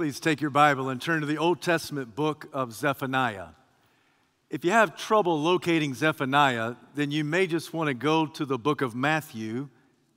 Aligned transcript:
Please 0.00 0.18
take 0.18 0.40
your 0.40 0.48
Bible 0.48 0.88
and 0.88 0.98
turn 0.98 1.20
to 1.20 1.26
the 1.26 1.36
Old 1.36 1.60
Testament 1.60 2.16
book 2.16 2.48
of 2.54 2.72
Zephaniah. 2.72 3.48
If 4.48 4.64
you 4.64 4.70
have 4.70 4.96
trouble 4.96 5.42
locating 5.42 5.92
Zephaniah, 5.92 6.76
then 6.94 7.10
you 7.10 7.22
may 7.22 7.46
just 7.46 7.74
want 7.74 7.88
to 7.88 7.92
go 7.92 8.24
to 8.24 8.46
the 8.46 8.56
book 8.56 8.80
of 8.80 8.94
Matthew 8.94 9.68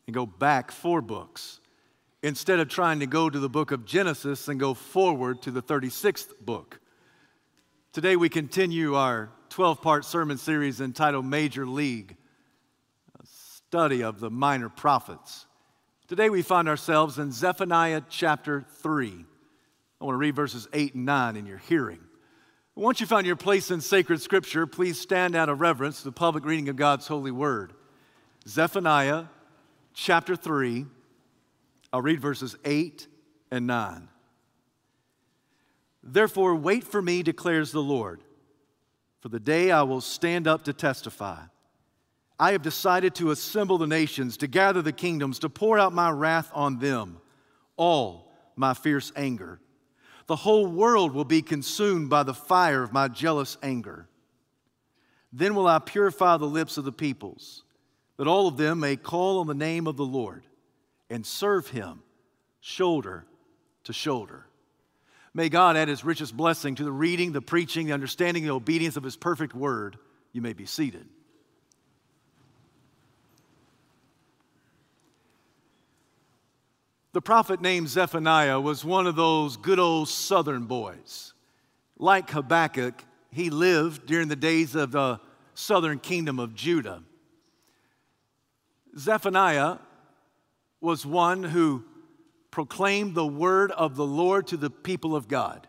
and 0.08 0.14
go 0.14 0.26
back 0.26 0.72
four 0.72 1.02
books 1.02 1.60
instead 2.22 2.62
of 2.62 2.70
trying 2.70 3.02
to 3.02 3.06
go 3.06 3.30
to 3.30 3.38
the 3.38 3.50
book 3.50 3.72
of 3.72 3.84
Genesis 3.84 4.48
and 4.48 4.58
go 4.58 4.74
forward 4.74 5.42
to 5.42 5.52
the 5.52 5.62
36th 5.62 6.30
book. 6.40 6.80
Today 7.92 8.16
we 8.16 8.30
continue 8.30 8.96
our 8.96 9.32
12 9.50 9.82
part 9.82 10.06
sermon 10.06 10.38
series 10.38 10.80
entitled 10.80 11.26
Major 11.26 11.68
League, 11.68 12.16
a 13.22 13.26
study 13.26 14.02
of 14.02 14.22
the 14.22 14.30
minor 14.30 14.70
prophets. 14.70 15.46
Today 16.08 16.30
we 16.30 16.42
find 16.42 16.70
ourselves 16.70 17.20
in 17.20 17.34
Zephaniah 17.34 18.04
chapter 18.10 18.64
3. 18.78 19.26
I 20.04 20.06
want 20.06 20.16
to 20.16 20.20
read 20.20 20.36
verses 20.36 20.68
8 20.74 20.96
and 20.96 21.06
9 21.06 21.38
in 21.38 21.46
your 21.46 21.60
hearing. 21.60 22.02
Once 22.76 23.00
you 23.00 23.08
find 23.08 23.26
your 23.26 23.38
place 23.38 23.72
in 23.72 23.80
sacred 23.80 24.22
scripture, 24.22 24.68
please 24.68 25.00
stand 25.00 25.34
out 25.34 25.48
of 25.48 25.62
reverence 25.62 26.00
to 26.00 26.04
the 26.04 26.12
public 26.12 26.44
reading 26.44 26.68
of 26.68 26.76
God's 26.76 27.08
holy 27.08 27.32
word. 27.32 27.72
Zephaniah 28.46 29.28
chapter 29.94 30.36
3, 30.36 30.86
I'll 31.94 32.02
read 32.02 32.20
verses 32.20 32.58
8 32.66 33.08
and 33.50 33.66
9. 33.66 34.10
Therefore, 36.04 36.54
wait 36.54 36.84
for 36.84 37.02
me, 37.02 37.24
declares 37.24 37.72
the 37.72 37.80
Lord, 37.80 38.26
for 39.22 39.30
the 39.30 39.40
day 39.40 39.72
I 39.72 39.84
will 39.84 40.02
stand 40.02 40.50
up 40.50 40.66
to 40.66 40.74
testify. 40.74 41.44
I 42.38 42.52
have 42.52 42.62
decided 42.62 43.16
to 43.16 43.32
assemble 43.32 43.78
the 43.78 43.88
nations, 43.88 44.36
to 44.38 44.48
gather 44.48 44.82
the 44.82 44.92
kingdoms, 44.92 45.40
to 45.40 45.50
pour 45.50 45.80
out 45.80 45.94
my 45.94 46.10
wrath 46.10 46.52
on 46.54 46.80
them, 46.80 47.22
all 47.78 48.34
my 48.58 48.74
fierce 48.74 49.14
anger. 49.16 49.62
The 50.28 50.36
whole 50.38 50.68
world 50.68 51.14
will 51.14 51.26
be 51.26 51.42
consumed 51.42 52.10
by 52.10 52.24
the 52.24 52.34
fire 52.34 52.84
of 52.84 52.94
my 52.94 53.08
jealous 53.08 53.58
anger. 53.62 54.08
Then 55.32 55.56
will 55.56 55.68
I 55.68 55.80
purify 55.80 56.38
the 56.38 56.46
lips 56.46 56.78
of 56.78 56.86
the 56.86 56.92
peoples, 56.92 57.64
that 58.18 58.28
all 58.28 58.48
of 58.48 58.58
them 58.58 58.80
may 58.80 58.96
call 58.96 59.40
on 59.40 59.48
the 59.48 59.54
name 59.54 59.88
of 59.88 59.98
the 59.98 60.06
Lord 60.06 60.44
and 61.10 61.26
serve 61.26 61.68
him 61.68 62.04
shoulder 62.62 63.26
to 63.84 63.94
shoulder. 63.94 64.46
May 65.34 65.50
God 65.50 65.76
add 65.76 65.88
his 65.88 66.06
richest 66.06 66.38
blessing 66.38 66.76
to 66.76 66.84
the 66.84 66.92
reading, 66.92 67.32
the 67.32 67.42
preaching, 67.42 67.88
the 67.88 67.94
understanding, 67.94 68.44
the 68.44 68.52
obedience 68.52 68.98
of 68.98 69.04
his 69.04 69.18
perfect 69.18 69.56
word. 69.56 69.98
You 70.32 70.42
may 70.42 70.54
be 70.54 70.66
seated. 70.66 71.08
The 77.14 77.22
prophet 77.22 77.62
named 77.62 77.90
Zephaniah 77.90 78.60
was 78.60 78.84
one 78.84 79.06
of 79.06 79.16
those 79.16 79.56
good 79.56 79.78
old 79.78 80.10
southern 80.10 80.66
boys. 80.66 81.34
Like 82.00 82.32
Habakkuk, 82.32 83.06
he 83.30 83.52
lived 83.52 84.08
during 84.08 84.30
the 84.30 84.36
days 84.36 84.74
of 84.74 84.92
the 84.92 85.20
southern 85.54 86.00
kingdom 86.00 86.40
of 86.40 86.56
Judah. 86.56 87.04
Zephaniah 88.98 89.78
was 90.82 91.06
one 91.06 91.44
who 91.44 91.84
proclaimed 92.50 93.14
the 93.14 93.28
word 93.28 93.72
of 93.72 93.96
the 93.96 94.06
Lord 94.06 94.48
to 94.48 94.58
the 94.58 94.72
people 94.72 95.16
of 95.16 95.28
God. 95.28 95.68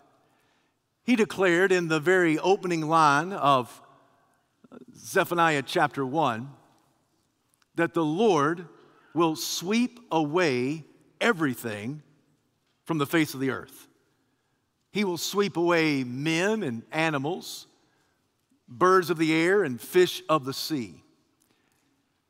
He 1.03 1.15
declared 1.15 1.73
in 1.73 1.89
the 1.89 2.01
very 2.01 2.39
opening 2.39 2.89
line 2.89 3.35
of 3.35 3.83
Zephaniah 4.97 5.63
chapter 5.63 6.07
1 6.07 6.49
that 7.75 7.93
the 7.93 8.05
Lord 8.05 8.67
will 9.13 9.37
sweep 9.37 10.01
away 10.11 10.85
everything 11.21 12.03
from 12.85 12.99
the 12.99 13.07
face 13.07 13.35
of 13.35 13.41
the 13.41 13.51
earth. 13.51 13.89
He 14.93 15.05
will 15.05 15.19
sweep 15.19 15.57
away 15.57 16.05
men 16.05 16.63
and 16.63 16.83
animals, 16.93 17.67
birds 18.69 19.11
of 19.11 19.19
the 19.19 19.35
air, 19.35 19.65
and 19.65 19.81
fish 19.81 20.23
of 20.29 20.45
the 20.45 20.53
sea. 20.53 21.03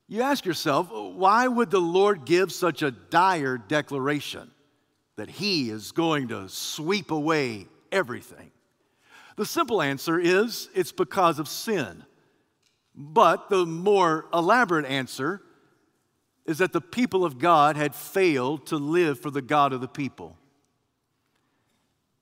You 0.08 0.22
ask 0.22 0.44
yourself, 0.44 0.90
why 0.90 1.48
would 1.48 1.70
the 1.70 1.80
Lord 1.80 2.24
give 2.24 2.52
such 2.52 2.82
a 2.82 2.90
dire 2.90 3.58
declaration 3.58 4.50
that 5.16 5.28
He 5.28 5.70
is 5.70 5.92
going 5.92 6.28
to 6.28 6.48
sweep 6.48 7.10
away 7.10 7.66
everything? 7.90 8.50
The 9.36 9.46
simple 9.46 9.82
answer 9.82 10.18
is 10.18 10.68
it's 10.74 10.92
because 10.92 11.38
of 11.38 11.48
sin. 11.48 12.04
But 12.94 13.50
the 13.50 13.66
more 13.66 14.26
elaborate 14.32 14.86
answer 14.86 15.42
is 16.46 16.58
that 16.58 16.72
the 16.72 16.80
people 16.80 17.24
of 17.24 17.38
God 17.38 17.76
had 17.76 17.94
failed 17.94 18.66
to 18.66 18.76
live 18.76 19.20
for 19.20 19.30
the 19.30 19.42
God 19.42 19.72
of 19.72 19.80
the 19.80 19.88
people. 19.88 20.36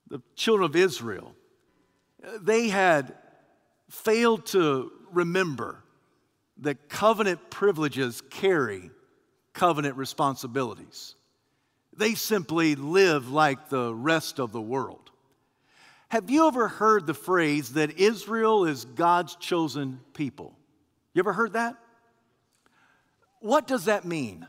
The 0.09 0.23
children 0.37 0.69
of 0.69 0.77
Israel, 0.77 1.35
they 2.41 2.69
had 2.69 3.15
failed 3.89 4.47
to 4.47 4.93
remember 5.11 5.83
that 6.59 6.89
covenant 6.89 7.51
privileges 7.51 8.23
carry 8.31 8.91
covenant 9.53 9.97
responsibilities. 9.97 11.17
They 11.95 12.15
simply 12.15 12.75
live 12.75 13.31
like 13.31 13.69
the 13.69 13.95
rest 13.95 14.39
of 14.39 14.53
the 14.53 14.61
world. 14.61 15.11
Have 16.09 16.31
you 16.31 16.47
ever 16.47 16.69
heard 16.69 17.07
the 17.07 17.15
phrase 17.15 17.73
that 17.73 17.99
Israel 17.99 18.67
is 18.67 18.85
God's 18.85 19.35
chosen 19.37 20.01
people? 20.15 20.57
You 21.15 21.21
ever 21.21 21.33
heard 21.33 21.55
that? 21.55 21.77
What 23.43 23.67
does 23.67 23.87
that 23.87 24.05
mean? 24.05 24.47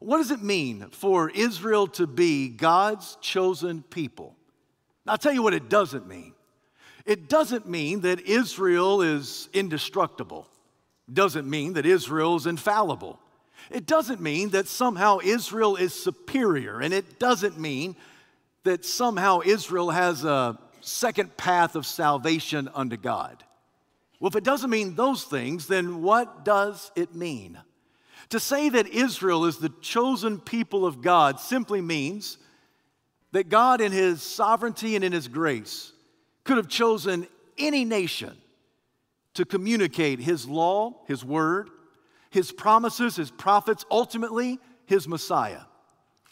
What 0.00 0.16
does 0.18 0.30
it 0.30 0.42
mean 0.42 0.88
for 0.90 1.28
Israel 1.28 1.86
to 1.88 2.06
be 2.06 2.48
God's 2.48 3.18
chosen 3.20 3.82
people? 3.82 4.34
I'll 5.06 5.18
tell 5.18 5.32
you 5.32 5.42
what 5.42 5.54
it 5.54 5.68
doesn't 5.68 6.08
mean. 6.08 6.32
It 7.04 7.28
doesn't 7.28 7.68
mean 7.68 8.00
that 8.00 8.20
Israel 8.20 9.02
is 9.02 9.50
indestructible. 9.52 10.48
It 11.06 11.14
doesn't 11.14 11.48
mean 11.48 11.74
that 11.74 11.84
Israel 11.84 12.36
is 12.36 12.46
infallible. 12.46 13.18
It 13.70 13.86
doesn't 13.86 14.22
mean 14.22 14.50
that 14.50 14.68
somehow 14.68 15.18
Israel 15.22 15.76
is 15.76 15.92
superior. 15.92 16.80
And 16.80 16.94
it 16.94 17.18
doesn't 17.18 17.58
mean 17.58 17.94
that 18.64 18.86
somehow 18.86 19.40
Israel 19.44 19.90
has 19.90 20.24
a 20.24 20.58
second 20.80 21.36
path 21.36 21.76
of 21.76 21.84
salvation 21.84 22.70
unto 22.74 22.96
God. 22.96 23.44
Well, 24.18 24.28
if 24.28 24.36
it 24.36 24.44
doesn't 24.44 24.70
mean 24.70 24.94
those 24.94 25.24
things, 25.24 25.66
then 25.66 26.00
what 26.02 26.44
does 26.44 26.90
it 26.96 27.14
mean? 27.14 27.58
To 28.30 28.40
say 28.40 28.68
that 28.68 28.88
Israel 28.88 29.46
is 29.46 29.58
the 29.58 29.72
chosen 29.80 30.38
people 30.38 30.84
of 30.84 31.00
God 31.00 31.40
simply 31.40 31.80
means 31.80 32.38
that 33.32 33.48
God, 33.48 33.80
in 33.80 33.92
His 33.92 34.22
sovereignty 34.22 34.96
and 34.96 35.04
in 35.04 35.12
His 35.12 35.28
grace, 35.28 35.92
could 36.44 36.56
have 36.56 36.68
chosen 36.68 37.26
any 37.56 37.84
nation 37.84 38.36
to 39.34 39.44
communicate 39.44 40.20
His 40.20 40.46
law, 40.46 40.94
His 41.06 41.24
word, 41.24 41.70
His 42.30 42.52
promises, 42.52 43.16
His 43.16 43.30
prophets, 43.30 43.84
ultimately, 43.90 44.58
His 44.86 45.08
Messiah. 45.08 45.62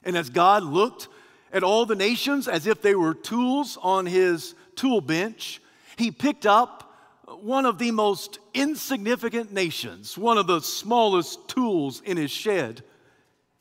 And 0.04 0.16
as 0.16 0.30
God 0.30 0.64
looked 0.64 1.08
at 1.52 1.62
all 1.62 1.86
the 1.86 1.96
nations 1.96 2.48
as 2.48 2.66
if 2.66 2.82
they 2.82 2.94
were 2.94 3.14
tools 3.14 3.78
on 3.80 4.06
His 4.06 4.54
tool 4.74 5.00
bench, 5.00 5.62
He 5.96 6.10
picked 6.10 6.46
up 6.46 6.85
one 7.26 7.66
of 7.66 7.78
the 7.78 7.90
most 7.90 8.38
insignificant 8.54 9.52
nations, 9.52 10.16
one 10.16 10.38
of 10.38 10.46
the 10.46 10.60
smallest 10.60 11.48
tools 11.48 12.00
in 12.04 12.16
his 12.16 12.30
shed, 12.30 12.82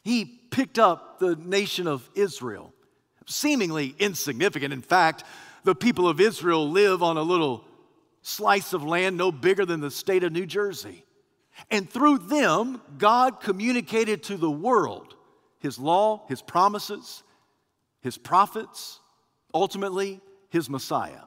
he 0.03 0.25
picked 0.51 0.77
up 0.77 1.19
the 1.19 1.35
nation 1.35 1.87
of 1.87 2.07
Israel, 2.13 2.73
seemingly 3.25 3.95
insignificant. 3.97 4.71
In 4.71 4.81
fact, 4.81 5.23
the 5.63 5.75
people 5.75 6.07
of 6.07 6.21
Israel 6.21 6.69
live 6.69 7.01
on 7.01 7.17
a 7.17 7.23
little 7.23 7.65
slice 8.21 8.73
of 8.73 8.83
land 8.83 9.17
no 9.17 9.31
bigger 9.31 9.65
than 9.65 9.81
the 9.81 9.91
state 9.91 10.23
of 10.23 10.31
New 10.31 10.45
Jersey. 10.45 11.03
And 11.71 11.89
through 11.89 12.19
them, 12.19 12.81
God 12.97 13.41
communicated 13.41 14.23
to 14.23 14.37
the 14.37 14.51
world 14.51 15.15
his 15.59 15.79
law, 15.79 16.25
his 16.27 16.41
promises, 16.41 17.23
his 18.01 18.17
prophets, 18.17 18.99
ultimately, 19.53 20.21
his 20.49 20.69
Messiah. 20.69 21.21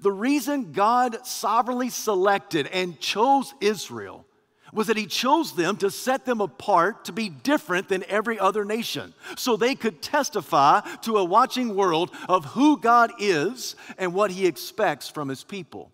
The 0.00 0.12
reason 0.12 0.72
God 0.72 1.26
sovereignly 1.26 1.90
selected 1.90 2.66
and 2.68 2.98
chose 3.00 3.54
Israel 3.60 4.24
was 4.72 4.88
that 4.88 4.96
He 4.96 5.06
chose 5.06 5.54
them 5.54 5.76
to 5.78 5.90
set 5.90 6.24
them 6.24 6.40
apart 6.40 7.06
to 7.06 7.12
be 7.12 7.28
different 7.28 7.88
than 7.88 8.04
every 8.08 8.38
other 8.38 8.64
nation, 8.64 9.14
so 9.36 9.56
they 9.56 9.74
could 9.74 10.02
testify 10.02 10.80
to 11.02 11.16
a 11.16 11.24
watching 11.24 11.74
world 11.74 12.10
of 12.28 12.44
who 12.44 12.78
God 12.78 13.12
is 13.18 13.76
and 13.96 14.12
what 14.12 14.30
He 14.30 14.46
expects 14.46 15.08
from 15.08 15.28
His 15.28 15.42
people. 15.42 15.90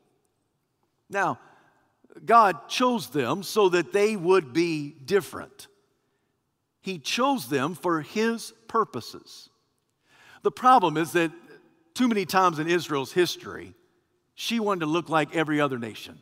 Now, 1.08 1.38
God 2.25 2.69
chose 2.69 3.08
them 3.08 3.43
so 3.43 3.69
that 3.69 3.93
they 3.93 4.17
would 4.17 4.52
be 4.52 4.94
different. 5.05 5.69
He 6.81 6.99
chose 6.99 7.49
them 7.49 7.75
for 7.75 8.02
His 8.02 8.52
purposes. 8.69 9.49
The 10.43 10.50
problem 10.50 10.97
is 10.97 11.12
that 11.12 11.32
too 11.94 12.08
many 12.08 12.26
times 12.26 12.58
in 12.58 12.67
Israel's 12.67 13.12
history, 13.12 13.75
she 14.34 14.60
wanted 14.60 14.81
to 14.81 14.86
look 14.86 15.08
like 15.08 15.34
every 15.34 15.60
other 15.60 15.78
nation. 15.78 16.19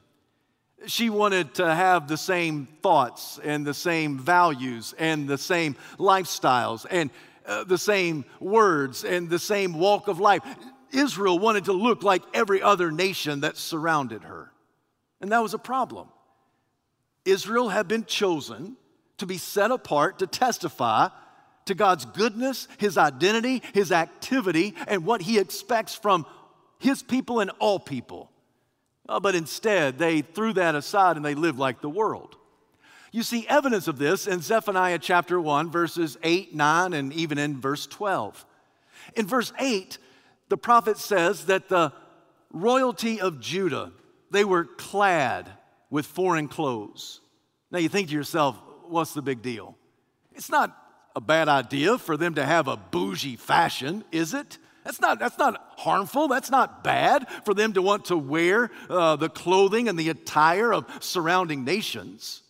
She 0.87 1.11
wanted 1.11 1.55
to 1.55 1.75
have 1.75 2.09
the 2.09 2.17
same 2.17 2.67
thoughts 2.83 3.39
and 3.43 3.65
the 3.65 3.75
same 3.75 4.19
values 4.19 4.95
and 4.99 5.29
the 5.29 5.39
same 5.39 5.77
lifestyles. 5.99 6.87
And, 6.91 7.11
uh, 7.47 7.65
the 7.65 7.79
same 7.79 8.25
words 8.41 9.05
and 9.05 9.29
the 9.29 9.39
same 9.39 9.75
walk 9.75 10.09
of 10.09 10.21
life. 10.21 10.43
Israel 10.93 11.39
wanted 11.39 11.67
to 11.67 11.73
look 11.73 12.03
like 12.03 12.23
every 12.35 12.63
other 12.63 12.91
nation 12.91 13.41
that 13.41 13.57
surrounded 13.57 14.25
her. 14.25 14.53
And 15.21 15.33
that 15.33 15.43
was 15.43 15.55
a 15.55 15.59
problem. 15.59 16.09
Israel 17.25 17.69
had 17.69 17.89
been 17.89 18.05
chosen 18.05 18.77
to 19.19 19.27
be 19.27 19.39
set 19.39 19.71
apart 19.71 20.19
to 20.19 20.27
testify 20.27 21.09
to 21.67 21.75
God's 21.75 22.05
goodness, 22.05 22.67
His 22.79 22.99
identity, 22.99 23.63
His 23.73 23.93
activity, 23.93 24.75
and 24.89 25.07
what 25.07 25.23
He 25.23 25.39
expects 25.39 25.95
from 25.95 26.27
His 26.83 27.01
people 27.01 27.39
and 27.39 27.53
all 27.61 27.79
people. 27.79 28.29
Uh, 29.09 29.21
but 29.21 29.37
instead, 29.37 29.99
they 29.99 30.21
threw 30.21 30.53
that 30.55 30.75
aside 30.75 31.17
and 31.17 31.25
they 31.25 31.37
lived 31.37 31.57
like 31.57 31.81
the 31.81 31.89
world. 31.89 32.37
You 33.13 33.23
see 33.23 33.47
evidence 33.47 33.87
of 33.87 33.99
this 33.99 34.27
in 34.27 34.41
Zephaniah 34.41 34.99
chapter 34.99 35.41
1, 35.41 35.71
verses 35.71 36.19
8, 36.25 36.57
9, 36.57 36.93
and 36.93 37.13
even 37.13 37.39
in 37.39 37.61
verse 37.61 37.87
12. 37.87 38.45
In 39.15 39.29
verse 39.29 39.53
8, 39.61 39.97
the 40.49 40.57
prophet 40.57 40.99
says 40.99 41.47
that 41.47 41.69
the 41.69 41.93
royalty 42.53 43.21
of 43.21 43.39
Judah, 43.39 43.93
they 44.33 44.45
were 44.45 44.65
clad 44.65 45.49
with 45.89 46.05
foreign 46.05 46.49
clothes. 46.49 47.21
Now 47.71 47.79
you 47.79 47.89
think 47.89 48.09
to 48.09 48.15
yourself, 48.15 48.59
what's 48.89 49.15
the 49.15 49.23
big 49.23 49.41
deal? 49.41 49.77
It's 50.35 50.51
not 50.51 50.77
a 51.15 51.21
bad 51.21 51.49
idea 51.49 51.97
for 51.97 52.17
them 52.17 52.35
to 52.35 52.45
have 52.45 52.67
a 52.67 52.77
bougie 52.77 53.37
fashion, 53.37 54.03
is 54.11 54.35
it? 54.35 54.59
That's 54.85 55.01
not, 55.01 55.19
that's 55.19 55.39
not 55.39 55.75
harmful. 55.77 56.29
That's 56.29 56.51
not 56.51 56.83
bad 56.83 57.27
for 57.45 57.55
them 57.55 57.73
to 57.75 57.83
want 57.83 58.07
to 58.07 58.17
wear 58.17 58.71
uh, 58.91 59.17
the 59.17 59.29
clothing 59.29 59.89
and 59.89 59.99
the 59.99 60.09
attire 60.09 60.73
of 60.73 60.87
surrounding 61.01 61.65
nations. 61.65 62.43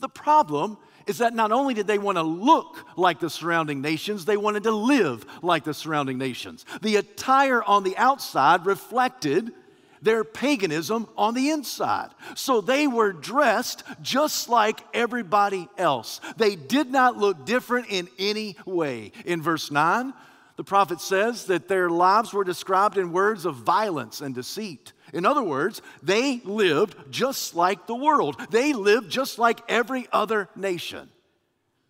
The 0.00 0.08
problem 0.08 0.78
is 1.06 1.18
that 1.18 1.34
not 1.34 1.52
only 1.52 1.74
did 1.74 1.86
they 1.86 1.98
want 1.98 2.16
to 2.16 2.22
look 2.22 2.78
like 2.96 3.20
the 3.20 3.28
surrounding 3.28 3.80
nations, 3.82 4.24
they 4.24 4.36
wanted 4.36 4.62
to 4.62 4.70
live 4.70 5.26
like 5.42 5.64
the 5.64 5.74
surrounding 5.74 6.18
nations. 6.18 6.64
The 6.80 6.96
attire 6.96 7.62
on 7.62 7.82
the 7.82 7.96
outside 7.96 8.66
reflected 8.66 9.52
their 10.00 10.22
paganism 10.22 11.08
on 11.16 11.34
the 11.34 11.50
inside. 11.50 12.10
So 12.34 12.60
they 12.60 12.86
were 12.86 13.12
dressed 13.12 13.82
just 14.02 14.48
like 14.48 14.80
everybody 14.92 15.68
else. 15.78 16.20
They 16.36 16.56
did 16.56 16.90
not 16.90 17.16
look 17.16 17.46
different 17.46 17.86
in 17.88 18.08
any 18.18 18.56
way. 18.66 19.12
In 19.24 19.40
verse 19.40 19.70
9, 19.70 20.12
the 20.56 20.64
prophet 20.64 21.00
says 21.00 21.46
that 21.46 21.68
their 21.68 21.90
lives 21.90 22.32
were 22.32 22.44
described 22.44 22.96
in 22.96 23.12
words 23.12 23.44
of 23.44 23.56
violence 23.56 24.20
and 24.20 24.34
deceit. 24.34 24.92
In 25.12 25.26
other 25.26 25.42
words, 25.42 25.82
they 26.02 26.40
lived 26.44 27.10
just 27.10 27.54
like 27.54 27.86
the 27.86 27.94
world. 27.94 28.36
They 28.50 28.72
lived 28.72 29.10
just 29.10 29.38
like 29.38 29.60
every 29.68 30.06
other 30.12 30.48
nation. 30.54 31.08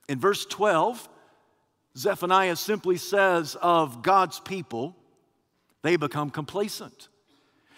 In 0.08 0.18
verse 0.18 0.46
12, 0.46 1.08
Zephaniah 1.96 2.56
simply 2.56 2.96
says 2.96 3.56
of 3.60 4.02
God's 4.02 4.40
people, 4.40 4.96
they 5.82 5.96
become 5.96 6.30
complacent. 6.30 7.08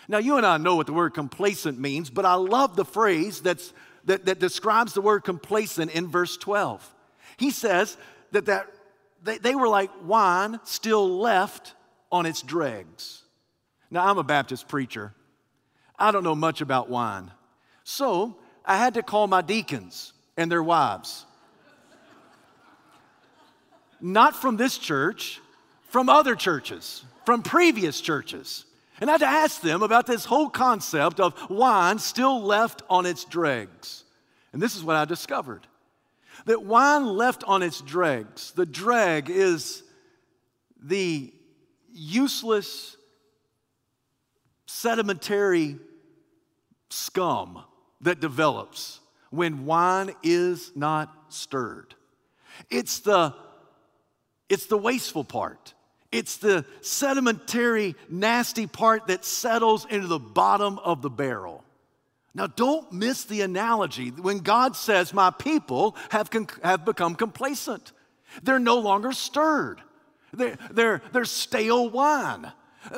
Now, 0.08 0.18
you 0.18 0.36
and 0.36 0.46
I 0.46 0.56
know 0.56 0.76
what 0.76 0.86
the 0.86 0.92
word 0.92 1.14
complacent 1.14 1.78
means, 1.80 2.10
but 2.10 2.24
I 2.24 2.34
love 2.34 2.76
the 2.76 2.84
phrase 2.84 3.40
that's, 3.40 3.72
that, 4.04 4.26
that 4.26 4.38
describes 4.38 4.94
the 4.94 5.00
word 5.00 5.24
complacent 5.24 5.90
in 5.90 6.06
verse 6.06 6.36
12. 6.36 6.94
He 7.36 7.50
says 7.50 7.96
that, 8.30 8.46
that 8.46 8.68
they, 9.26 9.38
they 9.38 9.54
were 9.54 9.68
like 9.68 9.90
wine 10.04 10.60
still 10.64 11.18
left 11.18 11.74
on 12.10 12.24
its 12.24 12.42
dregs. 12.42 13.22
Now, 13.90 14.06
I'm 14.06 14.18
a 14.18 14.24
Baptist 14.24 14.68
preacher. 14.68 15.12
I 15.98 16.10
don't 16.10 16.24
know 16.24 16.34
much 16.34 16.60
about 16.60 16.88
wine. 16.88 17.30
So 17.84 18.36
I 18.64 18.76
had 18.76 18.94
to 18.94 19.02
call 19.02 19.26
my 19.26 19.42
deacons 19.42 20.12
and 20.36 20.50
their 20.50 20.62
wives. 20.62 21.24
Not 24.00 24.36
from 24.36 24.56
this 24.56 24.76
church, 24.78 25.40
from 25.88 26.08
other 26.08 26.34
churches, 26.34 27.04
from 27.24 27.42
previous 27.42 28.00
churches. 28.00 28.64
And 29.00 29.10
I 29.10 29.14
had 29.14 29.20
to 29.20 29.26
ask 29.26 29.60
them 29.60 29.82
about 29.82 30.06
this 30.06 30.24
whole 30.24 30.48
concept 30.48 31.20
of 31.20 31.50
wine 31.50 31.98
still 31.98 32.42
left 32.42 32.82
on 32.88 33.06
its 33.06 33.24
dregs. 33.24 34.04
And 34.52 34.60
this 34.60 34.76
is 34.76 34.84
what 34.84 34.96
I 34.96 35.04
discovered 35.04 35.66
that 36.46 36.62
wine 36.62 37.04
left 37.04 37.44
on 37.44 37.62
its 37.62 37.80
dregs, 37.80 38.52
the 38.52 38.66
dreg 38.66 39.28
is 39.28 39.82
the 40.82 41.32
useless, 41.92 42.96
sedimentary 44.66 45.76
scum 46.88 47.62
that 48.00 48.20
develops 48.20 49.00
when 49.30 49.66
wine 49.66 50.12
is 50.22 50.72
not 50.74 51.12
stirred. 51.28 51.94
It's 52.70 53.00
the, 53.00 53.34
it's 54.48 54.66
the 54.66 54.78
wasteful 54.78 55.24
part. 55.24 55.74
It's 56.12 56.36
the 56.36 56.64
sedimentary, 56.80 57.96
nasty 58.08 58.66
part 58.66 59.08
that 59.08 59.24
settles 59.24 59.84
into 59.90 60.06
the 60.06 60.20
bottom 60.20 60.78
of 60.78 61.02
the 61.02 61.10
barrel. 61.10 61.64
Now, 62.36 62.46
don't 62.46 62.92
miss 62.92 63.24
the 63.24 63.40
analogy 63.40 64.10
when 64.10 64.40
God 64.40 64.76
says, 64.76 65.14
My 65.14 65.30
people 65.30 65.96
have, 66.10 66.30
con- 66.30 66.46
have 66.62 66.84
become 66.84 67.14
complacent. 67.14 67.92
They're 68.42 68.58
no 68.58 68.78
longer 68.78 69.12
stirred, 69.12 69.80
they're, 70.34 70.58
they're, 70.70 71.02
they're 71.12 71.24
stale 71.24 71.88
wine. 71.88 72.52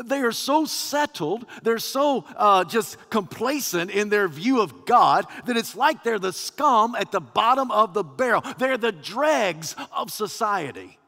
They 0.05 0.21
are 0.21 0.33
so 0.33 0.67
settled, 0.67 1.47
they're 1.63 1.79
so 1.79 2.25
uh, 2.37 2.65
just 2.65 2.99
complacent 3.11 3.93
in 3.93 4.09
their 4.09 4.27
view 4.27 4.61
of 4.61 4.85
God 4.85 5.25
that 5.47 5.57
it's 5.57 5.77
like 5.77 6.03
they're 6.03 6.19
the 6.19 6.33
scum 6.33 6.97
at 6.97 7.13
the 7.13 7.21
bottom 7.21 7.71
of 7.71 7.95
the 7.95 8.03
barrel. 8.05 8.43
They're 8.59 8.77
the 8.77 8.93
dregs 8.93 9.77
of 9.93 10.11
society. 10.11 10.99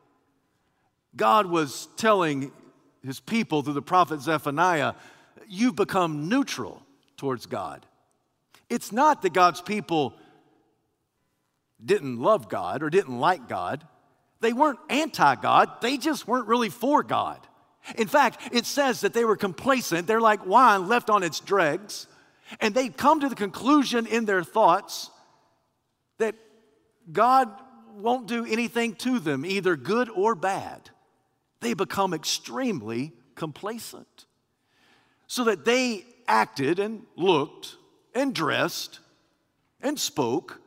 God 1.17 1.47
was 1.47 1.89
telling 1.97 2.53
his 3.05 3.19
people 3.19 3.63
through 3.63 3.75
the 3.75 3.83
prophet 3.83 4.21
Zephaniah, 4.21 4.95
You've 5.49 5.75
become 5.75 6.29
neutral 6.29 6.81
towards 7.17 7.47
God. 7.47 7.85
It's 8.71 8.93
not 8.93 9.23
that 9.23 9.33
God's 9.33 9.61
people 9.61 10.15
didn't 11.85 12.19
love 12.19 12.49
God 12.49 12.83
or 12.83 12.91
didn't 12.91 13.19
like 13.19 13.49
God. 13.49 13.87
They 14.41 14.53
weren't 14.53 14.79
anti 14.89 15.35
God, 15.35 15.69
they 15.83 15.99
just 15.99 16.27
weren't 16.27 16.49
really 16.49 16.71
for 16.71 17.03
God. 17.03 17.47
In 17.97 18.09
fact, 18.09 18.41
it 18.53 18.67
says 18.67 19.01
that 19.01 19.15
they 19.15 19.25
were 19.25 19.37
complacent. 19.37 20.07
They're 20.07 20.21
like 20.21 20.47
wine 20.47 20.87
left 20.87 21.11
on 21.11 21.23
its 21.23 21.41
dregs. 21.41 22.07
And 22.61 22.75
they'd 22.75 22.97
come 22.97 23.21
to 23.21 23.29
the 23.29 23.35
conclusion 23.35 24.07
in 24.07 24.25
their 24.25 24.43
thoughts 24.43 25.11
that 26.19 26.35
God 27.11 27.49
won't 27.95 28.27
do 28.27 28.45
anything 28.45 28.95
to 28.97 29.19
them, 29.19 29.47
either 29.47 29.77
good 29.77 30.09
or 30.11 30.35
bad 30.35 30.91
they 31.61 31.75
become 31.75 32.13
extremely 32.15 33.13
complacent. 33.35 34.27
So 35.27 35.45
that 35.45 35.65
they 35.65 36.05
acted 36.27 36.79
and 36.79 37.05
looked 37.17 37.77
and 38.15 38.35
dressed 38.35 39.01
and 39.81 39.99
spoke 39.99 40.61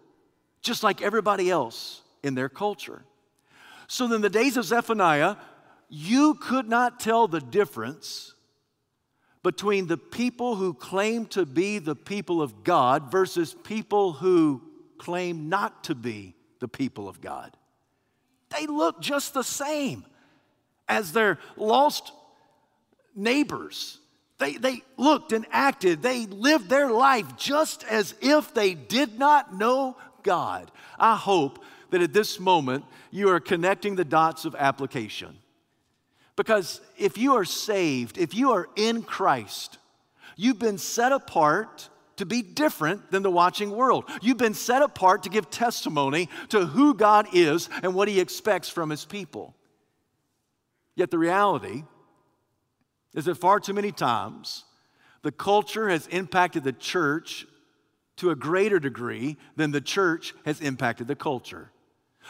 just 0.62 0.84
like 0.84 1.02
everybody 1.02 1.50
else 1.50 2.02
in 2.24 2.36
their 2.36 2.50
culture. 2.50 3.04
So, 3.88 4.12
in 4.12 4.22
the 4.22 4.30
days 4.30 4.58
of 4.58 4.66
Zephaniah, 4.66 5.36
you 5.90 6.36
could 6.36 6.68
not 6.68 7.00
tell 7.00 7.28
the 7.28 7.42
difference 7.42 8.34
between 9.44 9.88
the 9.88 9.98
people 9.98 10.56
who 10.56 10.74
claim 10.74 11.26
to 11.28 11.46
be 11.46 11.78
the 11.78 11.96
people 11.96 12.42
of 12.42 12.64
God 12.64 13.12
versus 13.12 13.54
people 13.64 14.14
who 14.14 14.62
claim 14.98 15.50
not 15.50 15.84
to 15.84 15.96
be 15.96 16.34
the 16.60 16.68
people 16.68 17.10
of 17.10 17.20
God. 17.20 17.56
They 18.58 18.68
look 18.68 19.02
just 19.02 19.34
the 19.34 19.44
same 19.44 20.06
as 20.88 21.12
their 21.12 21.40
lost 21.58 22.14
neighbors. 23.16 24.00
They, 24.44 24.58
they 24.58 24.84
looked 24.98 25.32
and 25.32 25.46
acted, 25.52 26.02
they 26.02 26.26
lived 26.26 26.68
their 26.68 26.92
life 26.92 27.38
just 27.38 27.86
as 27.86 28.14
if 28.20 28.54
they 28.54 28.74
did 28.74 29.18
not 29.18 29.56
know 29.56 29.96
God. 30.22 30.70
I 31.00 31.16
hope 31.16 31.64
that 31.92 32.02
at 32.02 32.12
this 32.12 32.42
moment 32.42 32.84
you 33.10 33.30
are 33.30 33.40
connecting 33.40 33.96
the 33.96 34.04
dots 34.04 34.44
of 34.44 34.54
application. 34.56 35.38
Because 36.36 36.82
if 36.98 37.18
you 37.18 37.36
are 37.36 37.46
saved, 37.46 38.18
if 38.18 38.36
you 38.36 38.52
are 38.52 38.68
in 38.76 39.04
Christ, 39.04 39.78
you've 40.36 40.60
been 40.60 40.78
set 40.78 41.14
apart 41.14 41.88
to 42.18 42.26
be 42.26 42.42
different 42.42 43.12
than 43.12 43.24
the 43.24 43.32
watching 43.32 43.72
world. 43.72 44.04
You've 44.22 44.36
been 44.36 44.56
set 44.56 44.82
apart 44.82 45.24
to 45.24 45.30
give 45.30 45.50
testimony 45.52 46.28
to 46.50 46.66
who 46.66 46.96
God 46.96 47.28
is 47.32 47.70
and 47.82 47.96
what 47.96 48.10
He 48.10 48.20
expects 48.20 48.68
from 48.68 48.90
His 48.90 49.06
people. 49.06 49.56
Yet 50.96 51.12
the 51.12 51.18
reality 51.18 51.86
is 53.14 53.26
that 53.26 53.36
far 53.36 53.60
too 53.60 53.74
many 53.74 53.92
times 53.92 54.66
the 55.22 55.32
culture 55.32 55.90
has 55.90 56.08
impacted 56.08 56.64
the 56.64 56.74
church 56.74 57.46
to 58.18 58.30
a 58.30 58.36
greater 58.36 58.80
degree 58.80 59.38
than 59.56 59.72
the 59.72 59.82
church 59.82 60.34
has 60.46 60.62
impacted 60.62 61.08
the 61.08 61.16
culture. 61.16 61.72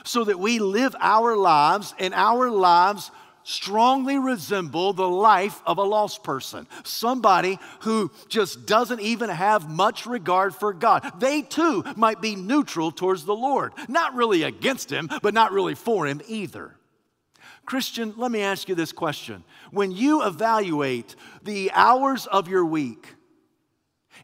So 0.04 0.24
that 0.24 0.40
we 0.40 0.60
live 0.60 0.96
our 1.00 1.36
lives 1.36 1.94
and 2.00 2.14
our 2.14 2.50
lives 2.50 3.12
strongly 3.44 4.18
resemble 4.18 4.94
the 4.94 5.08
life 5.08 5.62
of 5.66 5.78
a 5.78 5.84
lost 5.84 6.24
person, 6.24 6.68
somebody 6.84 7.60
who 7.82 8.10
just 8.30 8.66
doesn't 8.66 9.02
even 9.02 9.30
have 9.30 9.70
much 9.70 10.06
regard 10.06 10.56
for 10.56 10.74
God. 10.74 11.20
They 11.20 11.42
too 11.42 11.84
might 11.96 12.22
be 12.22 12.36
neutral 12.36 12.92
towards 12.92 13.26
the 13.26 13.36
Lord, 13.36 13.74
not 13.88 14.16
really 14.16 14.44
against 14.44 14.90
Him, 14.90 15.10
but 15.22 15.34
not 15.34 15.52
really 15.52 15.76
for 15.76 16.08
Him 16.08 16.22
either. 16.28 16.76
Christian, 17.66 18.14
let 18.18 18.32
me 18.32 18.42
ask 18.42 18.68
you 18.68 18.76
this 18.76 18.92
question. 18.92 19.44
When 19.72 19.92
you 19.92 20.24
evaluate 20.24 21.16
the 21.44 21.72
hours 21.74 22.28
of 22.28 22.48
your 22.48 22.66
week, 22.66 23.16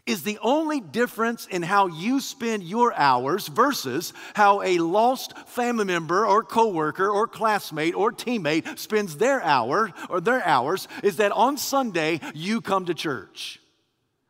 is 0.06 0.24
the 0.24 0.40
only 0.42 0.80
difference 0.80 1.46
in 1.48 1.62
how 1.62 1.88
you 1.88 2.20
spend 2.20 2.64
your 2.64 2.94
hours 2.94 3.48
versus 3.48 4.14
how 4.34 4.62
a 4.62 4.78
lost 4.80 5.38
family 5.48 5.86
member 5.86 6.26
or 6.26 6.44
coworker 6.44 7.10
or 7.10 7.28
classmate 7.28 7.96
or 7.96 8.12
teammate 8.12 8.78
spends 8.78 9.18
their 9.18 9.42
hour 9.42 9.92
or 10.10 10.22
their 10.22 10.46
hours 10.46 10.88
is 11.04 11.18
that 11.18 11.32
on 11.32 11.58
Sunday 11.58 12.20
you 12.34 12.62
come 12.62 12.86
to 12.86 12.94
church. 12.94 13.60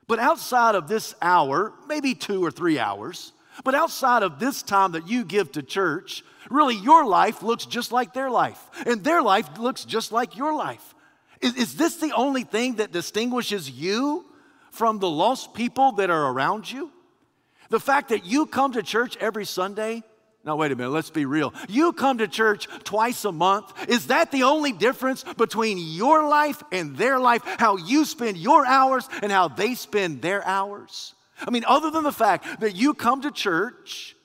But 0.08 0.20
outside 0.20 0.76
of 0.76 0.88
this 0.88 1.14
hour, 1.22 1.74
maybe 1.88 2.16
2 2.16 2.44
or 2.44 2.52
3 2.52 2.80
hours, 2.80 3.32
but 3.64 3.76
outside 3.76 4.24
of 4.24 4.40
this 4.40 4.64
time 4.64 4.94
that 4.94 5.08
you 5.08 5.24
give 5.24 5.52
to 5.54 5.62
church, 5.62 6.24
really 6.50 6.76
your 6.76 7.06
life 7.06 7.44
looks 7.44 7.66
just 7.66 7.92
like 7.92 8.14
their 8.14 8.30
life, 8.30 8.60
and 8.86 9.04
their 9.04 9.22
life 9.22 9.58
looks 9.58 9.86
just 9.86 10.12
like 10.12 10.38
your 10.38 10.54
life. 10.54 10.96
Is, 11.42 11.56
is 11.56 11.76
this 11.76 11.98
the 11.98 12.12
only 12.14 12.44
thing 12.44 12.76
that 12.76 12.92
distinguishes 12.92 13.70
you 13.70 14.26
from 14.72 15.00
the 15.00 15.10
lost 15.10 15.54
people 15.54 15.94
that 15.94 16.10
are 16.10 16.32
around 16.32 16.72
you? 16.72 16.92
The 17.70 17.80
fact 17.80 18.10
that 18.10 18.26
you 18.26 18.46
come 18.46 18.74
to 18.74 18.84
church 18.84 19.16
every 19.18 19.46
Sunday 19.46 20.04
now, 20.46 20.56
wait 20.56 20.72
a 20.72 20.76
minute, 20.76 20.92
let's 20.92 21.10
be 21.10 21.26
real. 21.26 21.54
You 21.68 21.92
come 21.92 22.20
to 22.20 22.28
church 22.28 22.68
twice 22.84 23.26
a 23.26 23.32
month. 23.32 23.72
Is 23.90 24.08
that 24.08 24.32
the 24.32 24.44
only 24.44 24.72
difference 24.72 25.24
between 25.38 25.78
your 25.78 26.28
life 26.28 26.64
and 26.72 26.96
their 26.98 27.20
life? 27.20 27.42
How 27.44 27.76
you 27.76 28.06
spend 28.06 28.38
your 28.38 28.66
hours 28.66 29.08
and 29.22 29.32
how 29.32 29.50
they 29.50 29.76
spend 29.76 30.22
their 30.22 30.46
hours? 30.48 31.14
I 31.46 31.52
mean, 31.52 31.66
other 31.68 31.92
than 31.92 32.04
the 32.04 32.12
fact 32.12 32.62
that 32.62 32.76
you 32.76 32.94
come 32.94 33.22
to 33.22 33.32
church, 33.32 34.16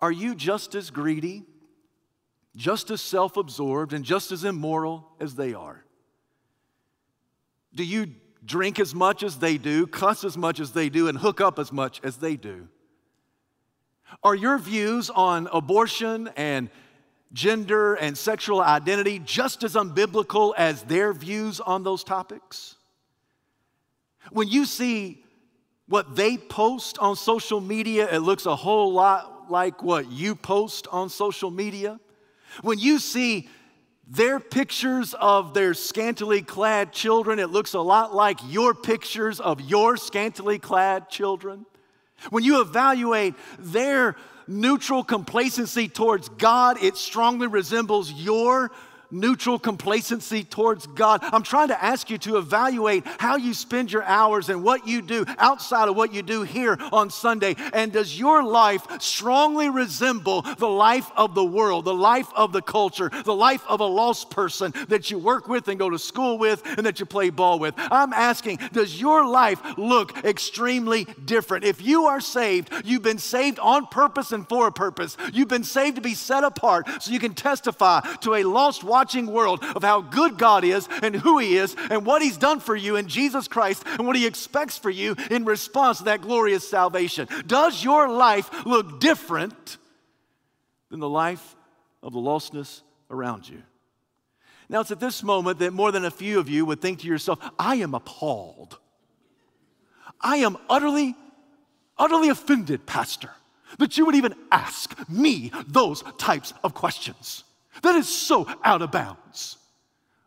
are 0.00 0.12
you 0.12 0.34
just 0.34 0.74
as 0.74 0.90
greedy, 0.90 1.44
just 2.54 2.90
as 2.90 3.00
self 3.00 3.36
absorbed, 3.36 3.92
and 3.92 4.04
just 4.04 4.32
as 4.32 4.44
immoral 4.44 5.08
as 5.20 5.34
they 5.34 5.54
are? 5.54 5.84
Do 7.74 7.84
you 7.84 8.14
drink 8.44 8.78
as 8.78 8.94
much 8.94 9.22
as 9.22 9.38
they 9.38 9.58
do, 9.58 9.86
cuss 9.86 10.24
as 10.24 10.36
much 10.36 10.60
as 10.60 10.72
they 10.72 10.88
do, 10.88 11.08
and 11.08 11.18
hook 11.18 11.40
up 11.40 11.58
as 11.58 11.72
much 11.72 12.00
as 12.04 12.16
they 12.16 12.36
do? 12.36 12.68
Are 14.22 14.34
your 14.34 14.58
views 14.58 15.10
on 15.10 15.48
abortion 15.52 16.30
and 16.36 16.70
gender 17.32 17.94
and 17.94 18.16
sexual 18.16 18.60
identity 18.60 19.18
just 19.18 19.64
as 19.64 19.74
unbiblical 19.74 20.54
as 20.56 20.82
their 20.84 21.12
views 21.12 21.60
on 21.60 21.82
those 21.82 22.04
topics? 22.04 22.76
When 24.30 24.48
you 24.48 24.64
see 24.64 25.24
what 25.88 26.16
they 26.16 26.36
post 26.36 26.98
on 26.98 27.16
social 27.16 27.60
media, 27.60 28.08
it 28.10 28.20
looks 28.20 28.46
a 28.46 28.56
whole 28.56 28.92
lot 28.92 29.37
like 29.50 29.82
what 29.82 30.10
you 30.10 30.34
post 30.34 30.86
on 30.90 31.08
social 31.08 31.50
media. 31.50 32.00
When 32.62 32.78
you 32.78 32.98
see 32.98 33.48
their 34.06 34.40
pictures 34.40 35.14
of 35.14 35.52
their 35.52 35.74
scantily 35.74 36.42
clad 36.42 36.92
children, 36.92 37.38
it 37.38 37.50
looks 37.50 37.74
a 37.74 37.80
lot 37.80 38.14
like 38.14 38.38
your 38.46 38.74
pictures 38.74 39.38
of 39.38 39.60
your 39.60 39.96
scantily 39.96 40.58
clad 40.58 41.10
children. 41.10 41.66
When 42.30 42.42
you 42.42 42.60
evaluate 42.60 43.34
their 43.58 44.16
neutral 44.46 45.04
complacency 45.04 45.88
towards 45.88 46.28
God, 46.30 46.82
it 46.82 46.96
strongly 46.96 47.46
resembles 47.46 48.10
your 48.10 48.70
neutral 49.10 49.58
complacency 49.58 50.44
towards 50.44 50.86
God. 50.86 51.20
I'm 51.22 51.42
trying 51.42 51.68
to 51.68 51.82
ask 51.82 52.10
you 52.10 52.18
to 52.18 52.36
evaluate 52.36 53.04
how 53.18 53.36
you 53.36 53.54
spend 53.54 53.92
your 53.92 54.04
hours 54.04 54.48
and 54.48 54.62
what 54.62 54.86
you 54.86 55.02
do 55.02 55.24
outside 55.38 55.88
of 55.88 55.96
what 55.96 56.12
you 56.12 56.22
do 56.22 56.42
here 56.42 56.76
on 56.92 57.10
Sunday. 57.10 57.56
And 57.72 57.92
does 57.92 58.18
your 58.18 58.42
life 58.42 58.86
strongly 59.00 59.68
resemble 59.68 60.42
the 60.42 60.68
life 60.68 61.10
of 61.16 61.34
the 61.34 61.44
world, 61.44 61.84
the 61.84 61.94
life 61.94 62.28
of 62.34 62.52
the 62.52 62.62
culture, 62.62 63.10
the 63.24 63.34
life 63.34 63.64
of 63.68 63.80
a 63.80 63.86
lost 63.86 64.30
person 64.30 64.72
that 64.88 65.10
you 65.10 65.18
work 65.18 65.48
with 65.48 65.68
and 65.68 65.78
go 65.78 65.90
to 65.90 65.98
school 65.98 66.38
with 66.38 66.62
and 66.76 66.86
that 66.86 67.00
you 67.00 67.06
play 67.06 67.30
ball 67.30 67.58
with? 67.58 67.74
I'm 67.76 68.12
asking, 68.12 68.58
does 68.72 69.00
your 69.00 69.26
life 69.26 69.60
look 69.76 70.24
extremely 70.24 71.04
different? 71.24 71.64
If 71.64 71.82
you 71.82 72.06
are 72.06 72.20
saved, 72.20 72.70
you've 72.84 73.02
been 73.02 73.18
saved 73.18 73.58
on 73.58 73.86
purpose 73.86 74.32
and 74.32 74.48
for 74.48 74.66
a 74.66 74.72
purpose. 74.72 75.16
You've 75.32 75.48
been 75.48 75.64
saved 75.64 75.96
to 75.96 76.02
be 76.02 76.14
set 76.14 76.44
apart 76.44 76.86
so 77.02 77.12
you 77.12 77.18
can 77.18 77.34
testify 77.34 78.00
to 78.20 78.34
a 78.34 78.44
lost 78.44 78.84
watching 78.98 79.28
world 79.28 79.62
of 79.76 79.82
how 79.84 80.00
good 80.00 80.36
God 80.36 80.64
is 80.64 80.88
and 81.02 81.14
who 81.14 81.38
He 81.38 81.56
is 81.56 81.76
and 81.88 82.04
what 82.04 82.20
He's 82.20 82.36
done 82.36 82.58
for 82.58 82.74
you 82.74 82.96
in 82.96 83.06
Jesus 83.06 83.46
Christ 83.46 83.84
and 83.86 84.08
what 84.08 84.16
He 84.16 84.26
expects 84.26 84.76
for 84.76 84.90
you 84.90 85.14
in 85.30 85.44
response 85.44 85.98
to 85.98 86.04
that 86.04 86.20
glorious 86.20 86.68
salvation. 86.68 87.28
Does 87.46 87.84
your 87.84 88.08
life 88.08 88.50
look 88.66 88.98
different 88.98 89.76
than 90.90 90.98
the 90.98 91.08
life 91.08 91.54
of 92.02 92.12
the 92.12 92.18
lostness 92.18 92.82
around 93.08 93.48
you? 93.48 93.62
Now, 94.68 94.80
it's 94.80 94.90
at 94.90 94.98
this 94.98 95.22
moment 95.22 95.60
that 95.60 95.72
more 95.72 95.92
than 95.92 96.04
a 96.04 96.10
few 96.10 96.40
of 96.40 96.48
you 96.48 96.66
would 96.66 96.80
think 96.80 97.00
to 97.00 97.06
yourself, 97.06 97.38
I 97.56 97.76
am 97.76 97.94
appalled. 97.94 98.78
I 100.20 100.38
am 100.38 100.58
utterly, 100.68 101.14
utterly 101.96 102.30
offended, 102.30 102.84
Pastor, 102.84 103.30
that 103.78 103.96
you 103.96 104.06
would 104.06 104.16
even 104.16 104.34
ask 104.50 105.08
me 105.08 105.52
those 105.68 106.02
types 106.18 106.52
of 106.64 106.74
questions. 106.74 107.44
That 107.82 107.94
is 107.96 108.08
so 108.08 108.46
out 108.64 108.82
of 108.82 108.90
bounds. 108.90 109.56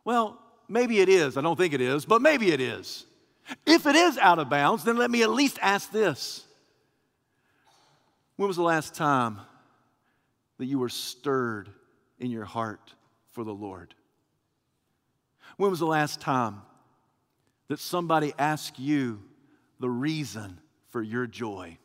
Well, 0.04 0.40
maybe 0.68 1.00
it 1.00 1.10
is. 1.10 1.38
I 1.38 1.42
don't 1.42 1.58
think 1.58 1.74
it 1.74 1.82
is, 1.82 2.06
but 2.06 2.22
maybe 2.22 2.52
it 2.52 2.62
is. 2.62 3.06
If 3.66 3.86
it 3.86 3.96
is 3.96 4.18
out 4.18 4.40
of 4.40 4.50
bounds, 4.50 4.84
then 4.84 4.98
let 4.98 5.12
me 5.12 5.24
at 5.24 5.30
least 5.30 5.60
ask 5.62 5.92
this 5.92 6.46
When 8.36 8.48
was 8.48 8.58
the 8.58 8.64
last 8.64 8.96
time 8.96 9.40
that 10.58 10.66
you 10.66 10.80
were 10.80 10.90
stirred 10.90 11.70
in 12.20 12.32
your 12.32 12.46
heart 12.46 12.94
for 13.32 13.44
the 13.44 13.54
Lord? 13.54 13.94
When 15.58 15.70
was 15.70 15.80
the 15.80 15.86
last 15.86 16.22
time 16.22 16.62
that 17.68 17.80
somebody 17.80 18.34
asked 18.38 18.80
you 18.80 19.22
the 19.80 19.90
reason 19.90 20.60
for 20.90 21.02
your 21.02 21.28
joy? 21.28 21.78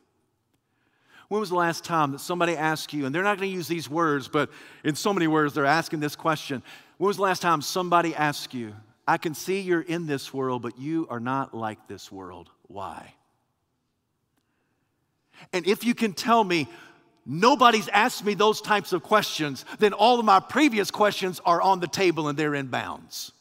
When 1.28 1.40
was 1.40 1.50
the 1.50 1.56
last 1.56 1.84
time 1.84 2.12
that 2.12 2.20
somebody 2.20 2.56
asked 2.56 2.92
you, 2.92 3.06
and 3.06 3.14
they're 3.14 3.22
not 3.22 3.38
going 3.38 3.50
to 3.50 3.54
use 3.54 3.68
these 3.68 3.88
words, 3.88 4.28
but 4.28 4.50
in 4.84 4.94
so 4.94 5.12
many 5.12 5.26
words, 5.26 5.54
they're 5.54 5.64
asking 5.66 6.00
this 6.00 6.14
question. 6.14 6.62
When 6.98 7.08
was 7.08 7.16
the 7.16 7.22
last 7.22 7.42
time 7.42 7.62
somebody 7.62 8.14
asked 8.14 8.54
you, 8.54 8.74
I 9.08 9.18
can 9.18 9.34
see 9.34 9.60
you're 9.60 9.80
in 9.80 10.06
this 10.06 10.32
world, 10.32 10.62
but 10.62 10.78
you 10.78 11.06
are 11.10 11.20
not 11.20 11.54
like 11.54 11.86
this 11.88 12.10
world. 12.10 12.50
Why? 12.68 13.14
And 15.52 15.66
if 15.66 15.84
you 15.84 15.94
can 15.94 16.12
tell 16.12 16.42
me 16.42 16.68
nobody's 17.24 17.88
asked 17.88 18.24
me 18.24 18.34
those 18.34 18.60
types 18.60 18.92
of 18.92 19.02
questions, 19.02 19.64
then 19.78 19.92
all 19.92 20.18
of 20.18 20.24
my 20.24 20.40
previous 20.40 20.90
questions 20.90 21.40
are 21.44 21.60
on 21.60 21.80
the 21.80 21.88
table 21.88 22.28
and 22.28 22.38
they're 22.38 22.54
in 22.54 22.68
bounds. 22.68 23.32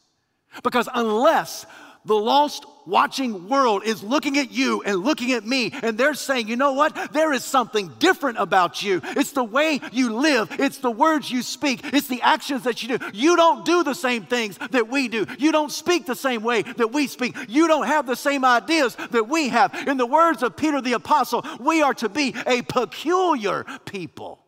Because 0.62 0.88
unless 0.92 1.66
the 2.06 2.14
lost 2.14 2.64
watching 2.86 3.48
world 3.48 3.82
is 3.84 4.02
looking 4.02 4.38
at 4.38 4.52
you 4.52 4.82
and 4.82 5.04
looking 5.04 5.32
at 5.32 5.44
me, 5.44 5.72
and 5.82 5.98
they're 5.98 6.14
saying, 6.14 6.48
you 6.48 6.56
know 6.56 6.72
what? 6.72 7.12
There 7.12 7.32
is 7.32 7.44
something 7.44 7.92
different 7.98 8.38
about 8.38 8.82
you. 8.82 9.00
It's 9.04 9.32
the 9.32 9.44
way 9.44 9.80
you 9.92 10.14
live, 10.14 10.48
it's 10.58 10.78
the 10.78 10.90
words 10.90 11.30
you 11.30 11.42
speak, 11.42 11.80
it's 11.92 12.06
the 12.06 12.22
actions 12.22 12.62
that 12.62 12.82
you 12.82 12.96
do. 12.96 13.04
You 13.12 13.36
don't 13.36 13.64
do 13.64 13.82
the 13.82 13.94
same 13.94 14.24
things 14.24 14.58
that 14.70 14.88
we 14.88 15.08
do, 15.08 15.26
you 15.38 15.52
don't 15.52 15.72
speak 15.72 16.06
the 16.06 16.14
same 16.14 16.42
way 16.42 16.62
that 16.62 16.92
we 16.92 17.06
speak, 17.08 17.36
you 17.48 17.66
don't 17.66 17.86
have 17.86 18.06
the 18.06 18.16
same 18.16 18.44
ideas 18.44 18.96
that 19.10 19.28
we 19.28 19.48
have. 19.48 19.74
In 19.86 19.96
the 19.96 20.06
words 20.06 20.42
of 20.42 20.56
Peter 20.56 20.80
the 20.80 20.94
Apostle, 20.94 21.44
we 21.58 21.82
are 21.82 21.94
to 21.94 22.08
be 22.08 22.34
a 22.46 22.62
peculiar 22.62 23.66
people, 23.84 24.38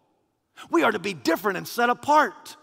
we 0.70 0.84
are 0.84 0.92
to 0.92 0.98
be 0.98 1.14
different 1.14 1.58
and 1.58 1.66
set 1.66 1.90
apart. 1.90 2.56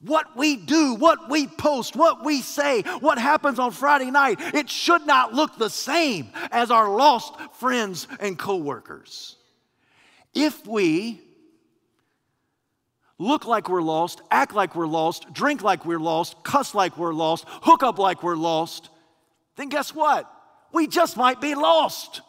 What 0.00 0.36
we 0.36 0.56
do, 0.56 0.94
what 0.94 1.30
we 1.30 1.46
post, 1.46 1.96
what 1.96 2.24
we 2.24 2.42
say, 2.42 2.82
what 3.00 3.18
happens 3.18 3.58
on 3.58 3.70
Friday 3.70 4.10
night, 4.10 4.38
it 4.54 4.68
should 4.68 5.06
not 5.06 5.32
look 5.32 5.56
the 5.56 5.70
same 5.70 6.30
as 6.50 6.70
our 6.70 6.88
lost 6.88 7.34
friends 7.54 8.06
and 8.20 8.38
coworkers. 8.38 9.36
If 10.34 10.66
we 10.66 11.22
look 13.18 13.46
like 13.46 13.70
we're 13.70 13.80
lost, 13.80 14.20
act 14.30 14.54
like 14.54 14.76
we're 14.76 14.86
lost, 14.86 15.32
drink 15.32 15.62
like 15.62 15.86
we're 15.86 15.98
lost, 15.98 16.42
cuss 16.44 16.74
like 16.74 16.98
we're 16.98 17.14
lost, 17.14 17.46
hook 17.48 17.82
up 17.82 17.98
like 17.98 18.22
we're 18.22 18.36
lost, 18.36 18.90
then 19.56 19.70
guess 19.70 19.94
what? 19.94 20.30
We 20.72 20.86
just 20.86 21.16
might 21.16 21.40
be 21.40 21.54
lost. 21.54 22.20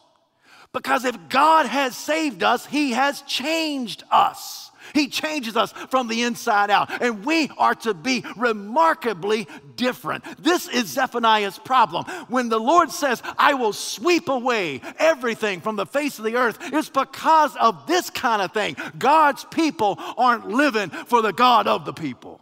Because 0.71 1.03
if 1.03 1.17
God 1.27 1.65
has 1.65 1.97
saved 1.97 2.43
us, 2.43 2.65
He 2.65 2.91
has 2.91 3.21
changed 3.23 4.03
us. 4.09 4.66
He 4.93 5.07
changes 5.07 5.55
us 5.55 5.71
from 5.71 6.07
the 6.07 6.23
inside 6.23 6.69
out, 6.69 7.01
and 7.01 7.25
we 7.25 7.49
are 7.57 7.75
to 7.75 7.93
be 7.93 8.23
remarkably 8.35 9.47
different. 9.75 10.23
This 10.41 10.67
is 10.67 10.87
Zephaniah's 10.87 11.57
problem. 11.59 12.05
When 12.27 12.49
the 12.49 12.59
Lord 12.59 12.91
says, 12.91 13.21
I 13.37 13.53
will 13.53 13.73
sweep 13.73 14.29
away 14.29 14.81
everything 14.99 15.61
from 15.61 15.75
the 15.75 15.85
face 15.85 16.19
of 16.19 16.25
the 16.25 16.35
earth, 16.35 16.57
it's 16.61 16.89
because 16.89 17.55
of 17.55 17.87
this 17.87 18.09
kind 18.09 18.41
of 18.41 18.51
thing. 18.53 18.75
God's 18.97 19.43
people 19.45 19.95
aren't 20.17 20.49
living 20.49 20.89
for 20.89 21.21
the 21.21 21.33
God 21.33 21.67
of 21.67 21.85
the 21.85 21.93
people. 21.93 22.41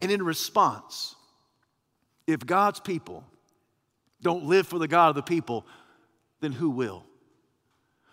And 0.00 0.10
in 0.10 0.22
response, 0.22 1.14
if 2.26 2.44
God's 2.44 2.80
people 2.80 3.24
don't 4.20 4.44
live 4.44 4.66
for 4.66 4.78
the 4.78 4.88
God 4.88 5.10
of 5.10 5.14
the 5.14 5.22
people, 5.22 5.66
then 6.40 6.52
who 6.52 6.70
will? 6.70 7.04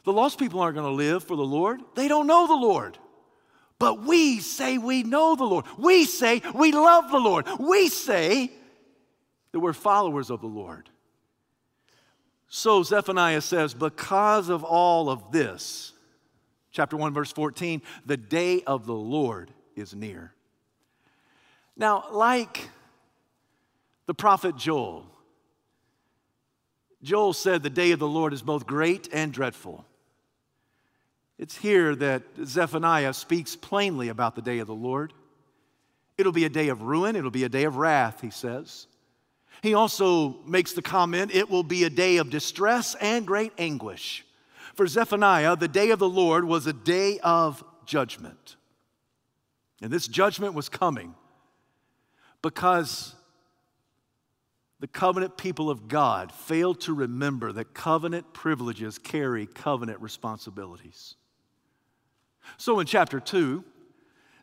The 0.05 0.13
lost 0.13 0.39
people 0.39 0.59
aren't 0.59 0.75
going 0.75 0.89
to 0.89 0.95
live 0.95 1.23
for 1.23 1.35
the 1.35 1.43
Lord. 1.43 1.81
They 1.95 2.07
don't 2.07 2.27
know 2.27 2.47
the 2.47 2.53
Lord. 2.53 2.97
But 3.79 4.03
we 4.03 4.39
say 4.39 4.77
we 4.77 5.03
know 5.03 5.36
the 5.36 5.45
Lord. 5.45 5.65
We 5.77 6.03
say 6.03 6.41
we 6.53 6.74
love 6.74 7.09
the 7.12 7.19
Lord. 7.19 7.48
We 7.59 7.88
say 7.88 8.51
that 9.51 9.59
we're 9.59 9.74
followers 9.74 10.29
of 10.29 10.41
the 10.41 10.48
Lord. 10.48 10.89
So 12.50 12.83
Zephaniah 12.83 13.41
says, 13.41 13.74
because 13.74 14.50
of 14.50 14.63
all 14.63 15.09
of 15.09 15.31
this, 15.31 15.93
chapter 16.71 16.98
1, 16.98 17.13
verse 17.13 17.31
14, 17.31 17.81
the 18.05 18.17
day 18.17 18.63
of 18.63 18.86
the 18.86 18.93
Lord 18.93 19.51
is 19.75 19.93
near. 19.95 20.33
Now, 21.77 22.05
like 22.12 22.69
the 24.07 24.13
prophet 24.15 24.57
Joel, 24.57 25.05
Joel 27.01 27.33
said 27.33 27.63
the 27.63 27.69
day 27.69 27.91
of 27.91 28.00
the 28.00 28.07
Lord 28.07 28.33
is 28.33 28.41
both 28.41 28.65
great 28.67 29.07
and 29.13 29.31
dreadful. 29.31 29.86
It's 31.39 31.55
here 31.55 31.96
that 31.96 32.24
Zephaniah 32.43 33.13
speaks 33.13 33.55
plainly 33.55 34.10
about 34.10 34.36
the 34.36 34.41
day 34.41 34.60
of 34.60 34.67
the 34.67 34.75
Lord. 34.75 35.13
It'll 36.17 36.34
be 36.34 36.43
a 36.43 36.50
day 36.50 36.67
of 36.67 36.81
ruin, 36.81 37.15
it'll 37.15 37.31
be 37.31 37.46
a 37.46 37.50
day 37.50 37.63
of 37.63 37.77
wrath, 37.77 38.19
he 38.19 38.29
says. 38.29 38.88
He 39.63 39.74
also 39.74 40.41
makes 40.46 40.74
the 40.74 40.81
comment, 40.81 41.34
it 41.34 41.50
will 41.50 41.63
be 41.63 41.86
a 41.86 41.89
day 41.89 42.17
of 42.17 42.29
distress 42.29 42.93
and 43.00 43.25
great 43.25 43.53
anguish. 43.58 44.25
For 44.75 44.86
Zephaniah, 44.86 45.55
the 45.55 45.69
day 45.69 45.91
of 45.91 46.00
the 46.00 46.10
Lord 46.10 46.43
was 46.43 46.67
a 46.67 46.74
day 46.74 47.19
of 47.19 47.63
judgment. 47.86 48.58
And 49.81 49.91
this 49.91 50.10
judgment 50.10 50.53
was 50.55 50.67
coming 50.67 51.15
because 52.41 53.15
the 54.81 54.88
covenant 54.88 55.38
people 55.38 55.69
of 55.69 55.88
God 55.88 56.34
failed 56.34 56.81
to 56.81 56.93
remember 56.93 57.53
that 57.53 57.74
covenant 57.74 58.34
privileges 58.34 58.98
carry 58.98 59.46
covenant 59.46 60.01
responsibilities. 60.01 61.15
So 62.58 62.79
in 62.79 62.86
chapter 62.86 63.19
2, 63.19 63.63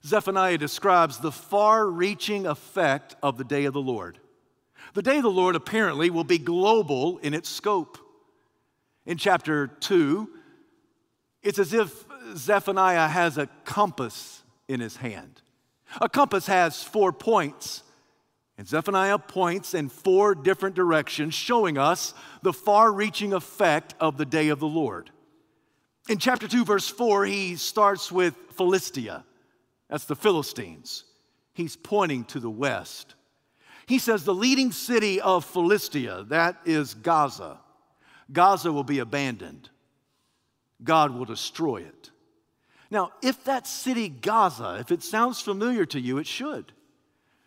Zephaniah 0.04 0.58
describes 0.58 1.18
the 1.18 1.32
far 1.32 1.86
reaching 1.86 2.46
effect 2.46 3.16
of 3.22 3.38
the 3.38 3.44
day 3.44 3.64
of 3.64 3.72
the 3.72 3.80
Lord. 3.80 4.18
The 4.94 5.02
day 5.02 5.16
of 5.16 5.24
the 5.24 5.30
Lord 5.30 5.56
apparently 5.56 6.10
will 6.10 6.24
be 6.24 6.38
global 6.38 7.18
in 7.18 7.34
its 7.34 7.48
scope. 7.48 7.98
In 9.04 9.18
chapter 9.18 9.66
2, 9.66 10.28
it's 11.42 11.58
as 11.58 11.72
if 11.72 12.04
Zephaniah 12.34 13.08
has 13.08 13.38
a 13.38 13.46
compass 13.64 14.42
in 14.68 14.80
his 14.80 14.96
hand. 14.96 15.42
A 16.00 16.08
compass 16.08 16.46
has 16.46 16.82
four 16.82 17.12
points, 17.12 17.82
and 18.58 18.66
Zephaniah 18.66 19.18
points 19.18 19.74
in 19.74 19.88
four 19.88 20.34
different 20.34 20.74
directions, 20.74 21.34
showing 21.34 21.78
us 21.78 22.14
the 22.42 22.52
far 22.52 22.92
reaching 22.92 23.32
effect 23.32 23.94
of 24.00 24.16
the 24.16 24.24
day 24.24 24.48
of 24.48 24.58
the 24.58 24.66
Lord. 24.66 25.10
In 26.08 26.18
chapter 26.18 26.46
2, 26.46 26.64
verse 26.64 26.88
4, 26.88 27.26
he 27.26 27.56
starts 27.56 28.12
with 28.12 28.34
Philistia. 28.52 29.24
That's 29.90 30.04
the 30.04 30.16
Philistines. 30.16 31.04
He's 31.52 31.74
pointing 31.76 32.24
to 32.26 32.40
the 32.40 32.50
west. 32.50 33.14
He 33.86 33.98
says 33.98 34.24
the 34.24 34.34
leading 34.34 34.72
city 34.72 35.20
of 35.20 35.44
Philistia, 35.44 36.24
that 36.28 36.56
is 36.64 36.94
Gaza. 36.94 37.58
Gaza 38.32 38.72
will 38.72 38.84
be 38.84 38.98
abandoned. 38.98 39.68
God 40.82 41.12
will 41.12 41.24
destroy 41.24 41.78
it. 41.78 42.10
Now, 42.90 43.12
if 43.22 43.44
that 43.44 43.66
city, 43.66 44.08
Gaza, 44.08 44.78
if 44.80 44.92
it 44.92 45.02
sounds 45.02 45.40
familiar 45.40 45.86
to 45.86 46.00
you, 46.00 46.18
it 46.18 46.26
should. 46.26 46.72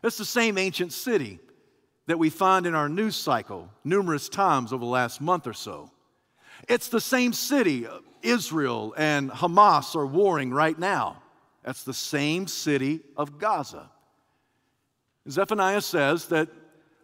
It's 0.04 0.18
the 0.18 0.26
same 0.26 0.58
ancient 0.58 0.94
city 0.94 1.40
that 2.08 2.20
we 2.20 2.30
find 2.30 2.66
in 2.66 2.74
our 2.74 2.90
news 2.90 3.16
cycle 3.16 3.70
numerous 3.84 4.28
times 4.30 4.74
over 4.74 4.84
the 4.84 4.90
last 4.90 5.22
month 5.22 5.46
or 5.46 5.54
so. 5.54 5.92
It's 6.68 6.90
the 6.90 7.02
same 7.02 7.34
city. 7.34 7.88
Israel 8.22 8.94
and 8.98 9.32
Hamas 9.32 9.96
are 9.96 10.06
warring 10.06 10.52
right 10.52 10.78
now. 10.78 11.22
That's 11.64 11.84
the 11.84 11.94
same 11.94 12.48
city 12.48 13.02
of 13.18 13.38
Gaza. 13.38 13.90
Zephaniah 15.30 15.82
says 15.82 16.28
that 16.28 16.50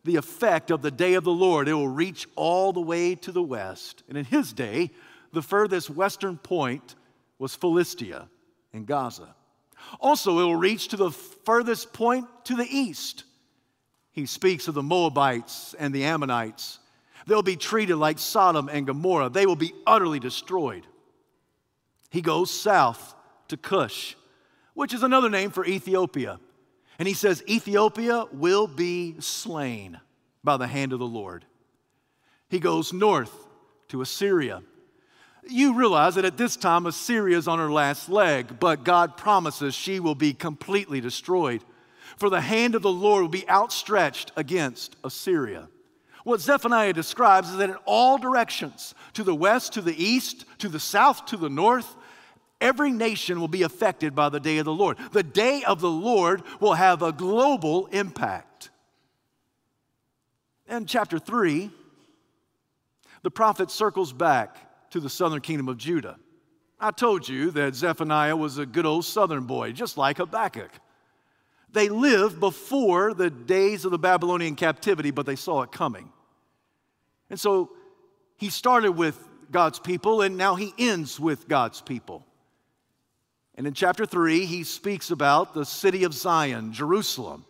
the 0.03 0.15
effect 0.15 0.71
of 0.71 0.81
the 0.81 0.91
day 0.91 1.15
of 1.15 1.23
the 1.23 1.31
Lord, 1.31 1.67
it 1.67 1.73
will 1.73 1.87
reach 1.87 2.27
all 2.35 2.71
the 2.71 2.81
way 2.81 3.15
to 3.15 3.31
the 3.31 3.41
west. 3.41 4.03
And 4.07 4.17
in 4.17 4.25
his 4.25 4.53
day, 4.53 4.91
the 5.33 5.41
furthest 5.41 5.89
western 5.89 6.37
point 6.37 6.95
was 7.39 7.55
Philistia 7.55 8.29
in 8.71 8.85
Gaza. 8.85 9.35
Also, 9.99 10.39
it 10.39 10.43
will 10.43 10.55
reach 10.55 10.89
to 10.89 10.97
the 10.97 11.11
furthest 11.11 11.91
point 11.91 12.27
to 12.45 12.55
the 12.55 12.67
east. 12.69 13.23
He 14.11 14.25
speaks 14.25 14.67
of 14.67 14.73
the 14.73 14.83
Moabites 14.83 15.75
and 15.77 15.93
the 15.93 16.05
Ammonites. 16.05 16.79
They'll 17.27 17.41
be 17.41 17.57
treated 17.57 17.97
like 17.97 18.19
Sodom 18.19 18.69
and 18.69 18.87
Gomorrah, 18.87 19.29
they 19.29 19.45
will 19.45 19.55
be 19.55 19.73
utterly 19.85 20.19
destroyed. 20.19 20.85
He 22.15 22.21
goes 22.21 22.49
south 22.49 23.13
to 23.49 23.57
Cush, 23.57 24.15
which 24.73 24.93
is 24.93 25.03
another 25.03 25.29
name 25.29 25.51
for 25.51 25.65
Ethiopia. 25.65 26.39
And 26.97 27.09
he 27.09 27.13
says, 27.13 27.43
Ethiopia 27.45 28.23
will 28.31 28.67
be 28.67 29.15
slain 29.19 29.99
by 30.41 30.55
the 30.55 30.65
hand 30.65 30.93
of 30.93 30.99
the 30.99 31.05
Lord. 31.05 31.43
He 32.47 32.61
goes 32.61 32.93
north 32.93 33.33
to 33.89 34.01
Assyria. 34.01 34.63
You 35.45 35.77
realize 35.77 36.15
that 36.15 36.23
at 36.23 36.37
this 36.37 36.55
time 36.55 36.85
Assyria 36.85 37.37
is 37.37 37.49
on 37.49 37.59
her 37.59 37.69
last 37.69 38.07
leg, 38.07 38.61
but 38.61 38.85
God 38.85 39.17
promises 39.17 39.75
she 39.75 39.99
will 39.99 40.15
be 40.15 40.31
completely 40.33 41.01
destroyed. 41.01 41.65
For 42.15 42.29
the 42.29 42.39
hand 42.39 42.75
of 42.75 42.81
the 42.81 42.89
Lord 42.89 43.23
will 43.23 43.27
be 43.27 43.49
outstretched 43.49 44.31
against 44.37 44.95
Assyria. 45.03 45.67
What 46.23 46.39
Zephaniah 46.39 46.93
describes 46.93 47.49
is 47.49 47.57
that 47.57 47.69
in 47.69 47.75
all 47.83 48.17
directions, 48.17 48.95
to 49.15 49.23
the 49.23 49.35
west, 49.35 49.73
to 49.73 49.81
the 49.81 50.01
east, 50.01 50.45
to 50.59 50.69
the 50.69 50.79
south, 50.79 51.25
to 51.25 51.35
the 51.35 51.49
north, 51.49 51.93
Every 52.61 52.91
nation 52.91 53.39
will 53.39 53.47
be 53.47 53.63
affected 53.63 54.15
by 54.15 54.29
the 54.29 54.39
day 54.39 54.57
of 54.57 54.65
the 54.65 54.73
Lord. 54.73 54.97
The 55.11 55.23
day 55.23 55.63
of 55.63 55.81
the 55.81 55.89
Lord 55.89 56.41
will 56.59 56.73
have 56.73 57.01
a 57.01 57.11
global 57.11 57.87
impact. 57.87 58.69
In 60.67 60.85
chapter 60.85 61.19
3, 61.19 61.69
the 63.21 63.31
prophet 63.31 63.69
circles 63.69 64.13
back 64.13 64.89
to 64.91 64.99
the 64.99 65.09
southern 65.09 65.41
kingdom 65.41 65.67
of 65.67 65.77
Judah. 65.77 66.17
I 66.79 66.91
told 66.91 67.27
you 67.27 67.51
that 67.51 67.75
Zephaniah 67.75 68.35
was 68.35 68.57
a 68.57 68.65
good 68.65 68.85
old 68.85 69.05
southern 69.05 69.45
boy, 69.45 69.71
just 69.71 69.97
like 69.97 70.17
Habakkuk. 70.17 70.71
They 71.71 71.89
lived 71.89 72.39
before 72.39 73.13
the 73.13 73.29
days 73.29 73.85
of 73.85 73.91
the 73.91 73.99
Babylonian 73.99 74.55
captivity, 74.55 75.11
but 75.11 75.25
they 75.25 75.35
saw 75.35 75.61
it 75.61 75.71
coming. 75.71 76.11
And 77.29 77.39
so 77.39 77.71
he 78.37 78.49
started 78.49 78.91
with 78.91 79.19
God's 79.51 79.79
people, 79.79 80.21
and 80.21 80.37
now 80.37 80.55
he 80.55 80.73
ends 80.77 81.19
with 81.19 81.47
God's 81.47 81.81
people. 81.81 82.25
And 83.55 83.65
in 83.65 83.73
chapter 83.73 84.05
3, 84.05 84.45
he 84.45 84.63
speaks 84.63 85.11
about 85.11 85.53
the 85.53 85.65
city 85.65 86.03
of 86.03 86.13
Zion, 86.13 86.73
Jerusalem, 86.73 87.45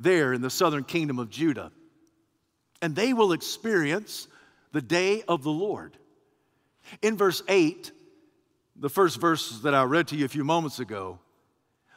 there 0.00 0.32
in 0.32 0.42
the 0.42 0.50
southern 0.50 0.84
kingdom 0.84 1.18
of 1.18 1.30
Judah. 1.30 1.70
And 2.82 2.96
they 2.96 3.12
will 3.12 3.32
experience 3.32 4.26
the 4.72 4.82
day 4.82 5.22
of 5.28 5.44
the 5.44 5.52
Lord. 5.52 5.96
In 7.02 7.16
verse 7.16 7.42
8, 7.48 7.92
the 8.76 8.90
first 8.90 9.20
verse 9.20 9.60
that 9.60 9.74
I 9.74 9.84
read 9.84 10.08
to 10.08 10.16
you 10.16 10.24
a 10.24 10.28
few 10.28 10.44
moments 10.44 10.80
ago, 10.80 11.20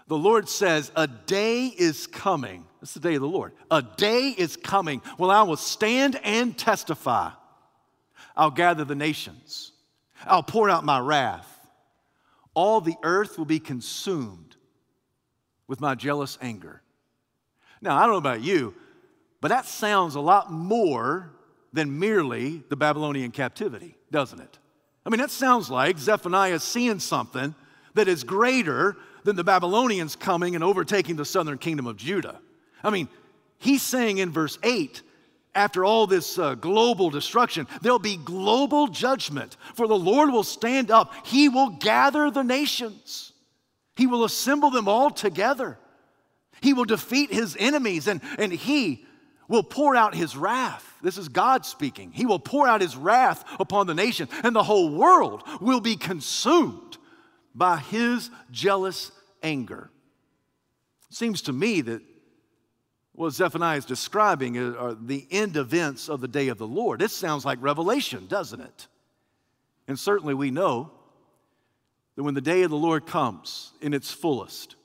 the 0.08 0.18
Lord 0.18 0.48
says, 0.48 0.92
A 0.96 1.08
day 1.08 1.66
is 1.66 2.06
coming. 2.06 2.66
That's 2.80 2.94
the 2.94 3.00
day 3.00 3.16
of 3.16 3.22
the 3.22 3.28
Lord. 3.28 3.54
A 3.72 3.82
day 3.82 4.30
is 4.30 4.56
coming 4.56 5.02
when 5.18 5.32
I 5.32 5.44
will 5.44 5.58
stand 5.58 6.18
and 6.24 6.56
testify. 6.56 7.32
I'll 8.36 8.52
gather 8.52 8.86
the 8.86 8.96
nations, 8.96 9.72
I'll 10.26 10.44
pour 10.44 10.70
out 10.70 10.86
my 10.86 11.00
wrath 11.00 11.57
all 12.58 12.82
the 12.82 12.98
earth 13.04 13.38
will 13.38 13.46
be 13.46 13.60
consumed 13.60 14.56
with 15.68 15.80
my 15.80 15.94
jealous 15.94 16.40
anger. 16.42 16.82
Now, 17.84 17.96
I 17.96 18.02
don't 18.02 18.14
know 18.14 18.18
about 18.18 18.42
you, 18.42 18.74
but 19.42 19.50
that 19.50 19.68
sounds 19.68 20.16
a 20.16 20.20
lot 20.20 20.52
more 20.52 21.30
than 21.72 22.00
merely 22.00 22.64
the 22.70 22.76
Babylonian 22.76 23.30
captivity, 23.30 23.96
doesn't 24.10 24.40
it? 24.40 24.58
I 25.06 25.12
mean, 25.12 25.20
that 25.20 25.30
sounds 25.30 25.70
like 25.70 26.00
Zephaniah 26.00 26.54
is 26.54 26.64
seeing 26.64 26.98
something 26.98 27.54
that 27.94 28.08
is 28.08 28.24
greater 28.24 28.98
than 29.24 29.36
the 29.36 29.44
Babylonians 29.44 30.16
coming 30.16 30.56
and 30.56 30.64
overtaking 30.64 31.16
the 31.16 31.26
southern 31.26 31.60
kingdom 31.60 31.86
of 31.86 31.96
Judah. 31.96 32.40
I 32.84 32.90
mean, 32.90 33.08
he's 33.60 33.84
saying 33.84 34.18
in 34.18 34.32
verse 34.32 34.58
8 34.64 35.04
after 35.58 35.84
all 35.84 36.08
this 36.08 36.38
uh, 36.38 36.56
global 36.56 37.10
destruction, 37.10 37.68
there'll 37.82 38.00
be 38.00 38.16
global 38.16 38.88
judgment. 38.88 39.58
For 39.74 39.88
the 39.88 39.98
Lord 39.98 40.32
will 40.32 40.44
stand 40.44 40.92
up, 40.92 41.14
He 41.26 41.50
will 41.50 41.70
gather 41.70 42.30
the 42.32 42.44
nations, 42.44 43.34
He 43.96 44.08
will 44.08 44.24
assemble 44.24 44.70
them 44.70 44.88
all 44.88 45.10
together. 45.10 45.80
He 46.62 46.74
will 46.74 46.86
defeat 46.86 47.32
His 47.32 47.56
enemies, 47.60 48.08
and, 48.08 48.22
and 48.40 48.52
He 48.52 49.06
will 49.48 49.64
pour 49.64 49.96
out 49.96 50.16
His 50.16 50.38
wrath. 50.38 50.86
This 51.04 51.18
is 51.18 51.30
God 51.30 51.66
speaking. 51.66 52.12
He 52.12 52.26
will 52.26 52.40
pour 52.40 52.68
out 52.68 52.82
His 52.82 52.96
wrath 52.96 53.44
upon 53.60 53.88
the 53.88 53.94
nation, 53.94 54.30
and 54.44 54.56
the 54.56 54.64
whole 54.64 54.90
world 54.90 55.44
will 55.60 55.82
be 55.82 55.96
consumed 55.96 56.98
by 57.54 57.78
His 57.78 58.30
jealous 58.52 59.12
anger. 59.44 59.90
Seems 61.10 61.42
to 61.44 61.54
me 61.54 61.82
that 61.82 62.02
what 63.18 63.34
Zephaniah 63.34 63.80
is 63.80 63.86
describing 63.86 64.58
are 64.58 64.94
the 64.94 65.26
end 65.32 65.58
events 65.58 66.08
of 66.08 66.22
the 66.22 66.28
day 66.28 66.50
of 66.50 66.60
the 66.60 66.68
Lord. 66.68 67.00
This 67.00 67.14
sounds 67.14 67.44
like 67.44 67.58
Revelation, 67.62 68.28
doesn't 68.28 68.62
it? 68.62 68.88
And 69.88 69.98
certainly 69.98 70.36
we 70.36 70.52
know 70.52 70.92
that 72.16 72.22
when 72.22 72.36
the 72.36 72.42
day 72.42 72.62
of 72.62 72.70
the 72.70 72.78
Lord 72.78 73.08
comes 73.08 73.72
in 73.82 73.96
its 73.96 74.12
fullest, 74.12 74.76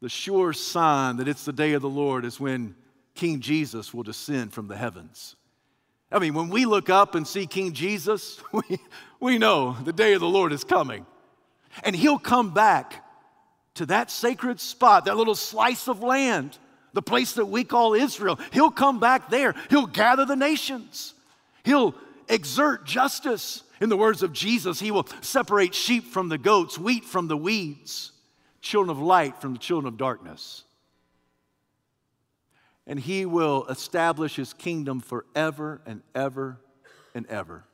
the 0.00 0.08
sure 0.08 0.54
sign 0.54 1.18
that 1.18 1.28
it's 1.28 1.44
the 1.44 1.52
day 1.52 1.74
of 1.74 1.82
the 1.82 1.88
Lord 1.88 2.24
is 2.24 2.40
when 2.40 2.74
King 3.14 3.40
Jesus 3.40 3.92
will 3.92 4.04
descend 4.04 4.54
from 4.54 4.66
the 4.66 4.76
heavens. 4.76 5.36
I 6.10 6.20
mean, 6.20 6.32
when 6.32 6.48
we 6.48 6.64
look 6.64 6.88
up 6.88 7.14
and 7.14 7.28
see 7.28 7.46
King 7.46 7.74
Jesus, 7.74 8.40
we, 8.52 8.78
we 9.20 9.36
know 9.36 9.76
the 9.84 9.92
day 9.92 10.14
of 10.14 10.20
the 10.20 10.26
Lord 10.26 10.54
is 10.54 10.64
coming. 10.64 11.04
And 11.84 11.94
he'll 11.94 12.18
come 12.18 12.54
back 12.54 13.04
to 13.74 13.84
that 13.84 14.10
sacred 14.10 14.60
spot, 14.60 15.04
that 15.04 15.18
little 15.18 15.34
slice 15.34 15.88
of 15.88 16.02
land, 16.02 16.56
the 16.92 17.02
place 17.02 17.32
that 17.34 17.46
we 17.46 17.64
call 17.64 17.94
Israel. 17.94 18.38
He'll 18.52 18.70
come 18.70 19.00
back 19.00 19.30
there. 19.30 19.54
He'll 19.70 19.86
gather 19.86 20.24
the 20.24 20.36
nations. 20.36 21.14
He'll 21.64 21.94
exert 22.28 22.84
justice. 22.84 23.62
In 23.80 23.88
the 23.88 23.96
words 23.96 24.22
of 24.22 24.32
Jesus, 24.32 24.80
he 24.80 24.90
will 24.90 25.06
separate 25.20 25.74
sheep 25.74 26.06
from 26.06 26.28
the 26.28 26.38
goats, 26.38 26.78
wheat 26.78 27.04
from 27.04 27.28
the 27.28 27.36
weeds, 27.36 28.12
children 28.60 28.90
of 28.90 29.00
light 29.00 29.40
from 29.40 29.52
the 29.52 29.58
children 29.58 29.92
of 29.92 29.98
darkness. 29.98 30.64
And 32.86 32.98
he 32.98 33.26
will 33.26 33.66
establish 33.66 34.34
his 34.34 34.52
kingdom 34.54 35.00
forever 35.00 35.80
and 35.86 36.02
ever 36.14 36.58
and 37.14 37.26
ever. 37.26 37.64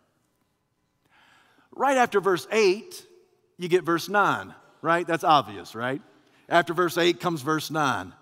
Right 1.70 1.96
after 1.96 2.20
verse 2.20 2.46
8, 2.52 3.06
you 3.58 3.68
get 3.68 3.84
verse 3.84 4.08
9, 4.08 4.54
right? 4.82 5.06
That's 5.06 5.24
obvious, 5.24 5.74
right? 5.74 6.02
After 6.48 6.74
verse 6.74 6.98
8 6.98 7.20
comes 7.20 7.42
verse 7.42 7.70
9. 7.70 8.12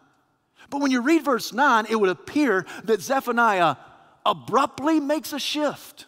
But 0.72 0.80
when 0.80 0.90
you 0.90 1.02
read 1.02 1.22
verse 1.22 1.52
9, 1.52 1.86
it 1.90 1.96
would 1.96 2.08
appear 2.08 2.64
that 2.84 3.02
Zephaniah 3.02 3.76
abruptly 4.24 5.00
makes 5.00 5.34
a 5.34 5.38
shift 5.38 6.06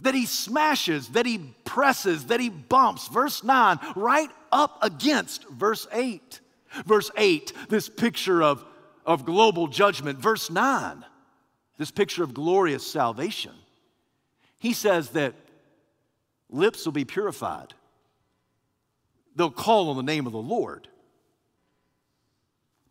that 0.00 0.12
he 0.12 0.26
smashes, 0.26 1.08
that 1.10 1.24
he 1.24 1.54
presses, 1.64 2.26
that 2.26 2.40
he 2.40 2.48
bumps, 2.48 3.06
verse 3.06 3.44
9, 3.44 3.78
right 3.94 4.28
up 4.50 4.78
against 4.82 5.48
verse 5.48 5.86
8. 5.92 6.40
Verse 6.84 7.12
8, 7.16 7.52
this 7.68 7.88
picture 7.88 8.42
of, 8.42 8.64
of 9.06 9.24
global 9.24 9.68
judgment. 9.68 10.18
Verse 10.18 10.50
9, 10.50 11.04
this 11.78 11.92
picture 11.92 12.24
of 12.24 12.34
glorious 12.34 12.84
salvation. 12.84 13.52
He 14.58 14.72
says 14.72 15.10
that 15.10 15.34
lips 16.50 16.84
will 16.84 16.92
be 16.92 17.04
purified, 17.04 17.72
they'll 19.36 19.48
call 19.48 19.90
on 19.90 19.96
the 19.96 20.02
name 20.02 20.26
of 20.26 20.32
the 20.32 20.38
Lord. 20.38 20.88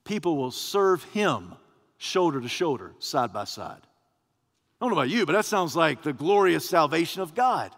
People 0.05 0.37
will 0.37 0.51
serve 0.51 1.03
him 1.05 1.55
shoulder 1.97 2.39
to 2.39 2.47
shoulder, 2.47 2.93
side 2.99 3.33
by 3.33 3.43
side. 3.43 3.81
I 3.81 4.85
don't 4.85 4.89
know 4.91 5.01
about 5.01 5.09
you, 5.09 5.25
but 5.25 5.33
that 5.33 5.45
sounds 5.45 5.75
like 5.75 6.03
the 6.03 6.13
glorious 6.13 6.67
salvation 6.67 7.21
of 7.21 7.33
God. 7.33 7.71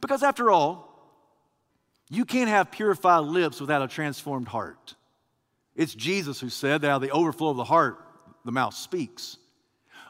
Because 0.00 0.22
after 0.22 0.50
all, 0.50 0.90
you 2.10 2.24
can't 2.24 2.48
have 2.48 2.70
purified 2.70 3.20
lips 3.20 3.60
without 3.60 3.82
a 3.82 3.88
transformed 3.88 4.48
heart. 4.48 4.94
It's 5.76 5.94
Jesus 5.94 6.40
who 6.40 6.48
said 6.48 6.82
that 6.82 6.90
out 6.90 6.96
of 6.96 7.02
the 7.02 7.10
overflow 7.10 7.50
of 7.50 7.56
the 7.56 7.64
heart, 7.64 7.98
the 8.44 8.52
mouth 8.52 8.74
speaks. 8.74 9.36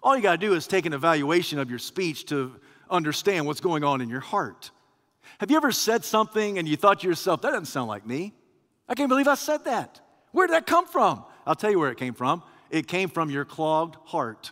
All 0.02 0.14
you 0.14 0.22
got 0.22 0.32
to 0.32 0.46
do 0.46 0.54
is 0.54 0.66
take 0.66 0.86
an 0.86 0.92
evaluation 0.92 1.58
of 1.58 1.70
your 1.70 1.78
speech 1.78 2.26
to 2.26 2.54
understand 2.90 3.46
what's 3.46 3.60
going 3.60 3.82
on 3.82 4.00
in 4.00 4.10
your 4.10 4.20
heart. 4.20 4.70
Have 5.38 5.50
you 5.50 5.56
ever 5.56 5.72
said 5.72 6.04
something 6.04 6.58
and 6.58 6.68
you 6.68 6.76
thought 6.76 7.00
to 7.00 7.08
yourself, 7.08 7.40
that 7.42 7.50
doesn't 7.50 7.66
sound 7.66 7.88
like 7.88 8.06
me? 8.06 8.34
I 8.88 8.94
can't 8.94 9.08
believe 9.08 9.26
I 9.26 9.34
said 9.34 9.64
that. 9.64 10.00
Where 10.34 10.48
did 10.48 10.54
that 10.54 10.66
come 10.66 10.86
from? 10.86 11.24
I'll 11.46 11.54
tell 11.54 11.70
you 11.70 11.78
where 11.78 11.92
it 11.92 11.96
came 11.96 12.12
from. 12.12 12.42
It 12.68 12.88
came 12.88 13.08
from 13.08 13.30
your 13.30 13.44
clogged 13.44 13.96
heart. 14.04 14.50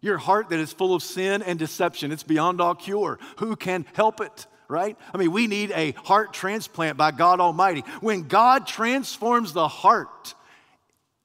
Your 0.00 0.16
heart 0.16 0.48
that 0.50 0.60
is 0.60 0.72
full 0.72 0.94
of 0.94 1.02
sin 1.02 1.42
and 1.42 1.58
deception, 1.58 2.12
it's 2.12 2.22
beyond 2.22 2.60
all 2.60 2.76
cure. 2.76 3.18
Who 3.38 3.56
can 3.56 3.84
help 3.94 4.20
it? 4.20 4.46
Right? 4.68 4.96
I 5.12 5.18
mean, 5.18 5.32
we 5.32 5.48
need 5.48 5.72
a 5.72 5.90
heart 5.92 6.32
transplant 6.32 6.96
by 6.96 7.10
God 7.10 7.40
Almighty. 7.40 7.80
When 8.00 8.28
God 8.28 8.66
transforms 8.66 9.52
the 9.52 9.66
heart, 9.66 10.34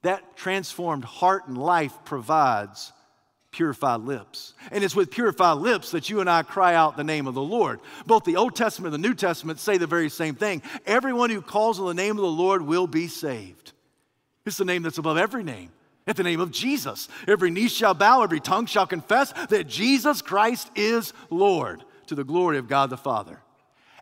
that 0.02 0.36
transformed 0.36 1.04
heart 1.04 1.46
and 1.46 1.56
life 1.56 1.92
provides 2.04 2.92
purified 3.52 4.00
lips. 4.00 4.54
And 4.72 4.82
it's 4.82 4.96
with 4.96 5.12
purified 5.12 5.58
lips 5.58 5.92
that 5.92 6.10
you 6.10 6.20
and 6.20 6.28
I 6.28 6.42
cry 6.42 6.74
out 6.74 6.96
the 6.96 7.04
name 7.04 7.28
of 7.28 7.34
the 7.34 7.42
Lord. 7.42 7.78
Both 8.06 8.24
the 8.24 8.36
Old 8.36 8.56
Testament 8.56 8.92
and 8.92 9.04
the 9.04 9.08
New 9.08 9.14
Testament 9.14 9.60
say 9.60 9.78
the 9.78 9.86
very 9.86 10.08
same 10.08 10.34
thing. 10.34 10.62
Everyone 10.84 11.30
who 11.30 11.40
calls 11.40 11.78
on 11.78 11.86
the 11.86 11.94
name 11.94 12.16
of 12.16 12.22
the 12.22 12.26
Lord 12.26 12.62
will 12.62 12.88
be 12.88 13.06
saved. 13.06 13.63
It's 14.46 14.56
the 14.56 14.64
name 14.64 14.82
that's 14.82 14.98
above 14.98 15.16
every 15.16 15.42
name. 15.42 15.70
At 16.06 16.16
the 16.16 16.22
name 16.22 16.40
of 16.40 16.50
Jesus, 16.50 17.08
every 17.26 17.50
knee 17.50 17.68
shall 17.68 17.94
bow, 17.94 18.22
every 18.22 18.40
tongue 18.40 18.66
shall 18.66 18.86
confess 18.86 19.32
that 19.48 19.66
Jesus 19.66 20.20
Christ 20.20 20.70
is 20.74 21.14
Lord 21.30 21.82
to 22.08 22.14
the 22.14 22.24
glory 22.24 22.58
of 22.58 22.68
God 22.68 22.90
the 22.90 22.96
Father. 22.96 23.40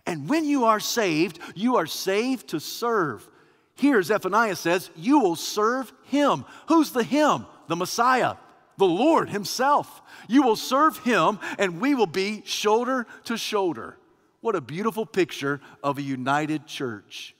And 0.04 0.28
when 0.28 0.44
you 0.44 0.64
are 0.64 0.80
saved, 0.80 1.38
you 1.54 1.76
are 1.76 1.86
saved 1.86 2.48
to 2.48 2.58
serve. 2.58 3.28
Here, 3.76 4.02
Zephaniah 4.02 4.56
says, 4.56 4.90
You 4.96 5.20
will 5.20 5.36
serve 5.36 5.92
him. 6.04 6.44
Who's 6.68 6.90
the 6.90 7.04
him? 7.04 7.46
The 7.68 7.76
Messiah, 7.76 8.34
the 8.78 8.84
Lord 8.84 9.30
himself. 9.30 10.02
You 10.28 10.42
will 10.42 10.56
serve 10.56 10.98
him, 10.98 11.38
and 11.58 11.80
we 11.80 11.94
will 11.94 12.06
be 12.06 12.42
shoulder 12.44 13.06
to 13.24 13.36
shoulder. 13.36 13.96
What 14.40 14.56
a 14.56 14.60
beautiful 14.60 15.06
picture 15.06 15.60
of 15.84 15.98
a 15.98 16.02
united 16.02 16.66
church. 16.66 17.36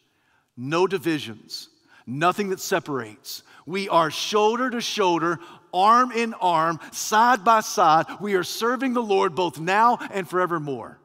No 0.56 0.86
divisions, 0.86 1.68
nothing 2.06 2.50
that 2.50 2.60
separates. 2.60 3.42
We 3.66 3.88
are 3.88 4.10
shoulder 4.10 4.70
to 4.70 4.80
shoulder, 4.80 5.38
arm 5.72 6.12
in 6.12 6.34
arm, 6.34 6.80
side 6.92 7.44
by 7.44 7.60
side. 7.60 8.06
We 8.20 8.34
are 8.34 8.44
serving 8.44 8.94
the 8.94 9.02
Lord 9.02 9.34
both 9.34 9.58
now 9.58 9.98
and 10.10 10.28
forevermore. 10.28 10.98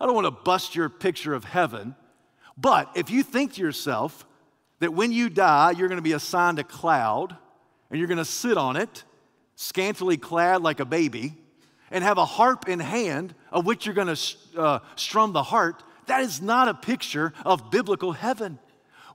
I 0.00 0.06
don't 0.06 0.14
want 0.14 0.26
to 0.26 0.42
bust 0.42 0.76
your 0.76 0.88
picture 0.88 1.34
of 1.34 1.44
heaven, 1.44 1.96
but 2.56 2.90
if 2.94 3.10
you 3.10 3.22
think 3.22 3.54
to 3.54 3.60
yourself 3.60 4.26
that 4.78 4.94
when 4.94 5.12
you 5.12 5.28
die, 5.28 5.72
you're 5.72 5.88
going 5.88 5.98
to 5.98 6.02
be 6.02 6.12
assigned 6.12 6.58
a 6.58 6.64
cloud 6.64 7.36
and 7.90 7.98
you're 7.98 8.08
going 8.08 8.18
to 8.18 8.24
sit 8.24 8.56
on 8.56 8.76
it, 8.76 9.04
scantily 9.56 10.16
clad 10.16 10.62
like 10.62 10.78
a 10.78 10.84
baby, 10.84 11.34
and 11.90 12.04
have 12.04 12.18
a 12.18 12.24
harp 12.24 12.68
in 12.68 12.80
hand 12.80 13.34
of 13.50 13.66
which 13.66 13.86
you're 13.86 13.94
going 13.94 14.14
to 14.14 14.60
uh, 14.60 14.78
strum 14.94 15.32
the 15.32 15.42
heart, 15.42 15.82
that 16.06 16.22
is 16.22 16.40
not 16.40 16.68
a 16.68 16.74
picture 16.74 17.32
of 17.44 17.70
biblical 17.70 18.12
heaven. 18.12 18.58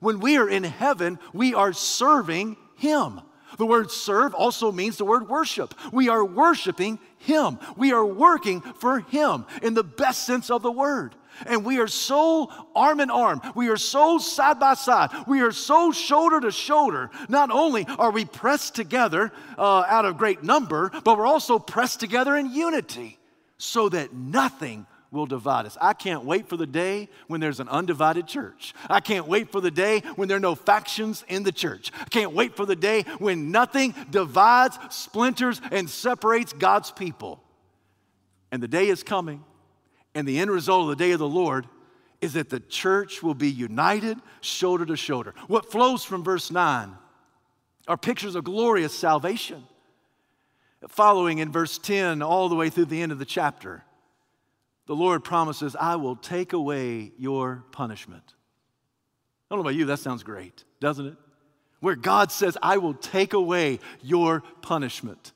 When 0.04 0.20
we 0.20 0.36
are 0.36 0.50
in 0.50 0.64
heaven, 0.64 1.18
we 1.32 1.54
are 1.54 1.72
serving 1.72 2.58
Him. 2.76 3.22
The 3.56 3.64
word 3.64 3.90
serve 3.90 4.34
also 4.34 4.70
means 4.70 4.98
the 4.98 5.06
word 5.06 5.30
worship. 5.30 5.74
We 5.92 6.10
are 6.10 6.22
worshiping 6.22 6.98
Him. 7.16 7.58
We 7.74 7.92
are 7.92 8.04
working 8.04 8.60
for 8.60 9.00
Him 9.00 9.46
in 9.62 9.72
the 9.72 9.82
best 9.82 10.26
sense 10.26 10.50
of 10.50 10.60
the 10.60 10.70
word. 10.70 11.14
And 11.46 11.64
we 11.64 11.78
are 11.78 11.88
so 11.88 12.52
arm 12.76 13.00
in 13.00 13.10
arm. 13.10 13.40
We 13.54 13.68
are 13.70 13.78
so 13.78 14.18
side 14.18 14.60
by 14.60 14.74
side. 14.74 15.10
We 15.26 15.40
are 15.40 15.52
so 15.52 15.90
shoulder 15.90 16.38
to 16.38 16.50
shoulder. 16.50 17.10
Not 17.30 17.50
only 17.50 17.86
are 17.86 18.10
we 18.10 18.26
pressed 18.26 18.74
together 18.74 19.32
uh, 19.56 19.84
out 19.88 20.04
of 20.04 20.18
great 20.18 20.42
number, 20.42 20.90
but 21.02 21.16
we're 21.16 21.26
also 21.26 21.58
pressed 21.58 21.98
together 21.98 22.36
in 22.36 22.52
unity 22.52 23.18
so 23.56 23.88
that 23.88 24.12
nothing 24.12 24.86
will 25.14 25.26
divide 25.26 25.64
us. 25.64 25.78
I 25.80 25.94
can't 25.94 26.24
wait 26.24 26.48
for 26.48 26.56
the 26.56 26.66
day 26.66 27.08
when 27.28 27.40
there's 27.40 27.60
an 27.60 27.68
undivided 27.68 28.26
church. 28.26 28.74
I 28.90 29.00
can't 29.00 29.26
wait 29.26 29.50
for 29.50 29.60
the 29.60 29.70
day 29.70 30.00
when 30.16 30.28
there 30.28 30.36
are 30.36 30.40
no 30.40 30.54
factions 30.54 31.24
in 31.28 31.44
the 31.44 31.52
church. 31.52 31.92
I 31.98 32.04
can't 32.04 32.32
wait 32.32 32.56
for 32.56 32.66
the 32.66 32.76
day 32.76 33.04
when 33.18 33.50
nothing 33.50 33.94
divides, 34.10 34.78
splinters, 34.90 35.60
and 35.70 35.88
separates 35.88 36.52
God's 36.52 36.90
people. 36.90 37.42
And 38.52 38.62
the 38.62 38.68
day 38.68 38.88
is 38.88 39.02
coming, 39.02 39.42
and 40.14 40.28
the 40.28 40.38
end 40.38 40.50
result 40.50 40.82
of 40.82 40.98
the 40.98 41.04
day 41.04 41.12
of 41.12 41.18
the 41.18 41.28
Lord 41.28 41.66
is 42.20 42.34
that 42.34 42.50
the 42.50 42.60
church 42.60 43.22
will 43.22 43.34
be 43.34 43.50
united 43.50 44.18
shoulder 44.40 44.84
to 44.86 44.96
shoulder. 44.96 45.34
What 45.46 45.70
flows 45.70 46.04
from 46.04 46.24
verse 46.24 46.50
9 46.50 46.96
are 47.86 47.96
pictures 47.96 48.34
of 48.34 48.44
glorious 48.44 48.94
salvation. 48.94 49.64
Following 50.88 51.38
in 51.38 51.50
verse 51.50 51.78
10 51.78 52.22
all 52.22 52.48
the 52.48 52.54
way 52.54 52.70
through 52.70 52.86
the 52.86 53.00
end 53.00 53.12
of 53.12 53.18
the 53.18 53.24
chapter 53.24 53.84
the 54.86 54.96
Lord 54.96 55.24
promises, 55.24 55.76
I 55.78 55.96
will 55.96 56.16
take 56.16 56.52
away 56.52 57.12
your 57.18 57.64
punishment. 57.72 58.34
I 59.50 59.54
don't 59.54 59.58
know 59.58 59.68
about 59.68 59.78
you, 59.78 59.86
that 59.86 59.98
sounds 59.98 60.22
great, 60.22 60.64
doesn't 60.80 61.06
it? 61.06 61.16
Where 61.80 61.96
God 61.96 62.32
says, 62.32 62.56
I 62.62 62.78
will 62.78 62.94
take 62.94 63.32
away 63.32 63.80
your 64.02 64.42
punishment. 64.62 65.32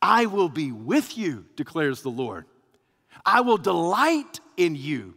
I 0.00 0.26
will 0.26 0.48
be 0.48 0.72
with 0.72 1.18
you, 1.18 1.44
declares 1.56 2.02
the 2.02 2.10
Lord. 2.10 2.46
I 3.24 3.42
will 3.42 3.58
delight 3.58 4.40
in 4.56 4.74
you. 4.74 5.14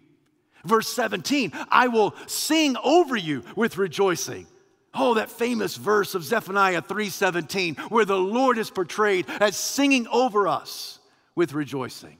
Verse 0.63 0.87
17, 0.89 1.53
I 1.69 1.87
will 1.87 2.15
sing 2.27 2.75
over 2.83 3.15
you 3.15 3.43
with 3.55 3.77
rejoicing. 3.77 4.47
Oh, 4.93 5.15
that 5.15 5.29
famous 5.29 5.75
verse 5.75 6.15
of 6.15 6.23
Zephaniah 6.23 6.81
3:17, 6.81 7.77
where 7.89 8.05
the 8.05 8.17
Lord 8.17 8.57
is 8.57 8.69
portrayed 8.69 9.29
as 9.29 9.57
singing 9.57 10.07
over 10.07 10.47
us 10.47 10.99
with 11.35 11.53
rejoicing. 11.53 12.17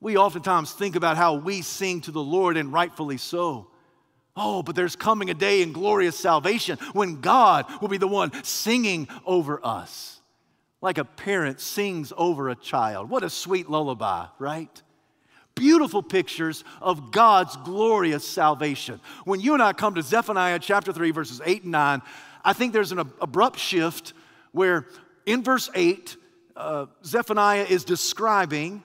We 0.00 0.16
oftentimes 0.16 0.72
think 0.72 0.96
about 0.96 1.16
how 1.16 1.34
we 1.34 1.62
sing 1.62 2.00
to 2.02 2.10
the 2.10 2.22
Lord, 2.22 2.56
and 2.56 2.72
rightfully 2.72 3.16
so. 3.16 3.68
Oh, 4.36 4.62
but 4.62 4.76
there's 4.76 4.94
coming 4.94 5.30
a 5.30 5.34
day 5.34 5.62
in 5.62 5.72
glorious 5.72 6.16
salvation 6.16 6.78
when 6.92 7.20
God 7.20 7.66
will 7.80 7.88
be 7.88 7.98
the 7.98 8.06
one 8.06 8.32
singing 8.44 9.08
over 9.26 9.60
us, 9.64 10.20
like 10.80 10.98
a 10.98 11.04
parent 11.04 11.60
sings 11.60 12.12
over 12.16 12.48
a 12.48 12.54
child. 12.54 13.10
What 13.10 13.24
a 13.24 13.30
sweet 13.30 13.68
lullaby, 13.68 14.26
right? 14.38 14.82
beautiful 15.58 16.02
pictures 16.02 16.64
of 16.80 17.10
God's 17.10 17.56
glorious 17.58 18.26
salvation. 18.26 19.00
When 19.24 19.40
you 19.40 19.54
and 19.54 19.62
I 19.62 19.72
come 19.72 19.96
to 19.96 20.02
Zephaniah 20.02 20.58
chapter 20.60 20.92
3, 20.92 21.10
verses 21.10 21.40
8 21.44 21.64
and 21.64 21.72
9, 21.72 22.02
I 22.44 22.52
think 22.52 22.72
there's 22.72 22.92
an 22.92 23.00
abrupt 23.00 23.58
shift 23.58 24.12
where 24.52 24.86
in 25.26 25.42
verse 25.42 25.68
8, 25.74 26.16
uh, 26.56 26.86
Zephaniah 27.04 27.66
is 27.68 27.84
describing 27.84 28.82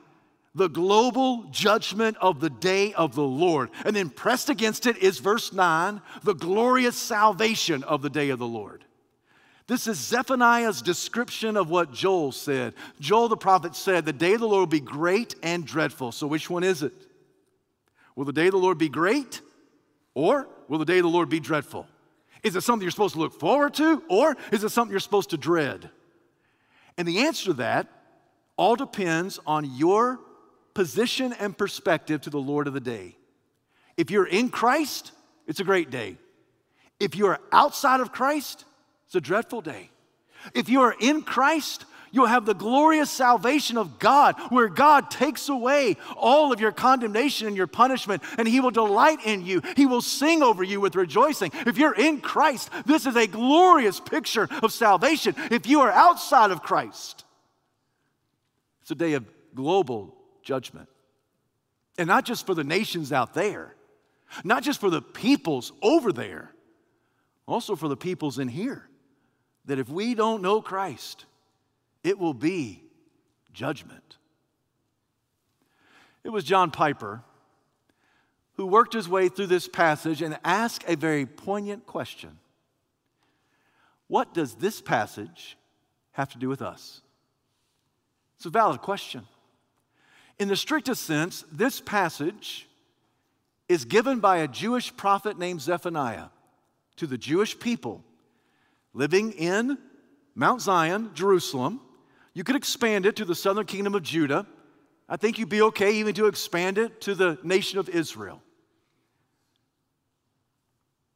the 0.56 0.70
global 0.70 1.46
judgment 1.52 2.16
of 2.22 2.40
the 2.40 2.50
day 2.50 2.94
of 2.94 3.16
the 3.16 3.24
Lord. 3.24 3.70
And 3.86 3.96
then 3.96 4.10
pressed 4.10 4.50
against 4.50 4.86
it 4.86 4.98
is 4.98 5.20
verse 5.20 5.52
9, 5.52 6.02
the 6.24 6.36
glorious 6.36 6.96
salvation 6.96 7.84
of 7.84 8.02
the 8.02 8.10
day 8.10 8.30
of 8.30 8.40
the 8.40 8.48
Lord. 8.48 8.86
This 9.66 9.88
is 9.88 9.98
Zephaniah's 9.98 10.82
description 10.82 11.56
of 11.56 11.70
what 11.70 11.94
Joel 11.94 12.32
said. 12.32 12.74
Joel 13.00 13.30
the 13.30 13.38
prophet 13.38 13.76
said, 13.76 14.06
The 14.06 14.14
day 14.14 14.34
of 14.34 14.42
the 14.42 14.48
Lord 14.48 14.60
will 14.60 14.68
be 14.68 14.80
great 14.80 15.36
and 15.42 15.66
dreadful. 15.66 16.12
So, 16.12 16.28
which 16.28 16.50
one 16.50 16.64
is 16.64 16.84
it? 16.84 16.94
Will 18.16 18.26
the 18.26 18.34
day 18.34 18.48
of 18.48 18.52
the 18.52 18.58
Lord 18.58 18.78
be 18.78 18.90
great 18.90 19.42
or 20.14 20.48
will 20.68 20.78
the 20.78 20.86
day 20.86 21.00
of 21.00 21.04
the 21.04 21.10
Lord 21.10 21.30
be 21.30 21.40
dreadful? 21.40 21.88
Is 22.44 22.56
it 22.56 22.62
something 22.62 22.84
you're 22.84 22.92
supposed 22.92 23.16
to 23.16 23.22
look 23.22 23.40
forward 23.40 23.74
to 23.76 24.04
or 24.10 24.36
is 24.52 24.64
it 24.64 24.70
something 24.70 24.92
you're 24.92 25.00
supposed 25.00 25.32
to 25.32 25.38
dread? 25.38 25.90
And 26.98 27.08
the 27.08 27.20
answer 27.20 27.46
to 27.46 27.54
that 27.54 27.88
all 28.58 28.76
depends 28.76 29.40
on 29.48 29.66
your 29.76 30.20
position 30.74 31.34
and 31.34 31.58
perspective 31.58 32.22
to 32.22 32.30
the 32.30 32.40
Lord 32.40 32.68
of 32.68 32.74
the 32.74 32.80
day. 32.80 33.16
If 33.98 34.12
you're 34.12 34.28
in 34.28 34.50
Christ, 34.50 35.12
it's 35.48 35.60
a 35.60 35.64
great 35.64 35.90
day. 35.90 36.18
If 37.00 37.16
you're 37.16 37.40
outside 37.52 38.00
of 38.00 38.12
Christ, 38.12 38.66
it's 39.06 39.16
a 39.16 39.22
dreadful 39.22 39.62
day. 39.62 39.90
If 40.54 40.70
you 40.70 40.82
are 40.82 40.96
in 41.00 41.22
Christ, 41.22 41.86
you'll 42.12 42.26
have 42.28 42.46
the 42.46 42.54
glorious 42.54 43.10
salvation 43.10 43.78
of 43.78 44.00
God, 44.00 44.36
where 44.50 44.70
God 44.70 45.10
takes 45.12 45.50
away 45.50 45.98
all 46.16 46.52
of 46.52 46.60
your 46.60 46.72
condemnation 46.72 47.48
and 47.48 47.58
your 47.58 47.68
punishment, 47.68 48.24
and 48.38 48.48
He 48.48 48.60
will 48.60 48.72
delight 48.72 49.20
in 49.26 49.46
you. 49.46 49.62
He 49.76 49.86
will 49.86 50.02
sing 50.02 50.44
over 50.44 50.64
you 50.64 50.80
with 50.80 50.96
rejoicing. 50.96 51.52
If 51.66 51.78
you're 51.78 51.96
in 51.96 52.22
Christ, 52.22 52.70
this 52.86 53.06
is 53.06 53.16
a 53.16 53.28
glorious 53.28 54.00
picture 54.00 54.48
of 54.62 54.72
salvation. 54.72 55.36
If 55.52 55.68
you 55.68 55.82
are 55.82 55.92
outside 55.92 56.52
of 56.52 56.62
Christ, 56.62 57.26
it's 58.82 58.92
a 58.92 58.96
day 58.96 59.14
of 59.14 59.26
global 59.56 60.16
judgment. 60.44 60.90
And 61.98 62.08
not 62.08 62.26
just 62.26 62.46
for 62.46 62.54
the 62.54 62.64
nations 62.64 63.12
out 63.12 63.34
there, 63.34 63.76
not 64.44 64.64
just 64.64 64.80
for 64.80 64.90
the 64.90 65.02
peoples 65.02 65.72
over 65.82 66.12
there, 66.12 66.52
also 67.46 67.76
for 67.76 67.88
the 67.88 67.98
peoples 67.98 68.40
in 68.40 68.48
here. 68.48 68.88
That 69.66 69.80
if 69.80 69.90
we 69.90 70.14
don't 70.16 70.42
know 70.42 70.62
Christ, 70.62 71.26
it 72.04 72.20
will 72.20 72.34
be 72.34 72.84
judgment. 73.54 74.18
It 76.24 76.30
was 76.30 76.44
John 76.44 76.72
Piper 76.72 77.22
who 78.56 78.66
worked 78.66 78.94
his 78.94 79.10
way 79.10 79.30
through 79.30 79.48
this 79.48 79.68
passage 79.68 80.22
and 80.22 80.38
asked 80.44 80.84
a 80.88 80.96
very 80.96 81.26
poignant 81.26 81.86
question 81.86 82.40
What 84.08 84.34
does 84.34 84.56
this 84.56 84.82
passage 84.82 85.58
have 86.12 86.32
to 86.34 86.38
do 86.38 86.50
with 86.50 86.62
us? 86.62 87.02
It's 88.38 88.46
a 88.46 88.50
valid 88.50 88.82
question. 88.82 89.28
In 90.40 90.48
the 90.48 90.56
strictest 90.56 91.04
sense, 91.04 91.46
this 91.52 91.80
passage 91.80 92.68
is 93.70 93.86
given 93.86 94.20
by 94.20 94.38
a 94.38 94.48
Jewish 94.48 94.96
prophet 94.96 95.38
named 95.38 95.62
Zephaniah 95.62 96.28
to 96.98 97.08
the 97.08 97.18
Jewish 97.18 97.58
people 97.58 98.04
living 98.94 99.32
in 99.34 99.78
Mount 100.36 100.62
Zion, 100.62 101.12
Jerusalem. 101.14 101.82
You 102.34 102.44
could 102.44 102.56
expand 102.56 103.06
it 103.06 103.16
to 103.18 103.26
the 103.26 103.36
southern 103.36 103.66
kingdom 103.66 103.96
of 103.96 104.04
Judah. 104.04 104.46
I 105.08 105.18
think 105.18 105.38
you'd 105.38 105.50
be 105.50 105.62
okay 105.64 105.94
even 105.96 106.14
to 106.16 106.28
expand 106.28 106.78
it 106.78 107.02
to 107.02 107.16
the 107.16 107.38
nation 107.44 107.80
of 107.80 107.90
Israel. 107.90 108.42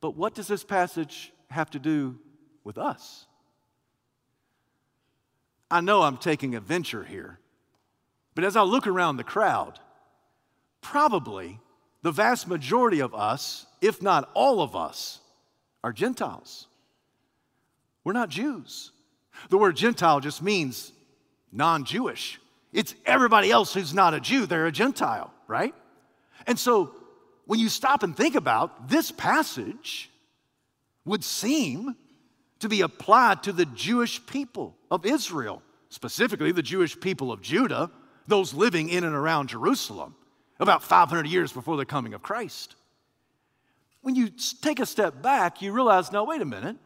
But 0.02 0.16
what 0.16 0.36
does 0.36 0.48
this 0.48 0.64
passage 0.64 1.34
have 1.50 1.70
to 1.72 1.80
do 1.80 2.20
with 2.64 2.78
us? 2.78 3.26
I 5.70 5.82
know 5.82 6.04
I'm 6.04 6.18
taking 6.18 6.56
a 6.56 6.60
venture 6.60 7.04
here, 7.04 7.40
but 8.38 8.44
as 8.44 8.56
I 8.56 8.62
look 8.62 8.86
around 8.86 9.18
the 9.18 9.24
crowd, 9.24 9.80
probably 10.80 11.60
the 12.04 12.12
vast 12.12 12.48
majority 12.48 13.00
of 13.00 13.16
us, 13.16 13.66
if 13.82 14.00
not 14.00 14.30
all 14.36 14.62
of 14.62 14.76
us, 14.76 15.22
are 15.84 15.92
Gentiles. 15.92 16.68
We're 18.04 18.14
not 18.14 18.30
Jews. 18.30 18.92
The 19.50 19.58
word 19.58 19.76
Gentile 19.76 20.20
just 20.20 20.44
means 20.44 20.92
non 21.52 21.84
Jewish. 21.84 22.40
It's 22.72 22.94
everybody 23.08 23.50
else 23.50 23.74
who's 23.74 23.92
not 23.92 24.14
a 24.14 24.20
Jew, 24.20 24.46
they're 24.46 24.68
a 24.68 24.72
Gentile, 24.72 25.34
right? 25.48 25.74
And 26.46 26.60
so 26.60 26.94
when 27.48 27.60
you 27.60 27.70
stop 27.70 28.04
and 28.04 28.16
think 28.16 28.36
about 28.36 28.88
this 28.88 29.10
passage, 29.10 30.12
would 31.06 31.24
seem 31.24 31.96
to 32.60 32.70
be 32.70 32.82
applied 32.82 33.42
to 33.42 33.52
the 33.52 33.66
Jewish 33.66 34.24
people 34.28 34.78
of 34.92 35.08
Israel, 35.08 35.64
specifically 35.90 36.52
the 36.52 36.62
Jewish 36.62 37.00
people 37.00 37.32
of 37.32 37.42
Judah, 37.42 37.90
those 38.28 38.54
living 38.54 38.90
in 38.90 39.04
and 39.04 39.16
around 39.16 39.50
Jerusalem 39.50 40.16
about 40.60 40.84
500 40.84 41.28
years 41.28 41.52
before 41.52 41.78
the 41.78 41.86
coming 41.86 42.14
of 42.14 42.22
Christ. 42.22 42.76
When 44.02 44.16
you 44.16 44.30
take 44.62 44.80
a 44.80 44.86
step 44.86 45.22
back, 45.22 45.62
you 45.62 45.72
realize 45.72 46.12
now, 46.12 46.26
wait 46.26 46.42
a 46.42 46.46
minute. 46.46 46.78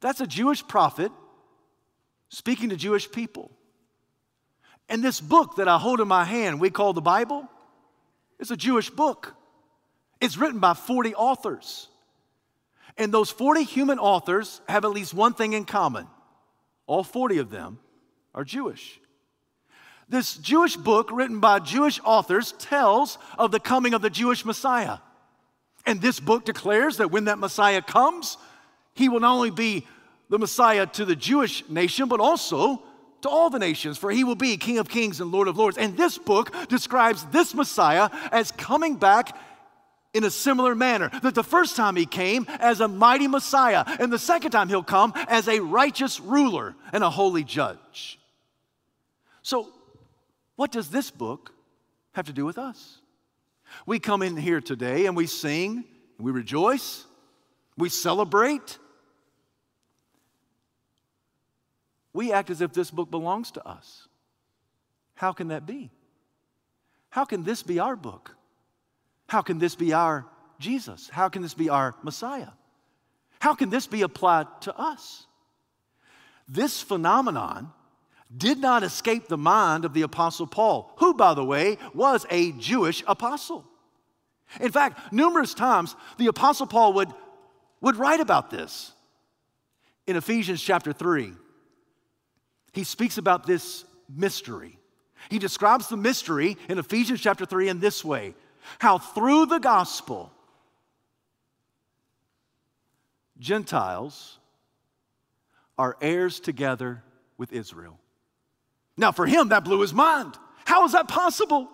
That's 0.00 0.20
a 0.20 0.26
Jewish 0.26 0.66
prophet 0.66 1.12
speaking 2.28 2.70
to 2.70 2.76
Jewish 2.76 3.10
people. 3.10 3.50
And 4.88 5.02
this 5.02 5.20
book 5.20 5.56
that 5.56 5.68
I 5.68 5.78
hold 5.78 6.00
in 6.00 6.08
my 6.08 6.24
hand, 6.24 6.60
we 6.60 6.70
call 6.70 6.92
the 6.92 7.00
Bible, 7.00 7.48
it's 8.38 8.50
a 8.50 8.56
Jewish 8.56 8.90
book. 8.90 9.34
It's 10.20 10.36
written 10.36 10.60
by 10.60 10.74
40 10.74 11.14
authors. 11.14 11.88
And 12.96 13.12
those 13.12 13.30
40 13.30 13.64
human 13.64 13.98
authors 13.98 14.60
have 14.68 14.84
at 14.84 14.90
least 14.90 15.12
one 15.12 15.34
thing 15.34 15.52
in 15.52 15.64
common 15.64 16.06
all 16.86 17.02
40 17.02 17.38
of 17.38 17.50
them 17.50 17.80
are 18.32 18.44
Jewish. 18.44 19.00
This 20.08 20.36
Jewish 20.36 20.76
book, 20.76 21.10
written 21.10 21.40
by 21.40 21.58
Jewish 21.58 22.00
authors, 22.04 22.52
tells 22.52 23.18
of 23.38 23.50
the 23.50 23.60
coming 23.60 23.92
of 23.92 24.02
the 24.02 24.10
Jewish 24.10 24.44
Messiah. 24.44 24.98
And 25.84 26.00
this 26.00 26.20
book 26.20 26.44
declares 26.44 26.98
that 26.98 27.10
when 27.10 27.24
that 27.24 27.38
Messiah 27.38 27.82
comes, 27.82 28.36
he 28.94 29.08
will 29.08 29.20
not 29.20 29.34
only 29.34 29.50
be 29.50 29.86
the 30.28 30.38
Messiah 30.38 30.86
to 30.86 31.04
the 31.04 31.16
Jewish 31.16 31.68
nation, 31.68 32.08
but 32.08 32.20
also 32.20 32.82
to 33.22 33.28
all 33.28 33.50
the 33.50 33.58
nations, 33.58 33.98
for 33.98 34.10
he 34.10 34.24
will 34.24 34.34
be 34.34 34.56
King 34.56 34.78
of 34.78 34.88
kings 34.88 35.20
and 35.20 35.32
Lord 35.32 35.48
of 35.48 35.56
lords. 35.56 35.78
And 35.78 35.96
this 35.96 36.18
book 36.18 36.54
describes 36.68 37.24
this 37.26 37.54
Messiah 37.54 38.10
as 38.30 38.52
coming 38.52 38.96
back 38.96 39.36
in 40.14 40.24
a 40.24 40.30
similar 40.30 40.74
manner. 40.74 41.10
That 41.22 41.34
the 41.34 41.44
first 41.44 41.76
time 41.76 41.96
he 41.96 42.06
came 42.06 42.46
as 42.48 42.80
a 42.80 42.88
mighty 42.88 43.28
Messiah, 43.28 43.84
and 44.00 44.12
the 44.12 44.18
second 44.18 44.52
time 44.52 44.68
he'll 44.68 44.82
come 44.82 45.12
as 45.28 45.48
a 45.48 45.60
righteous 45.60 46.20
ruler 46.20 46.74
and 46.92 47.02
a 47.02 47.10
holy 47.10 47.44
judge. 47.44 48.18
So, 49.42 49.72
what 50.56 50.72
does 50.72 50.88
this 50.88 51.10
book 51.10 51.52
have 52.12 52.26
to 52.26 52.32
do 52.32 52.44
with 52.44 52.58
us? 52.58 52.98
We 53.84 53.98
come 53.98 54.22
in 54.22 54.36
here 54.36 54.60
today 54.60 55.06
and 55.06 55.16
we 55.16 55.26
sing, 55.26 55.84
we 56.18 56.32
rejoice, 56.32 57.04
we 57.76 57.88
celebrate. 57.88 58.78
We 62.12 62.32
act 62.32 62.48
as 62.48 62.62
if 62.62 62.72
this 62.72 62.90
book 62.90 63.10
belongs 63.10 63.50
to 63.52 63.68
us. 63.68 64.08
How 65.14 65.32
can 65.32 65.48
that 65.48 65.66
be? 65.66 65.90
How 67.10 67.24
can 67.24 67.44
this 67.44 67.62
be 67.62 67.78
our 67.78 67.96
book? 67.96 68.34
How 69.28 69.42
can 69.42 69.58
this 69.58 69.74
be 69.74 69.92
our 69.92 70.26
Jesus? 70.58 71.10
How 71.10 71.28
can 71.28 71.42
this 71.42 71.54
be 71.54 71.68
our 71.68 71.94
Messiah? 72.02 72.50
How 73.40 73.54
can 73.54 73.68
this 73.68 73.86
be 73.86 74.02
applied 74.02 74.46
to 74.62 74.76
us? 74.78 75.26
This 76.48 76.80
phenomenon 76.80 77.72
did 78.34 78.58
not 78.58 78.82
escape 78.82 79.28
the 79.28 79.38
mind 79.38 79.84
of 79.84 79.94
the 79.94 80.02
Apostle 80.02 80.46
Paul, 80.46 80.92
who, 80.98 81.14
by 81.14 81.34
the 81.34 81.44
way, 81.44 81.78
was 81.94 82.26
a 82.30 82.52
Jewish 82.52 83.02
apostle. 83.06 83.64
In 84.60 84.72
fact, 84.72 85.12
numerous 85.12 85.54
times 85.54 85.94
the 86.18 86.26
Apostle 86.26 86.66
Paul 86.66 86.94
would, 86.94 87.12
would 87.80 87.96
write 87.96 88.20
about 88.20 88.50
this. 88.50 88.92
In 90.06 90.16
Ephesians 90.16 90.62
chapter 90.62 90.92
3, 90.92 91.32
he 92.72 92.84
speaks 92.84 93.18
about 93.18 93.46
this 93.46 93.84
mystery. 94.08 94.78
He 95.30 95.38
describes 95.38 95.88
the 95.88 95.96
mystery 95.96 96.56
in 96.68 96.78
Ephesians 96.78 97.20
chapter 97.20 97.44
3 97.44 97.68
in 97.68 97.80
this 97.80 98.04
way 98.04 98.34
how 98.78 98.98
through 98.98 99.46
the 99.46 99.58
gospel, 99.58 100.32
Gentiles 103.38 104.38
are 105.78 105.96
heirs 106.00 106.40
together 106.40 107.02
with 107.36 107.52
Israel. 107.52 107.98
Now, 108.96 109.12
for 109.12 109.26
him, 109.26 109.50
that 109.50 109.64
blew 109.64 109.80
his 109.80 109.92
mind. 109.92 110.34
How 110.64 110.84
is 110.84 110.92
that 110.92 111.08
possible? 111.08 111.70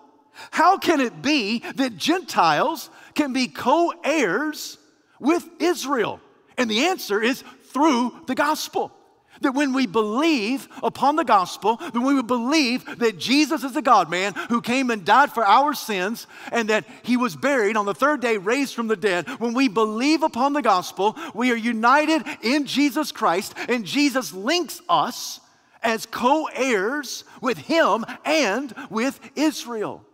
How 0.51 0.79
can 0.79 1.01
it 1.01 1.23
be 1.23 1.63
that 1.77 1.97
Gentiles 1.97 2.91
can 3.15 3.33
be 3.33 3.49
co 3.49 3.93
heirs 4.03 4.79
with 5.21 5.49
Israel? 5.61 6.21
And 6.57 6.71
the 6.71 6.87
answer 6.87 7.23
is 7.23 7.45
through 7.73 8.15
the 8.27 8.35
gospel. 8.35 8.93
That 9.41 9.55
when 9.55 9.73
we 9.73 9.87
believe 9.87 10.69
upon 10.85 11.17
the 11.17 11.25
gospel, 11.25 11.77
that 11.77 11.95
when 11.95 12.15
we 12.15 12.23
believe 12.23 12.85
that 12.99 13.19
Jesus 13.19 13.65
is 13.65 13.73
the 13.73 13.83
God 13.83 14.09
man 14.09 14.35
who 14.49 14.61
came 14.61 14.91
and 14.91 15.05
died 15.05 15.33
for 15.33 15.45
our 15.45 15.75
sins 15.75 16.29
and 16.53 16.69
that 16.69 16.85
he 17.03 17.17
was 17.17 17.35
buried 17.35 17.77
on 17.77 17.87
the 17.87 17.95
third 17.95 18.21
day, 18.21 18.37
raised 18.37 18.75
from 18.75 18.87
the 18.87 18.97
dead, 18.97 19.29
when 19.41 19.53
we 19.53 19.67
believe 19.67 20.23
upon 20.23 20.53
the 20.53 20.63
gospel, 20.63 21.17
we 21.35 21.51
are 21.51 21.57
united 21.57 22.23
in 22.43 22.67
Jesus 22.67 23.11
Christ 23.11 23.55
and 23.69 23.85
Jesus 23.85 24.33
links 24.33 24.81
us 24.89 25.41
as 25.83 26.07
co 26.07 26.49
heirs 26.53 27.25
with 27.41 27.59
him 27.59 28.05
and 28.25 28.75
with 28.91 29.19
Israel. 29.37 30.05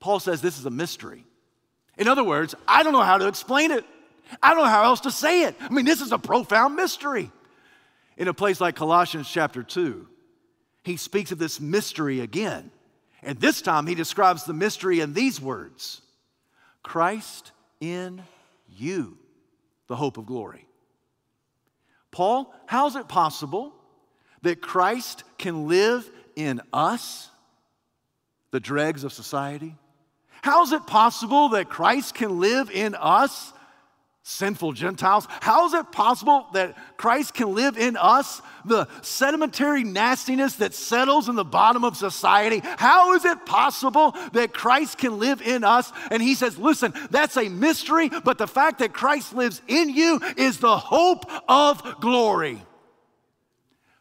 Paul 0.00 0.20
says 0.20 0.40
this 0.40 0.58
is 0.58 0.66
a 0.66 0.70
mystery. 0.70 1.24
In 1.96 2.08
other 2.08 2.24
words, 2.24 2.54
I 2.66 2.82
don't 2.82 2.92
know 2.92 3.02
how 3.02 3.18
to 3.18 3.28
explain 3.28 3.70
it. 3.70 3.84
I 4.42 4.54
don't 4.54 4.64
know 4.64 4.70
how 4.70 4.84
else 4.84 5.00
to 5.00 5.10
say 5.10 5.44
it. 5.44 5.56
I 5.60 5.68
mean, 5.68 5.84
this 5.84 6.00
is 6.00 6.12
a 6.12 6.18
profound 6.18 6.76
mystery. 6.76 7.30
In 8.16 8.28
a 8.28 8.34
place 8.34 8.60
like 8.60 8.76
Colossians 8.76 9.28
chapter 9.28 9.62
2, 9.62 10.06
he 10.82 10.96
speaks 10.96 11.32
of 11.32 11.38
this 11.38 11.60
mystery 11.60 12.20
again. 12.20 12.70
And 13.22 13.40
this 13.40 13.62
time 13.62 13.86
he 13.86 13.94
describes 13.94 14.44
the 14.44 14.52
mystery 14.52 15.00
in 15.00 15.14
these 15.14 15.40
words 15.40 16.02
Christ 16.82 17.52
in 17.80 18.22
you, 18.68 19.16
the 19.88 19.96
hope 19.96 20.18
of 20.18 20.26
glory. 20.26 20.66
Paul, 22.10 22.54
how 22.66 22.86
is 22.86 22.94
it 22.94 23.08
possible 23.08 23.74
that 24.44 24.62
Christ 24.62 25.24
can 25.36 25.68
live 25.68 26.08
in 26.36 26.60
us, 26.72 27.28
the 28.50 28.60
dregs 28.60 29.04
of 29.04 29.12
society? 29.12 29.74
How 30.42 30.62
is 30.62 30.72
it 30.72 30.86
possible 30.86 31.50
that 31.50 31.68
Christ 31.68 32.14
can 32.14 32.38
live 32.38 32.70
in 32.70 32.94
us, 32.94 33.52
sinful 34.22 34.72
Gentiles? 34.72 35.26
How 35.40 35.66
is 35.66 35.72
it 35.72 35.90
possible 35.92 36.46
that 36.52 36.76
Christ 36.98 37.32
can 37.32 37.54
live 37.54 37.78
in 37.78 37.96
us, 37.96 38.42
the 38.66 38.86
sedimentary 39.00 39.82
nastiness 39.82 40.56
that 40.56 40.74
settles 40.74 41.30
in 41.30 41.36
the 41.36 41.44
bottom 41.44 41.82
of 41.82 41.96
society? 41.96 42.60
How 42.62 43.14
is 43.14 43.24
it 43.24 43.46
possible 43.46 44.14
that 44.34 44.52
Christ 44.52 44.98
can 44.98 45.18
live 45.18 45.40
in 45.40 45.64
us? 45.64 45.90
And 46.10 46.22
he 46.22 46.34
says, 46.34 46.58
listen, 46.58 46.92
that's 47.10 47.38
a 47.38 47.48
mystery, 47.48 48.10
but 48.10 48.36
the 48.36 48.46
fact 48.46 48.80
that 48.80 48.92
Christ 48.92 49.34
lives 49.34 49.62
in 49.68 49.88
you 49.88 50.20
is 50.36 50.58
the 50.58 50.76
hope 50.76 51.24
of 51.48 52.00
glory. 52.00 52.60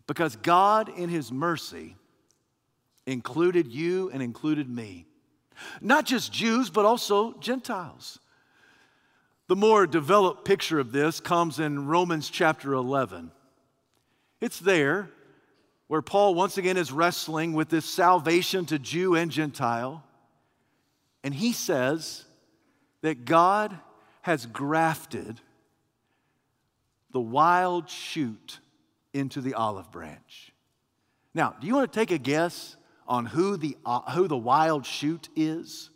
Because 0.08 0.36
God, 0.36 0.90
in 0.90 1.10
his 1.10 1.32
mercy, 1.32 1.96
included 3.06 3.68
you 3.68 4.10
and 4.12 4.22
included 4.22 4.70
me. 4.70 5.06
Not 5.82 6.06
just 6.06 6.32
Jews, 6.32 6.70
but 6.70 6.86
also 6.86 7.34
Gentiles. 7.40 8.20
The 9.48 9.56
more 9.56 9.86
developed 9.86 10.46
picture 10.46 10.80
of 10.80 10.92
this 10.92 11.20
comes 11.20 11.60
in 11.60 11.88
Romans 11.88 12.30
chapter 12.30 12.74
11. 12.74 13.32
It's 14.42 14.60
there 14.60 15.10
where 15.88 16.02
Paul 16.02 16.34
once 16.34 16.58
again 16.58 16.78
is 16.78 16.92
wrestling 16.92 17.54
with 17.54 17.70
this 17.70 17.86
salvation 17.86 18.66
to 18.68 18.80
Jew 18.80 19.16
and 19.16 19.30
Gentile. 19.30 20.04
And 21.24 21.34
he 21.34 21.54
says 21.54 22.26
that 23.02 23.26
God 23.26 23.78
has 24.22 24.46
grafted 24.46 25.40
the 27.12 27.22
wild 27.22 27.90
shoot 27.90 28.60
into 29.14 29.42
the 29.42 29.54
olive 29.54 29.92
branch. 29.92 30.52
Now, 31.34 31.56
do 31.60 31.68
you 31.68 31.76
want 31.76 31.92
to 31.92 32.00
take 32.00 32.12
a 32.12 32.18
guess 32.18 32.76
on 33.08 33.26
who 33.26 33.58
the, 33.58 33.78
uh, 33.86 34.12
who 34.12 34.28
the 34.28 34.38
wild 34.38 34.86
shoot 34.86 35.30
is? 35.36 35.90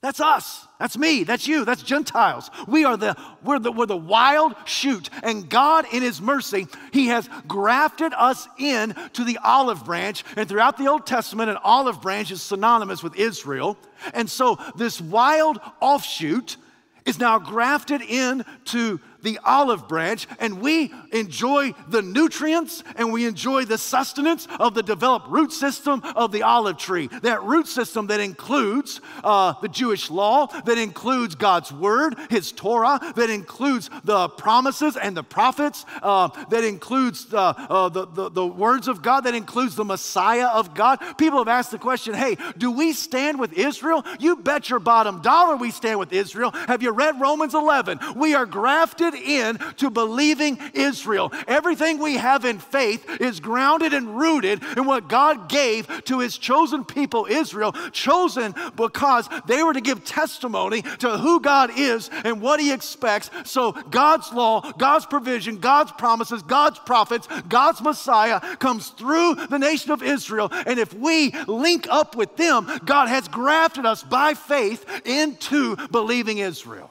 That's 0.00 0.20
us. 0.20 0.68
That's 0.78 0.96
me. 0.96 1.24
That's 1.24 1.48
you. 1.48 1.64
That's 1.64 1.82
Gentiles. 1.82 2.52
We 2.68 2.84
are 2.84 2.96
the 2.96 3.16
we're 3.42 3.58
the 3.58 3.72
we're 3.72 3.86
the 3.86 3.96
wild 3.96 4.54
shoot. 4.64 5.10
And 5.24 5.48
God 5.48 5.86
in 5.92 6.02
his 6.02 6.22
mercy, 6.22 6.68
he 6.92 7.08
has 7.08 7.28
grafted 7.48 8.12
us 8.14 8.46
in 8.58 8.94
to 9.14 9.24
the 9.24 9.38
olive 9.42 9.84
branch. 9.84 10.22
And 10.36 10.48
throughout 10.48 10.78
the 10.78 10.86
Old 10.86 11.04
Testament, 11.04 11.50
an 11.50 11.58
olive 11.64 12.00
branch 12.00 12.30
is 12.30 12.40
synonymous 12.40 13.02
with 13.02 13.16
Israel. 13.16 13.76
And 14.14 14.30
so 14.30 14.56
this 14.76 15.00
wild 15.00 15.58
offshoot 15.80 16.58
is 17.04 17.18
now 17.18 17.40
grafted 17.40 18.00
into 18.00 19.00
the 19.22 19.38
olive 19.44 19.88
branch, 19.88 20.26
and 20.38 20.60
we 20.60 20.92
enjoy 21.12 21.72
the 21.88 22.02
nutrients 22.02 22.82
and 22.96 23.12
we 23.12 23.26
enjoy 23.26 23.64
the 23.64 23.78
sustenance 23.78 24.46
of 24.60 24.74
the 24.74 24.82
developed 24.82 25.28
root 25.28 25.52
system 25.52 26.02
of 26.14 26.32
the 26.32 26.42
olive 26.42 26.76
tree. 26.76 27.08
That 27.22 27.42
root 27.42 27.66
system 27.66 28.06
that 28.08 28.20
includes 28.20 29.00
uh, 29.24 29.54
the 29.60 29.68
Jewish 29.68 30.10
law, 30.10 30.46
that 30.46 30.78
includes 30.78 31.34
God's 31.34 31.72
word, 31.72 32.16
His 32.30 32.52
Torah, 32.52 33.00
that 33.16 33.30
includes 33.30 33.90
the 34.04 34.28
promises 34.28 34.96
and 34.96 35.16
the 35.16 35.24
prophets, 35.24 35.84
uh, 36.02 36.28
that 36.50 36.64
includes 36.64 37.26
the, 37.26 37.38
uh, 37.38 37.88
the, 37.88 38.06
the, 38.06 38.30
the 38.30 38.46
words 38.46 38.88
of 38.88 39.02
God, 39.02 39.22
that 39.22 39.34
includes 39.34 39.74
the 39.74 39.84
Messiah 39.84 40.48
of 40.48 40.74
God. 40.74 41.00
People 41.18 41.38
have 41.38 41.48
asked 41.48 41.70
the 41.70 41.78
question 41.78 42.14
hey, 42.14 42.36
do 42.56 42.70
we 42.70 42.92
stand 42.92 43.38
with 43.38 43.52
Israel? 43.52 44.04
You 44.18 44.36
bet 44.36 44.70
your 44.70 44.80
bottom 44.80 45.22
dollar 45.22 45.56
we 45.56 45.70
stand 45.70 45.98
with 45.98 46.12
Israel. 46.12 46.50
Have 46.52 46.82
you 46.82 46.90
read 46.90 47.20
Romans 47.20 47.54
11? 47.54 48.00
We 48.16 48.34
are 48.34 48.46
grafted 48.46 49.07
in 49.14 49.58
to 49.76 49.90
believing 49.90 50.58
Israel. 50.74 51.32
Everything 51.46 51.98
we 51.98 52.14
have 52.16 52.44
in 52.44 52.58
faith 52.58 53.20
is 53.20 53.40
grounded 53.40 53.92
and 53.92 54.18
rooted 54.18 54.62
in 54.76 54.84
what 54.84 55.08
God 55.08 55.48
gave 55.48 56.04
to 56.04 56.20
his 56.20 56.38
chosen 56.38 56.84
people, 56.84 57.26
Israel, 57.28 57.72
chosen 57.92 58.54
because 58.76 59.28
they 59.46 59.62
were 59.62 59.72
to 59.72 59.80
give 59.80 60.04
testimony 60.04 60.82
to 60.82 61.18
who 61.18 61.40
God 61.40 61.70
is 61.76 62.10
and 62.24 62.40
what 62.40 62.60
he 62.60 62.72
expects. 62.72 63.30
So 63.44 63.72
God's 63.72 64.32
law, 64.32 64.72
God's 64.72 65.06
provision, 65.06 65.58
God's 65.58 65.92
promises, 65.92 66.42
God's 66.42 66.78
prophets, 66.78 67.28
God's 67.48 67.80
Messiah 67.80 68.40
comes 68.56 68.88
through 68.90 69.34
the 69.34 69.58
nation 69.58 69.90
of 69.92 70.02
Israel. 70.02 70.48
And 70.52 70.78
if 70.78 70.94
we 70.94 71.32
link 71.46 71.86
up 71.90 72.16
with 72.16 72.36
them, 72.36 72.68
God 72.84 73.08
has 73.08 73.28
grafted 73.28 73.86
us 73.86 74.02
by 74.02 74.34
faith 74.34 74.84
into 75.04 75.76
believing 75.88 76.38
Israel. 76.38 76.90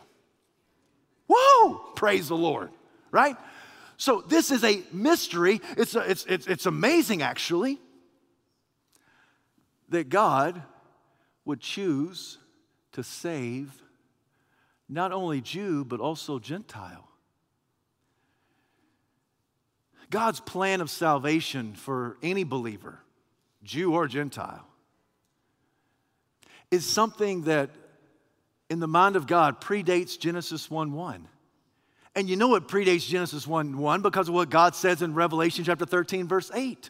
Whoa! 1.28 1.76
Praise 1.96 2.30
the 2.30 2.38
Lord, 2.38 2.72
right? 3.12 3.36
So 3.98 4.22
this 4.22 4.52
is 4.52 4.64
a 4.64 4.84
mystery. 4.92 5.62
It's, 5.76 5.96
a, 5.96 6.10
it's, 6.10 6.26
it's, 6.26 6.48
it's 6.48 6.66
amazing, 6.66 7.22
actually, 7.22 7.80
that 9.90 10.10
God 10.10 10.62
would 11.46 11.60
choose 11.60 12.38
to 12.94 13.04
save 13.04 13.72
not 14.90 15.12
only 15.12 15.42
Jew, 15.42 15.84
but 15.84 16.00
also 16.00 16.40
Gentile. 16.40 17.08
God's 20.10 20.40
plan 20.40 20.80
of 20.80 20.90
salvation 20.90 21.74
for 21.74 22.18
any 22.24 22.44
believer, 22.44 23.00
Jew 23.64 23.94
or 23.94 24.08
Gentile, 24.08 24.66
is 26.72 26.86
something 26.86 27.44
that 27.44 27.70
in 28.70 28.80
the 28.80 28.88
mind 28.88 29.16
of 29.16 29.28
God 29.28 29.62
predates 29.62 30.20
Genesis 30.20 30.70
1 30.70 30.94
1. 30.94 31.28
And 32.16 32.28
you 32.28 32.36
know 32.36 32.56
it 32.56 32.68
predates 32.68 33.08
Genesis 33.08 33.46
1 33.46 33.78
1 33.78 34.02
because 34.02 34.28
of 34.28 34.34
what 34.34 34.50
God 34.50 34.76
says 34.76 35.02
in 35.02 35.14
Revelation 35.14 35.64
chapter 35.64 35.86
13, 35.86 36.28
verse 36.28 36.52
8. 36.54 36.90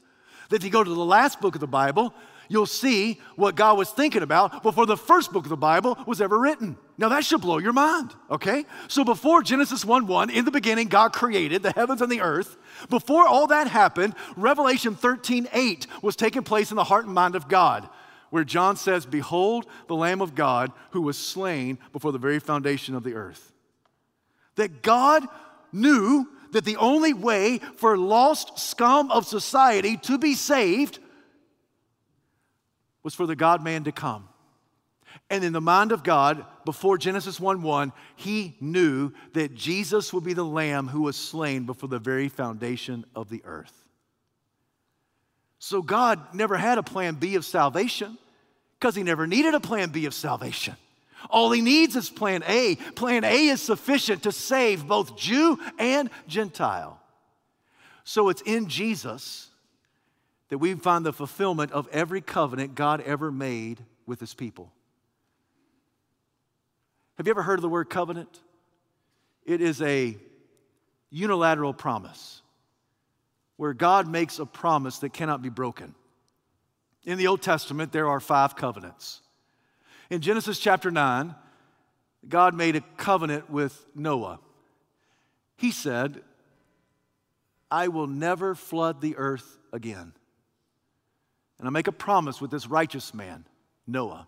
That 0.50 0.56
if 0.56 0.64
you 0.64 0.70
go 0.70 0.84
to 0.84 0.90
the 0.90 1.06
last 1.06 1.42
book 1.42 1.56
of 1.56 1.62
the 1.62 1.68
Bible, 1.68 2.14
you'll 2.48 2.66
see 2.66 3.20
what 3.36 3.56
God 3.56 3.78
was 3.78 3.92
thinking 3.92 4.24
about 4.24 4.64
before 4.64 4.86
the 4.86 4.96
first 4.96 5.34
book 5.34 5.44
of 5.44 5.50
the 5.50 5.58
Bible 5.58 5.98
was 6.08 6.22
ever 6.22 6.40
written. 6.40 6.78
Now 6.98 7.10
that 7.10 7.26
should 7.26 7.42
blow 7.42 7.58
your 7.58 7.74
mind, 7.74 8.16
okay? 8.32 8.66
So 8.88 9.04
before 9.04 9.44
Genesis 9.44 9.84
1 9.84 10.08
1, 10.08 10.30
in 10.30 10.46
the 10.46 10.52
beginning, 10.52 10.88
God 10.88 11.14
created 11.14 11.62
the 11.62 11.74
heavens 11.74 12.02
and 12.02 12.12
the 12.12 12.22
earth. 12.22 12.58
Before 12.90 13.28
all 13.28 13.48
that 13.48 13.68
happened, 13.68 14.16
Revelation 14.36 14.96
13 14.96 15.50
8 15.52 15.88
was 16.02 16.16
taking 16.16 16.44
place 16.44 16.72
in 16.72 16.78
the 16.78 16.86
heart 16.86 17.06
and 17.06 17.14
mind 17.14 17.36
of 17.36 17.48
God 17.48 17.90
where 18.30 18.44
John 18.44 18.76
says, 18.76 19.06
Behold 19.06 19.66
the 19.88 19.96
Lamb 19.96 20.22
of 20.22 20.36
God 20.36 20.72
who 20.92 21.02
was 21.02 21.18
slain 21.18 21.80
before 21.92 22.12
the 22.12 22.18
very 22.18 22.40
foundation 22.40 22.96
of 22.96 23.04
the 23.04 23.16
earth. 23.16 23.54
That 24.56 24.82
God 24.82 25.26
knew 25.72 26.28
that 26.52 26.66
the 26.66 26.78
only 26.78 27.14
way 27.14 27.60
for 27.76 27.98
lost 27.98 28.58
scum 28.60 29.12
of 29.12 29.26
society 29.26 29.98
to 29.98 30.18
be 30.18 30.34
saved 30.34 31.00
was 33.04 33.14
for 33.14 33.26
the 33.26 33.36
God 33.36 33.64
man 33.64 33.84
to 33.86 33.92
come. 33.92 34.28
And 35.30 35.44
in 35.44 35.54
the 35.54 35.62
mind 35.62 35.92
of 35.92 36.04
God, 36.04 36.46
before 36.66 36.98
Genesis 36.98 37.40
1 37.40 37.62
1, 37.62 37.92
he 38.16 38.56
knew 38.60 39.12
that 39.34 39.56
Jesus 39.56 40.14
would 40.14 40.24
be 40.24 40.34
the 40.34 40.46
lamb 40.46 40.88
who 40.88 41.02
was 41.02 41.16
slain 41.16 41.66
before 41.66 41.90
the 41.90 42.00
very 42.00 42.30
foundation 42.30 43.06
of 43.16 43.30
the 43.30 43.42
earth. 43.46 43.87
So 45.60 45.82
God 45.82 46.34
never 46.34 46.56
had 46.58 46.78
a 46.78 46.84
plan 46.84 47.16
B 47.16 47.36
of 47.36 47.46
salvation 47.46 48.18
because 48.80 48.96
he 48.96 49.04
never 49.04 49.26
needed 49.26 49.54
a 49.54 49.60
plan 49.60 49.90
B 49.90 50.06
of 50.06 50.14
salvation. 50.14 50.76
All 51.30 51.52
he 51.52 51.62
needs 51.62 51.96
is 51.96 52.10
plan 52.10 52.44
A. 52.48 52.76
Plan 52.96 53.24
A 53.24 53.48
is 53.48 53.62
sufficient 53.62 54.24
to 54.24 54.32
save 54.32 54.88
both 54.88 55.18
Jew 55.18 55.60
and 55.80 56.10
Gentile. 56.28 57.00
So 58.04 58.30
it's 58.30 58.42
in 58.42 58.70
Jesus 58.70 59.50
that 60.50 60.60
we 60.60 60.76
find 60.76 61.06
the 61.06 61.12
fulfillment 61.12 61.72
of 61.72 61.88
every 61.92 62.22
covenant 62.22 62.76
God 62.76 63.02
ever 63.02 63.32
made 63.32 63.84
with 64.06 64.20
his 64.20 64.34
people. 64.34 64.72
Have 67.18 67.26
you 67.26 67.32
ever 67.32 67.42
heard 67.42 67.58
of 67.58 67.64
the 67.64 67.70
word 67.70 67.90
covenant? 67.90 68.40
It 69.44 69.60
is 69.60 69.82
a 69.82 70.16
unilateral 71.10 71.74
promise. 71.74 72.42
Where 73.58 73.74
God 73.74 74.08
makes 74.08 74.40
a 74.40 74.46
promise 74.46 75.00
that 75.00 75.14
cannot 75.14 75.42
be 75.42 75.50
broken. 75.50 75.94
In 77.06 77.18
the 77.18 77.28
Old 77.28 77.42
Testament, 77.42 77.92
there 77.92 78.08
are 78.08 78.20
five 78.20 78.56
covenants. 78.56 79.22
In 80.10 80.22
Genesis 80.22 80.60
chapter 80.60 80.90
9, 80.90 81.36
God 82.28 82.56
made 82.56 82.76
a 82.76 82.82
covenant 82.98 83.50
with 83.50 83.86
Noah. 83.96 84.40
He 85.58 85.72
said, 85.72 86.22
I 87.70 87.90
will 87.90 88.08
never 88.08 88.56
flood 88.56 89.02
the 89.02 89.18
earth 89.18 89.58
again. 89.74 90.14
And 91.60 91.68
I 91.68 91.72
make 91.72 91.88
a 91.88 91.92
promise 91.92 92.40
with 92.40 92.52
this 92.52 92.68
righteous 92.68 93.14
man, 93.14 93.46
Noah. 93.88 94.28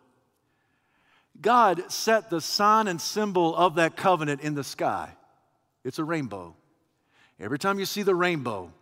God 1.40 1.92
set 1.92 2.30
the 2.30 2.42
sign 2.42 2.88
and 2.88 3.00
symbol 3.00 3.56
of 3.56 3.76
that 3.76 3.96
covenant 3.96 4.42
in 4.42 4.56
the 4.56 4.64
sky. 4.64 5.12
It's 5.84 6.00
a 6.00 6.04
rainbow. 6.04 6.56
Every 7.40 7.60
time 7.60 7.80
you 7.80 7.86
see 7.86 8.04
the 8.04 8.16
rainbow, 8.16 8.74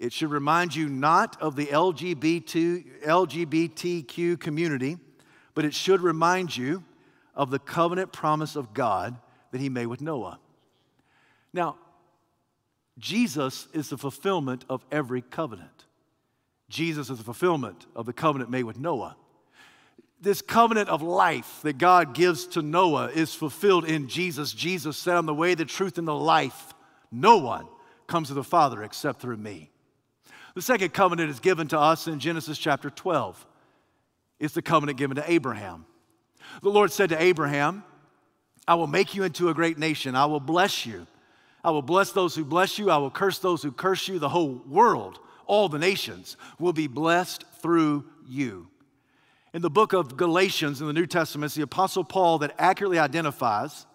it 0.00 0.14
should 0.14 0.30
remind 0.30 0.74
you 0.74 0.88
not 0.88 1.40
of 1.42 1.56
the 1.56 1.66
LGBT, 1.66 3.02
LGBTQ 3.04 4.40
community, 4.40 4.96
but 5.54 5.66
it 5.66 5.74
should 5.74 6.00
remind 6.00 6.56
you 6.56 6.82
of 7.34 7.50
the 7.50 7.58
covenant 7.58 8.10
promise 8.10 8.56
of 8.56 8.72
God 8.72 9.18
that 9.52 9.60
He 9.60 9.68
made 9.68 9.86
with 9.86 10.00
Noah. 10.00 10.40
Now, 11.52 11.76
Jesus 12.98 13.68
is 13.74 13.90
the 13.90 13.98
fulfillment 13.98 14.64
of 14.70 14.84
every 14.90 15.20
covenant. 15.20 15.84
Jesus 16.70 17.10
is 17.10 17.18
the 17.18 17.24
fulfillment 17.24 17.84
of 17.94 18.06
the 18.06 18.14
covenant 18.14 18.50
made 18.50 18.64
with 18.64 18.78
Noah. 18.78 19.16
This 20.18 20.40
covenant 20.40 20.88
of 20.88 21.02
life 21.02 21.60
that 21.62 21.76
God 21.76 22.14
gives 22.14 22.46
to 22.48 22.62
Noah 22.62 23.10
is 23.10 23.34
fulfilled 23.34 23.84
in 23.84 24.08
Jesus. 24.08 24.52
Jesus 24.54 24.96
said, 24.96 25.16
I'm 25.16 25.26
the 25.26 25.34
way, 25.34 25.54
the 25.54 25.66
truth, 25.66 25.98
and 25.98 26.08
the 26.08 26.14
life. 26.14 26.72
No 27.12 27.36
one 27.36 27.66
comes 28.06 28.28
to 28.28 28.34
the 28.34 28.44
Father 28.44 28.82
except 28.82 29.20
through 29.20 29.36
me. 29.36 29.70
The 30.54 30.62
second 30.62 30.92
covenant 30.92 31.30
is 31.30 31.40
given 31.40 31.68
to 31.68 31.78
us 31.78 32.06
in 32.06 32.18
Genesis 32.18 32.58
chapter 32.58 32.90
12. 32.90 33.46
It's 34.38 34.54
the 34.54 34.62
covenant 34.62 34.98
given 34.98 35.16
to 35.16 35.30
Abraham. 35.30 35.86
The 36.62 36.70
Lord 36.70 36.90
said 36.90 37.10
to 37.10 37.22
Abraham, 37.22 37.84
I 38.66 38.74
will 38.74 38.86
make 38.86 39.14
you 39.14 39.22
into 39.22 39.48
a 39.48 39.54
great 39.54 39.78
nation. 39.78 40.14
I 40.14 40.26
will 40.26 40.40
bless 40.40 40.86
you. 40.86 41.06
I 41.62 41.70
will 41.70 41.82
bless 41.82 42.12
those 42.12 42.34
who 42.34 42.44
bless 42.44 42.78
you. 42.78 42.90
I 42.90 42.96
will 42.96 43.10
curse 43.10 43.38
those 43.38 43.62
who 43.62 43.70
curse 43.70 44.08
you. 44.08 44.18
The 44.18 44.28
whole 44.28 44.62
world, 44.66 45.20
all 45.46 45.68
the 45.68 45.78
nations, 45.78 46.36
will 46.58 46.72
be 46.72 46.86
blessed 46.86 47.44
through 47.60 48.04
you. 48.26 48.68
In 49.52 49.62
the 49.62 49.70
book 49.70 49.92
of 49.92 50.16
Galatians 50.16 50.80
in 50.80 50.86
the 50.86 50.92
New 50.92 51.06
Testament, 51.06 51.48
it's 51.48 51.56
the 51.56 51.62
Apostle 51.62 52.04
Paul 52.04 52.38
that 52.38 52.54
accurately 52.58 52.98
identifies 52.98 53.86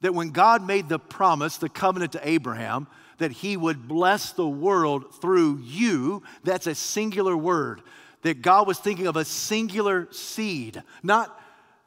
that 0.00 0.14
when 0.14 0.30
God 0.30 0.66
made 0.66 0.88
the 0.88 0.98
promise, 0.98 1.58
the 1.58 1.68
covenant 1.68 2.12
to 2.12 2.28
Abraham, 2.28 2.86
that 3.20 3.30
he 3.32 3.56
would 3.56 3.88
bless 3.88 4.32
the 4.32 4.48
world 4.48 5.14
through 5.20 5.60
you, 5.62 6.22
that's 6.44 6.66
a 6.66 6.74
singular 6.74 7.36
word. 7.36 7.80
That 8.22 8.42
God 8.42 8.66
was 8.66 8.78
thinking 8.78 9.06
of 9.06 9.16
a 9.16 9.24
singular 9.24 10.08
seed, 10.10 10.82
not 11.02 11.40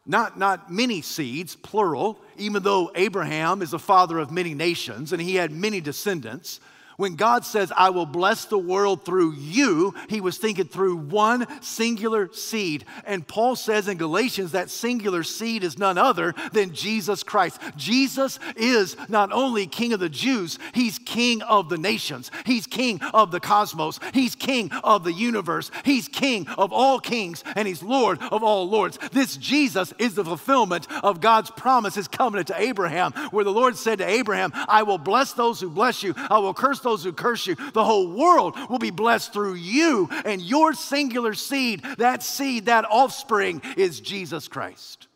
not, 0.05 0.38
not 0.38 0.69
many 0.69 1.01
seeds, 1.01 1.55
plural, 1.55 2.19
even 2.38 2.61
though 2.61 2.91
Abraham 2.93 3.61
is 3.61 3.71
the 3.71 3.79
father 3.79 4.19
of 4.19 4.31
many 4.31 4.53
nations 4.53 5.13
and 5.13 5.21
he 5.21 5.36
had 5.36 5.51
many 5.51 5.79
descendants. 5.79 6.59
When 6.98 7.16
God 7.16 7.46
says, 7.46 7.72
I 7.76 7.89
will 7.89 8.06
bless 8.06 8.46
the 8.46 8.58
world 8.58 9.06
through 9.06 9.34
you, 9.34 9.94
he 10.10 10.22
was 10.22 10.38
thinking 10.38 10.66
through 10.66 10.98
one 10.98 11.48
singular 11.62 12.32
seed. 12.34 12.86
And 13.06 13.28
Paul 13.28 13.56
says 13.56 13.88
in 13.88 13.98
Galatians 13.98 14.52
that 14.52 14.70
singular 14.70 15.24
seed 15.24 15.64
is 15.64 15.78
none 15.78 15.98
other 15.98 16.34
than 16.52 16.74
Jesus 16.74 17.24
Christ. 17.24 17.60
Jesus 17.76 18.39
is 18.56 18.96
not 19.10 19.32
only 19.32 19.68
King 19.68 19.94
of 19.94 20.00
the 20.00 20.10
Jews, 20.10 20.60
he's 20.74 21.00
King 21.00 21.41
of 21.41 21.70
the 21.70 21.78
nations, 21.78 22.32
he's 22.46 22.68
King 22.68 23.02
of 23.14 23.32
the 23.32 23.39
cosmos, 23.39 24.00
he's 24.14 24.36
King 24.36 24.72
of 24.84 25.04
the 25.04 25.14
universe, 25.14 25.72
he's 25.84 26.08
King 26.08 26.48
of 26.58 26.72
all 26.72 27.00
kings, 27.00 27.44
and 27.56 27.68
he's 27.68 27.82
Lord 27.82 28.22
of 28.22 28.44
all 28.44 28.70
lords. 28.70 29.00
This 29.12 29.38
Jesus 29.38 29.94
is 29.98 30.16
the 30.16 30.24
fulfillment 30.24 30.88
of 31.04 31.22
God's 31.22 31.50
promise, 31.52 31.96
his 31.96 32.08
covenant 32.08 32.48
to 32.48 32.62
Abraham, 32.62 33.14
where 33.32 33.44
the 33.44 33.52
Lord 33.52 33.76
said 33.76 33.98
to 34.00 34.08
Abraham, 34.08 34.52
I 34.54 34.84
will 34.84 34.98
bless 34.98 35.34
those 35.34 35.60
who 35.60 35.70
bless 35.70 36.04
you, 36.04 36.14
I 36.18 36.38
will 36.39 36.54
curse 36.54 36.80
those 36.80 36.93
who 37.02 37.14
curse 37.14 37.48
you. 37.48 37.56
The 37.56 37.86
whole 37.86 38.12
world 38.12 38.58
will 38.70 38.80
be 38.80 38.91
blessed 38.91 39.32
through 39.32 39.54
you 39.54 40.10
and 40.26 40.41
your 40.41 40.74
singular 40.74 41.34
seed. 41.34 41.82
That 41.98 42.22
seed, 42.22 42.66
that 42.66 42.84
offspring 42.84 43.62
is 43.78 44.02
Jesus 44.02 44.50
Christ. 44.50 45.08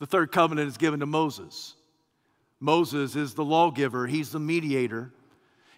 The 0.00 0.06
third 0.06 0.32
covenant 0.32 0.68
is 0.68 0.76
given 0.76 0.98
to 0.98 1.06
Moses. 1.06 1.76
Moses 2.58 3.14
is 3.14 3.34
the 3.34 3.44
lawgiver, 3.44 4.06
he's 4.06 4.32
the 4.32 4.40
mediator. 4.40 5.12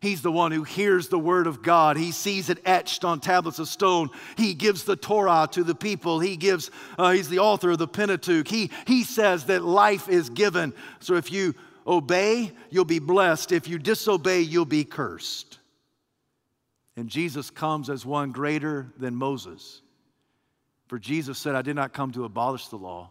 He's 0.00 0.22
the 0.22 0.32
one 0.32 0.52
who 0.52 0.62
hears 0.62 1.08
the 1.08 1.18
word 1.18 1.46
of 1.46 1.62
God. 1.62 1.96
He 1.96 2.12
sees 2.12 2.50
it 2.50 2.60
etched 2.64 3.04
on 3.04 3.18
tablets 3.18 3.58
of 3.58 3.66
stone. 3.66 4.10
He 4.36 4.54
gives 4.54 4.84
the 4.84 4.94
Torah 4.94 5.48
to 5.52 5.64
the 5.64 5.74
people. 5.74 6.20
He 6.20 6.36
gives, 6.36 6.70
uh, 6.98 7.12
he's 7.12 7.28
the 7.28 7.38
author 7.38 7.70
of 7.70 7.78
the 7.78 7.88
Pentateuch. 7.88 8.46
He, 8.46 8.70
he 8.86 9.04
says 9.04 9.46
that 9.46 9.64
life 9.64 10.08
is 10.08 10.28
given. 10.28 10.74
So 11.00 11.14
if 11.14 11.32
you 11.32 11.54
obey, 11.86 12.52
you'll 12.70 12.84
be 12.84 12.98
blessed. 12.98 13.52
If 13.52 13.68
you 13.68 13.78
disobey, 13.78 14.40
you'll 14.40 14.64
be 14.64 14.84
cursed. 14.84 15.58
And 16.96 17.08
Jesus 17.08 17.50
comes 17.50 17.90
as 17.90 18.06
one 18.06 18.32
greater 18.32 18.92
than 18.98 19.14
Moses. 19.14 19.82
For 20.88 20.98
Jesus 20.98 21.38
said, 21.38 21.54
I 21.54 21.62
did 21.62 21.76
not 21.76 21.92
come 21.92 22.12
to 22.12 22.24
abolish 22.24 22.68
the 22.68 22.76
law, 22.76 23.10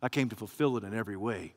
I 0.00 0.08
came 0.08 0.28
to 0.30 0.36
fulfill 0.36 0.76
it 0.76 0.84
in 0.84 0.94
every 0.94 1.16
way. 1.16 1.54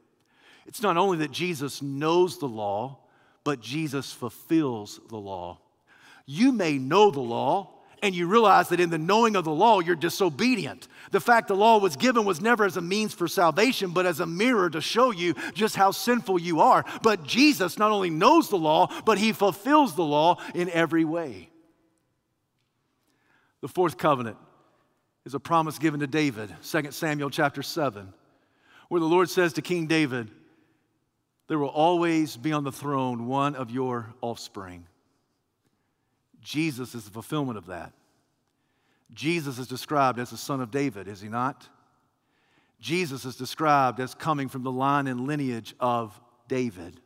It's 0.68 0.82
not 0.82 0.98
only 0.98 1.20
that 1.20 1.32
Jesus 1.32 1.82
knows 1.82 2.40
the 2.40 2.48
law, 2.48 3.00
but 3.44 3.62
Jesus 3.62 4.12
fulfills 4.12 5.00
the 5.10 5.18
law. 5.18 5.60
You 6.26 6.52
may 6.52 6.78
know 6.80 7.12
the 7.12 7.22
law, 7.22 7.75
and 8.06 8.14
you 8.14 8.28
realize 8.28 8.70
that 8.70 8.80
in 8.80 8.92
the 8.92 9.00
knowing 9.00 9.36
of 9.36 9.46
the 9.46 9.52
law, 9.52 9.80
you're 9.80 9.96
disobedient. 9.96 10.88
The 11.10 11.20
fact 11.20 11.48
the 11.48 11.56
law 11.56 11.80
was 11.80 11.96
given 11.96 12.24
was 12.24 12.40
never 12.40 12.64
as 12.64 12.78
a 12.78 12.82
means 12.82 13.16
for 13.16 13.28
salvation, 13.28 13.92
but 13.92 14.06
as 14.06 14.20
a 14.20 14.28
mirror 14.28 14.70
to 14.70 14.80
show 14.80 15.10
you 15.10 15.34
just 15.56 15.76
how 15.76 15.90
sinful 15.90 16.40
you 16.40 16.62
are. 16.62 16.86
But 17.02 17.24
Jesus 17.24 17.80
not 17.80 17.92
only 17.92 18.12
knows 18.12 18.50
the 18.50 18.58
law, 18.58 18.92
but 19.06 19.18
he 19.18 19.32
fulfills 19.32 19.96
the 19.96 20.04
law 20.04 20.38
in 20.54 20.70
every 20.70 21.04
way. 21.04 21.50
The 23.62 23.68
fourth 23.68 23.98
covenant 23.98 24.38
is 25.26 25.34
a 25.34 25.40
promise 25.40 25.80
given 25.80 26.00
to 26.02 26.08
David, 26.08 26.54
2 26.62 26.92
Samuel 26.92 27.32
chapter 27.32 27.64
7, 27.64 28.14
where 28.90 29.02
the 29.02 29.08
Lord 29.08 29.32
says 29.32 29.54
to 29.54 29.64
King 29.64 29.88
David, 29.88 30.30
There 31.48 31.58
will 31.58 31.70
always 31.70 32.38
be 32.38 32.54
on 32.54 32.64
the 32.64 32.72
throne 32.72 33.26
one 33.26 33.56
of 33.56 33.72
your 33.72 34.14
offspring. 34.22 34.86
Jesus 36.46 36.94
is 36.94 37.06
the 37.06 37.12
fulfillment 37.12 37.58
of 37.58 37.66
that. 37.66 37.92
Jesus 39.14 39.58
is 39.58 39.68
described 39.68 40.20
as 40.20 40.30
the 40.30 40.38
son 40.38 40.62
of 40.62 40.70
David, 40.70 41.08
is 41.08 41.20
he 41.20 41.28
not? 41.28 41.68
Jesus 42.80 43.26
is 43.26 43.36
described 43.36 44.00
as 44.00 44.14
coming 44.14 44.48
from 44.48 44.62
the 44.62 44.72
line 44.72 45.08
and 45.08 45.22
lineage 45.22 45.74
of 45.80 46.20
David. 46.48 47.02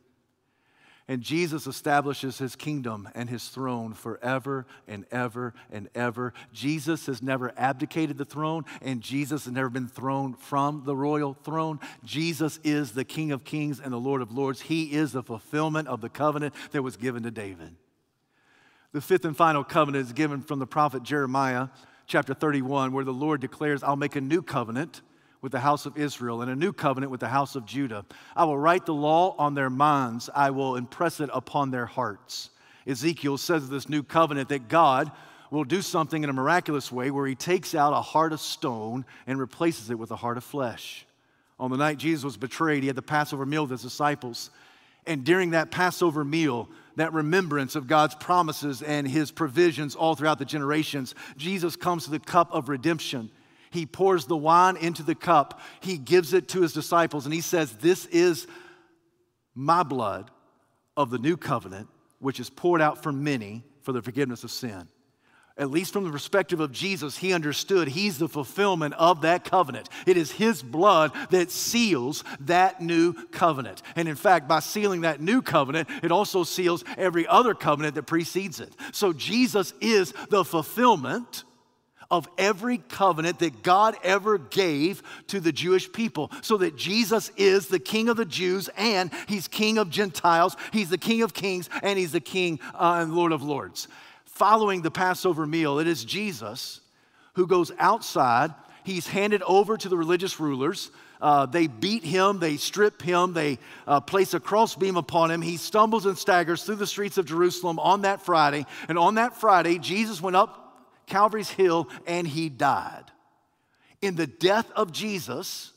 And 1.08 1.22
Jesus 1.22 1.66
establishes 1.66 2.36
his 2.36 2.54
kingdom 2.54 3.08
and 3.14 3.30
his 3.30 3.48
throne 3.48 3.94
forever 3.94 4.66
and 4.86 5.06
ever 5.10 5.54
and 5.72 5.88
ever. 5.94 6.34
Jesus 6.52 7.06
has 7.06 7.22
never 7.22 7.52
abdicated 7.56 8.18
the 8.18 8.26
throne, 8.26 8.64
and 8.82 9.00
Jesus 9.00 9.46
has 9.46 9.52
never 9.52 9.70
been 9.70 9.88
thrown 9.88 10.34
from 10.34 10.82
the 10.84 10.94
royal 10.94 11.32
throne. 11.32 11.80
Jesus 12.04 12.60
is 12.62 12.92
the 12.92 13.04
King 13.04 13.32
of 13.32 13.42
kings 13.42 13.80
and 13.80 13.92
the 13.92 13.96
Lord 13.96 14.20
of 14.20 14.30
lords. 14.30 14.60
He 14.60 14.92
is 14.92 15.12
the 15.12 15.22
fulfillment 15.22 15.88
of 15.88 16.02
the 16.02 16.10
covenant 16.10 16.54
that 16.72 16.82
was 16.82 16.96
given 16.96 17.22
to 17.22 17.30
David. 17.30 17.74
The 18.92 19.00
fifth 19.00 19.24
and 19.24 19.36
final 19.36 19.62
covenant 19.62 20.06
is 20.06 20.12
given 20.12 20.42
from 20.42 20.58
the 20.58 20.66
prophet 20.66 21.04
Jeremiah, 21.04 21.68
chapter 22.08 22.34
31, 22.34 22.90
where 22.90 23.04
the 23.04 23.12
Lord 23.12 23.40
declares, 23.40 23.84
I'll 23.84 23.94
make 23.94 24.16
a 24.16 24.20
new 24.20 24.42
covenant 24.42 25.02
with 25.40 25.52
the 25.52 25.60
house 25.60 25.86
of 25.86 25.96
Israel 25.96 26.42
and 26.42 26.50
a 26.50 26.56
new 26.56 26.72
covenant 26.72 27.12
with 27.12 27.20
the 27.20 27.28
house 27.28 27.54
of 27.54 27.66
Judah. 27.66 28.04
I 28.34 28.46
will 28.46 28.58
write 28.58 28.86
the 28.86 28.94
law 28.94 29.36
on 29.38 29.54
their 29.54 29.70
minds, 29.70 30.28
I 30.34 30.50
will 30.50 30.74
impress 30.74 31.20
it 31.20 31.30
upon 31.32 31.70
their 31.70 31.86
hearts. 31.86 32.50
Ezekiel 32.84 33.38
says 33.38 33.62
of 33.62 33.70
this 33.70 33.88
new 33.88 34.02
covenant 34.02 34.48
that 34.48 34.66
God 34.66 35.12
will 35.52 35.62
do 35.62 35.82
something 35.82 36.24
in 36.24 36.30
a 36.30 36.32
miraculous 36.32 36.90
way 36.90 37.12
where 37.12 37.28
he 37.28 37.36
takes 37.36 37.76
out 37.76 37.92
a 37.92 38.00
heart 38.00 38.32
of 38.32 38.40
stone 38.40 39.04
and 39.24 39.38
replaces 39.38 39.90
it 39.90 40.00
with 40.00 40.10
a 40.10 40.16
heart 40.16 40.36
of 40.36 40.42
flesh. 40.42 41.06
On 41.60 41.70
the 41.70 41.76
night 41.76 41.98
Jesus 41.98 42.24
was 42.24 42.36
betrayed, 42.36 42.82
he 42.82 42.88
had 42.88 42.96
the 42.96 43.02
Passover 43.02 43.46
meal 43.46 43.62
with 43.62 43.70
his 43.70 43.82
disciples. 43.82 44.50
And 45.06 45.24
during 45.24 45.50
that 45.50 45.70
Passover 45.70 46.24
meal, 46.24 46.68
that 46.96 47.12
remembrance 47.12 47.76
of 47.76 47.86
God's 47.86 48.14
promises 48.14 48.82
and 48.82 49.06
his 49.06 49.30
provisions 49.30 49.94
all 49.94 50.14
throughout 50.14 50.38
the 50.38 50.44
generations, 50.44 51.14
Jesus 51.36 51.76
comes 51.76 52.04
to 52.04 52.10
the 52.10 52.18
cup 52.18 52.52
of 52.52 52.68
redemption. 52.68 53.30
He 53.70 53.86
pours 53.86 54.26
the 54.26 54.36
wine 54.36 54.76
into 54.76 55.02
the 55.02 55.14
cup, 55.14 55.60
he 55.80 55.96
gives 55.96 56.32
it 56.32 56.48
to 56.48 56.62
his 56.62 56.72
disciples, 56.72 57.24
and 57.24 57.34
he 57.34 57.40
says, 57.40 57.72
This 57.72 58.06
is 58.06 58.46
my 59.54 59.82
blood 59.82 60.30
of 60.96 61.10
the 61.10 61.18
new 61.18 61.36
covenant, 61.36 61.88
which 62.18 62.40
is 62.40 62.50
poured 62.50 62.80
out 62.80 63.02
for 63.02 63.12
many 63.12 63.64
for 63.82 63.92
the 63.92 64.02
forgiveness 64.02 64.44
of 64.44 64.50
sin. 64.50 64.88
At 65.60 65.70
least 65.70 65.92
from 65.92 66.04
the 66.04 66.10
perspective 66.10 66.58
of 66.58 66.72
Jesus, 66.72 67.18
he 67.18 67.34
understood 67.34 67.86
he's 67.86 68.18
the 68.18 68.28
fulfillment 68.28 68.94
of 68.94 69.20
that 69.20 69.44
covenant. 69.44 69.90
It 70.06 70.16
is 70.16 70.32
his 70.32 70.62
blood 70.62 71.12
that 71.28 71.50
seals 71.50 72.24
that 72.40 72.80
new 72.80 73.12
covenant. 73.26 73.82
And 73.94 74.08
in 74.08 74.16
fact, 74.16 74.48
by 74.48 74.60
sealing 74.60 75.02
that 75.02 75.20
new 75.20 75.42
covenant, 75.42 75.90
it 76.02 76.10
also 76.10 76.44
seals 76.44 76.82
every 76.96 77.26
other 77.26 77.54
covenant 77.54 77.94
that 77.96 78.04
precedes 78.04 78.58
it. 78.58 78.74
So 78.92 79.12
Jesus 79.12 79.74
is 79.82 80.14
the 80.30 80.46
fulfillment 80.46 81.44
of 82.10 82.26
every 82.38 82.78
covenant 82.78 83.38
that 83.40 83.62
God 83.62 83.96
ever 84.02 84.38
gave 84.38 85.02
to 85.28 85.40
the 85.40 85.52
Jewish 85.52 85.92
people. 85.92 86.32
So 86.40 86.56
that 86.56 86.74
Jesus 86.74 87.30
is 87.36 87.68
the 87.68 87.78
King 87.78 88.08
of 88.08 88.16
the 88.16 88.24
Jews 88.24 88.70
and 88.78 89.10
He's 89.28 89.46
King 89.46 89.76
of 89.76 89.90
Gentiles, 89.90 90.56
He's 90.72 90.88
the 90.88 90.98
King 90.98 91.20
of 91.20 91.34
Kings, 91.34 91.68
and 91.82 91.98
He's 91.98 92.12
the 92.12 92.20
King 92.20 92.60
uh, 92.74 93.00
and 93.02 93.14
Lord 93.14 93.32
of 93.32 93.42
Lords 93.42 93.88
following 94.40 94.80
the 94.80 94.90
Passover 94.90 95.44
meal, 95.46 95.80
it 95.80 95.86
is 95.86 96.02
Jesus 96.02 96.80
who 97.34 97.46
goes 97.46 97.70
outside. 97.78 98.54
He's 98.84 99.06
handed 99.06 99.42
over 99.42 99.76
to 99.76 99.86
the 99.90 99.98
religious 99.98 100.40
rulers. 100.40 100.90
Uh, 101.20 101.44
they 101.44 101.66
beat 101.66 102.04
him, 102.04 102.38
they 102.38 102.56
strip 102.56 103.02
him, 103.02 103.34
they 103.34 103.58
uh, 103.86 104.00
place 104.00 104.32
a 104.32 104.40
crossbeam 104.40 104.96
upon 104.96 105.30
him. 105.30 105.42
He 105.42 105.58
stumbles 105.58 106.06
and 106.06 106.16
staggers 106.16 106.62
through 106.62 106.76
the 106.76 106.86
streets 106.86 107.18
of 107.18 107.26
Jerusalem 107.26 107.78
on 107.78 108.00
that 108.00 108.22
Friday. 108.22 108.64
And 108.88 108.98
on 108.98 109.16
that 109.16 109.36
Friday, 109.36 109.78
Jesus 109.78 110.22
went 110.22 110.36
up 110.36 110.88
Calvary's 111.04 111.50
Hill 111.50 111.90
and 112.06 112.26
he 112.26 112.48
died. 112.48 113.04
In 114.00 114.16
the 114.16 114.26
death 114.26 114.70
of 114.74 114.90
Jesus, 114.90 115.70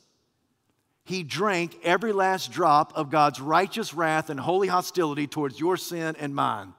he 1.04 1.22
drank 1.22 1.76
every 1.84 2.12
last 2.12 2.50
drop 2.50 2.94
of 2.96 3.10
God's 3.10 3.42
righteous 3.42 3.92
wrath 3.92 4.30
and 4.30 4.40
holy 4.40 4.68
hostility 4.68 5.26
towards 5.26 5.60
your 5.60 5.76
sin 5.76 6.16
and 6.18 6.34
mine. 6.34 6.72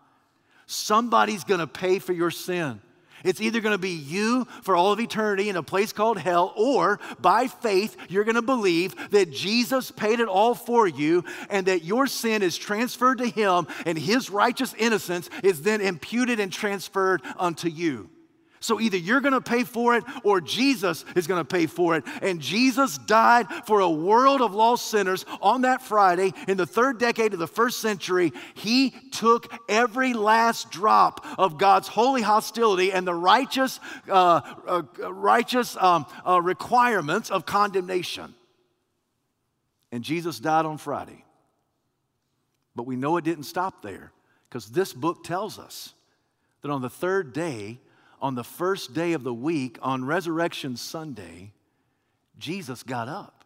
Somebody's 0.66 1.43
gonna 1.43 1.68
pay 1.68 1.99
for 1.99 2.13
your 2.13 2.32
sin. 2.32 2.82
It's 3.24 3.41
either 3.41 3.59
gonna 3.59 3.80
be 3.80 3.89
you 3.89 4.45
for 4.61 4.76
all 4.76 4.91
of 4.91 4.99
eternity 4.99 5.49
in 5.49 5.55
a 5.55 5.63
place 5.63 5.91
called 5.91 6.20
hell, 6.20 6.53
or 6.55 6.99
by 7.20 7.47
faith, 7.47 7.97
you're 8.07 8.24
gonna 8.24 8.41
believe 8.41 9.11
that 9.11 9.32
Jesus 9.32 9.89
paid 9.89 10.20
it 10.20 10.28
all 10.28 10.53
for 10.53 10.88
you 10.88 11.24
and 11.49 11.66
that 11.66 11.84
your 11.84 12.05
sin 12.05 12.43
is 12.43 12.55
transferred 12.55 13.18
to 13.18 13.28
him 13.28 13.68
and 13.86 13.97
his 13.97 14.30
righteous 14.30 14.76
innocence 14.78 15.30
is 15.43 15.63
then 15.63 15.82
imputed 15.82 16.39
and 16.39 16.53
transferred 16.53 17.22
unto 17.38 17.68
you. 17.68 18.09
So 18.66 18.82
either 18.82 18.97
you're 18.97 19.22
going 19.22 19.34
to 19.34 19.41
pay 19.41 19.63
for 19.63 19.95
it 19.95 20.03
or 20.24 20.41
Jesus 20.41 21.05
is 21.16 21.28
going 21.28 21.39
to 21.39 21.45
pay 21.45 21.68
for 21.68 21.95
it. 21.95 22.03
And 22.24 22.41
Jesus 22.41 22.97
died 22.97 23.47
for 23.66 23.80
a 23.82 23.89
world 23.89 24.41
of 24.41 24.55
lost 24.55 24.88
sinners 24.88 25.24
on 25.39 25.61
that 25.61 25.84
Friday 25.84 26.34
in 26.47 26.57
the 26.57 26.66
third 26.66 26.97
decade 26.97 27.34
of 27.34 27.39
the 27.39 27.47
first 27.47 27.80
century. 27.80 28.34
He 28.55 28.89
took 29.11 29.53
every 29.70 30.13
last 30.13 30.72
drop 30.72 31.24
of 31.38 31.59
God's 31.59 31.88
holy 31.88 32.24
hostility 32.24 32.91
and 32.91 33.05
the 33.05 33.13
righteous, 33.13 33.80
uh, 34.09 34.41
uh, 34.68 34.82
righteous 35.11 35.78
um, 35.78 36.07
uh, 36.28 36.41
requirements 36.41 37.30
of 37.30 37.45
condemnation. 37.45 38.34
And 39.91 40.03
Jesus 40.03 40.39
died 40.39 40.66
on 40.66 40.80
Friday. 40.80 41.24
But 42.76 42.88
we 42.88 42.95
know 42.95 43.16
it 43.18 43.24
didn't 43.24 43.43
stop 43.43 43.84
there 43.84 44.11
because 44.49 44.72
this 44.72 44.91
book 44.91 45.24
tells 45.24 45.59
us 45.59 45.93
that 46.63 46.72
on 46.72 46.82
the 46.82 46.89
third 46.89 47.32
day, 47.32 47.80
on 48.22 48.36
the 48.36 48.43
first 48.43 48.93
day 48.93 49.13
of 49.13 49.24
the 49.24 49.34
week, 49.34 49.78
on 49.82 50.03
Resurrection 50.05 50.76
Sunday, 50.76 51.53
Jesus 52.38 52.84
got 52.84 53.07
up 53.07 53.45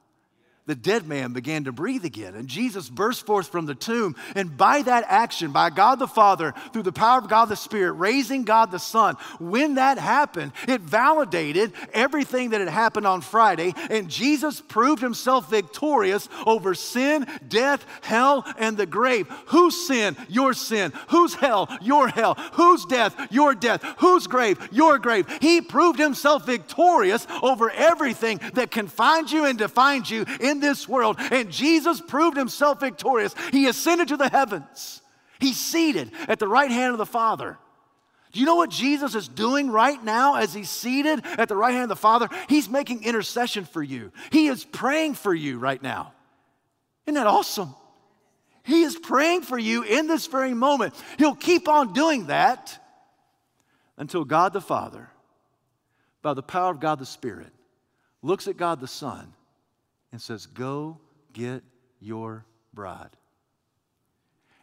the 0.70 0.76
dead 0.76 1.08
man 1.08 1.34
began 1.34 1.64
to 1.64 1.72
breathe 1.72 2.06
again. 2.06 2.36
And 2.36 2.48
Jesus 2.48 2.90
burst 2.90 3.26
forth 3.26 3.48
from 3.48 3.66
the 3.66 3.74
tomb. 3.74 4.16
And 4.36 4.56
by 4.56 4.84
that 4.84 5.04
action, 5.08 5.52
by 5.52 5.72
God 5.72 5.98
the 5.98 6.08
Father, 6.08 6.54
through 6.72 6.84
the 6.84 6.92
power 6.92 7.18
of 7.18 7.28
God 7.28 7.46
the 7.46 7.56
Spirit, 7.56 7.94
raising 7.94 8.44
God 8.44 8.70
the 8.70 8.78
Son, 8.78 9.16
when 9.40 9.76
that 9.76 9.98
happened, 9.98 10.52
it 10.68 10.82
validated 10.82 11.74
everything 11.92 12.52
that 12.52 12.60
had 12.60 12.70
happened 12.70 13.08
on 13.08 13.22
Friday. 13.22 13.74
And 13.90 14.10
Jesus 14.10 14.62
proved 14.62 15.02
himself 15.02 15.50
victorious 15.50 16.30
over 16.46 16.76
sin, 16.76 17.26
death, 17.48 17.84
hell, 18.04 18.46
and 18.60 18.78
the 18.78 18.86
grave. 18.86 19.28
Whose 19.48 19.88
sin? 19.88 20.16
Your 20.28 20.54
sin. 20.54 20.94
Whose 21.08 21.34
hell? 21.34 21.68
Your 21.82 22.10
hell. 22.10 22.36
Whose 22.54 22.86
death? 22.86 23.16
Your 23.32 23.56
death. 23.56 23.82
Whose 23.98 24.28
grave? 24.28 24.70
Your 24.72 25.00
grave. 25.00 25.26
He 25.42 25.62
proved 25.62 25.98
himself 25.98 26.46
victorious 26.46 27.26
over 27.42 27.72
everything 27.72 28.40
that 28.54 28.70
confines 28.70 29.32
you 29.32 29.46
and 29.46 29.58
defines 29.58 30.12
you 30.12 30.28
in 30.40 30.59
this 30.60 30.88
world. 30.88 31.18
And 31.32 31.52
Jesus 31.52 32.02
proved 32.02 32.38
himself 32.38 32.80
victorious. 32.80 33.36
He 33.52 33.68
ascended 33.68 34.10
to 34.10 34.18
the 34.18 34.30
heavens, 34.30 35.02
he's 35.40 35.60
seated 35.60 36.12
at 36.28 36.40
the 36.40 36.48
right 36.48 36.72
hand 36.72 36.94
of 36.94 36.98
the 36.98 37.06
Father. 37.06 37.58
Do 38.32 38.40
you 38.40 38.46
know 38.46 38.56
what 38.56 38.70
Jesus 38.70 39.16
is 39.16 39.28
doing 39.28 39.72
right 39.72 40.04
now 40.04 40.36
as 40.36 40.54
he's 40.54 40.70
seated 40.70 41.26
at 41.26 41.50
the 41.50 41.56
right 41.56 41.72
hand 41.72 41.84
of 41.84 41.90
the 41.90 41.96
Father? 41.96 42.30
He's 42.48 42.70
making 42.70 43.04
intercession 43.04 43.66
for 43.66 43.82
you. 43.82 44.12
He 44.32 44.48
is 44.48 44.64
praying 44.64 45.16
for 45.16 45.34
you 45.34 45.58
right 45.58 45.82
now. 45.82 46.14
Isn't 47.08 47.16
that 47.16 47.26
awesome? 47.26 47.74
He 48.64 48.84
is 48.84 48.96
praying 48.96 49.42
for 49.42 49.58
you 49.58 49.82
in 49.82 50.06
this 50.06 50.28
very 50.28 50.54
moment. 50.54 50.94
He'll 51.18 51.34
keep 51.34 51.68
on 51.68 51.94
doing 51.94 52.28
that 52.28 52.78
until 53.98 54.24
God 54.26 54.54
the 54.54 54.62
Father, 54.62 55.10
by 56.22 56.36
the 56.36 56.44
power 56.44 56.70
of 56.70 56.80
God 56.80 57.00
the 57.00 57.06
Spirit, 57.08 57.52
looks 58.22 58.48
at 58.48 58.58
God 58.58 58.80
the 58.80 58.88
Son 58.88 59.34
and 60.12 60.22
says, 60.22 60.46
Go 60.46 60.98
get 61.34 61.64
your 62.00 62.46
bride. 62.74 63.16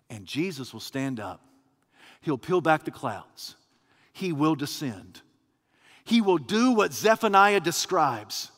And 0.09 0.27
Jesus 0.27 0.73
will 0.73 0.81
stand 0.81 1.21
up. 1.21 1.41
He'll 2.21 2.39
peel 2.39 2.61
back 2.61 2.85
the 2.85 2.91
clouds. 2.91 3.57
He 4.13 4.33
will 4.33 4.55
descend. 4.55 5.21
He 6.05 6.21
will 6.21 6.39
do 6.39 6.73
what 6.73 6.93
Zephaniah 6.93 7.61
describes. 7.61 8.51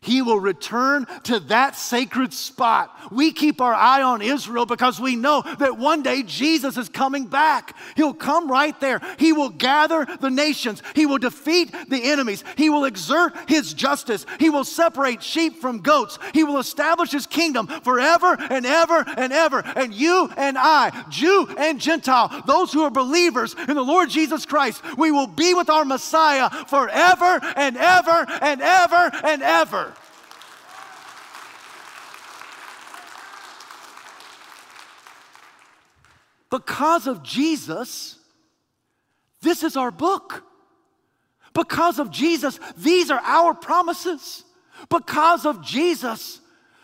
He 0.00 0.22
will 0.22 0.38
return 0.38 1.06
to 1.24 1.40
that 1.40 1.76
sacred 1.76 2.32
spot. 2.32 2.94
We 3.10 3.32
keep 3.32 3.60
our 3.60 3.74
eye 3.74 4.02
on 4.02 4.22
Israel 4.22 4.66
because 4.66 5.00
we 5.00 5.16
know 5.16 5.42
that 5.58 5.78
one 5.78 6.02
day 6.02 6.22
Jesus 6.22 6.76
is 6.76 6.88
coming 6.88 7.26
back. 7.26 7.76
He'll 7.96 8.14
come 8.14 8.50
right 8.50 8.78
there. 8.80 9.00
He 9.18 9.32
will 9.32 9.48
gather 9.48 10.06
the 10.20 10.30
nations. 10.30 10.82
He 10.94 11.06
will 11.06 11.18
defeat 11.18 11.74
the 11.88 12.10
enemies. 12.10 12.44
He 12.56 12.70
will 12.70 12.84
exert 12.84 13.32
his 13.48 13.74
justice. 13.74 14.24
He 14.38 14.50
will 14.50 14.64
separate 14.64 15.22
sheep 15.22 15.60
from 15.60 15.80
goats. 15.80 16.18
He 16.32 16.44
will 16.44 16.58
establish 16.58 17.10
his 17.10 17.26
kingdom 17.26 17.66
forever 17.66 18.36
and 18.50 18.66
ever 18.66 19.04
and 19.16 19.32
ever. 19.32 19.62
And 19.76 19.92
you 19.94 20.30
and 20.36 20.56
I, 20.58 21.04
Jew 21.08 21.48
and 21.58 21.80
Gentile, 21.80 22.42
those 22.46 22.72
who 22.72 22.82
are 22.82 22.90
believers 22.90 23.54
in 23.68 23.74
the 23.74 23.82
Lord 23.82 24.10
Jesus 24.10 24.46
Christ, 24.46 24.82
we 24.96 25.10
will 25.10 25.26
be 25.26 25.54
with 25.54 25.70
our 25.70 25.84
Messiah 25.84 26.50
forever 26.66 27.40
and 27.56 27.76
ever 27.76 28.26
and 28.40 28.60
ever 28.60 29.10
and 29.24 29.42
ever. 29.42 29.87
Because 36.50 37.06
of 37.06 37.22
Jesus, 37.22 38.18
this 39.40 39.62
is 39.62 39.76
our 39.76 39.90
book. 39.90 40.44
Because 41.52 41.98
of 41.98 42.10
Jesus, 42.10 42.58
these 42.76 43.10
are 43.10 43.20
our 43.22 43.54
promises. 43.54 44.44
Because 44.88 45.44
of 45.44 45.62
Jesus, 45.62 46.40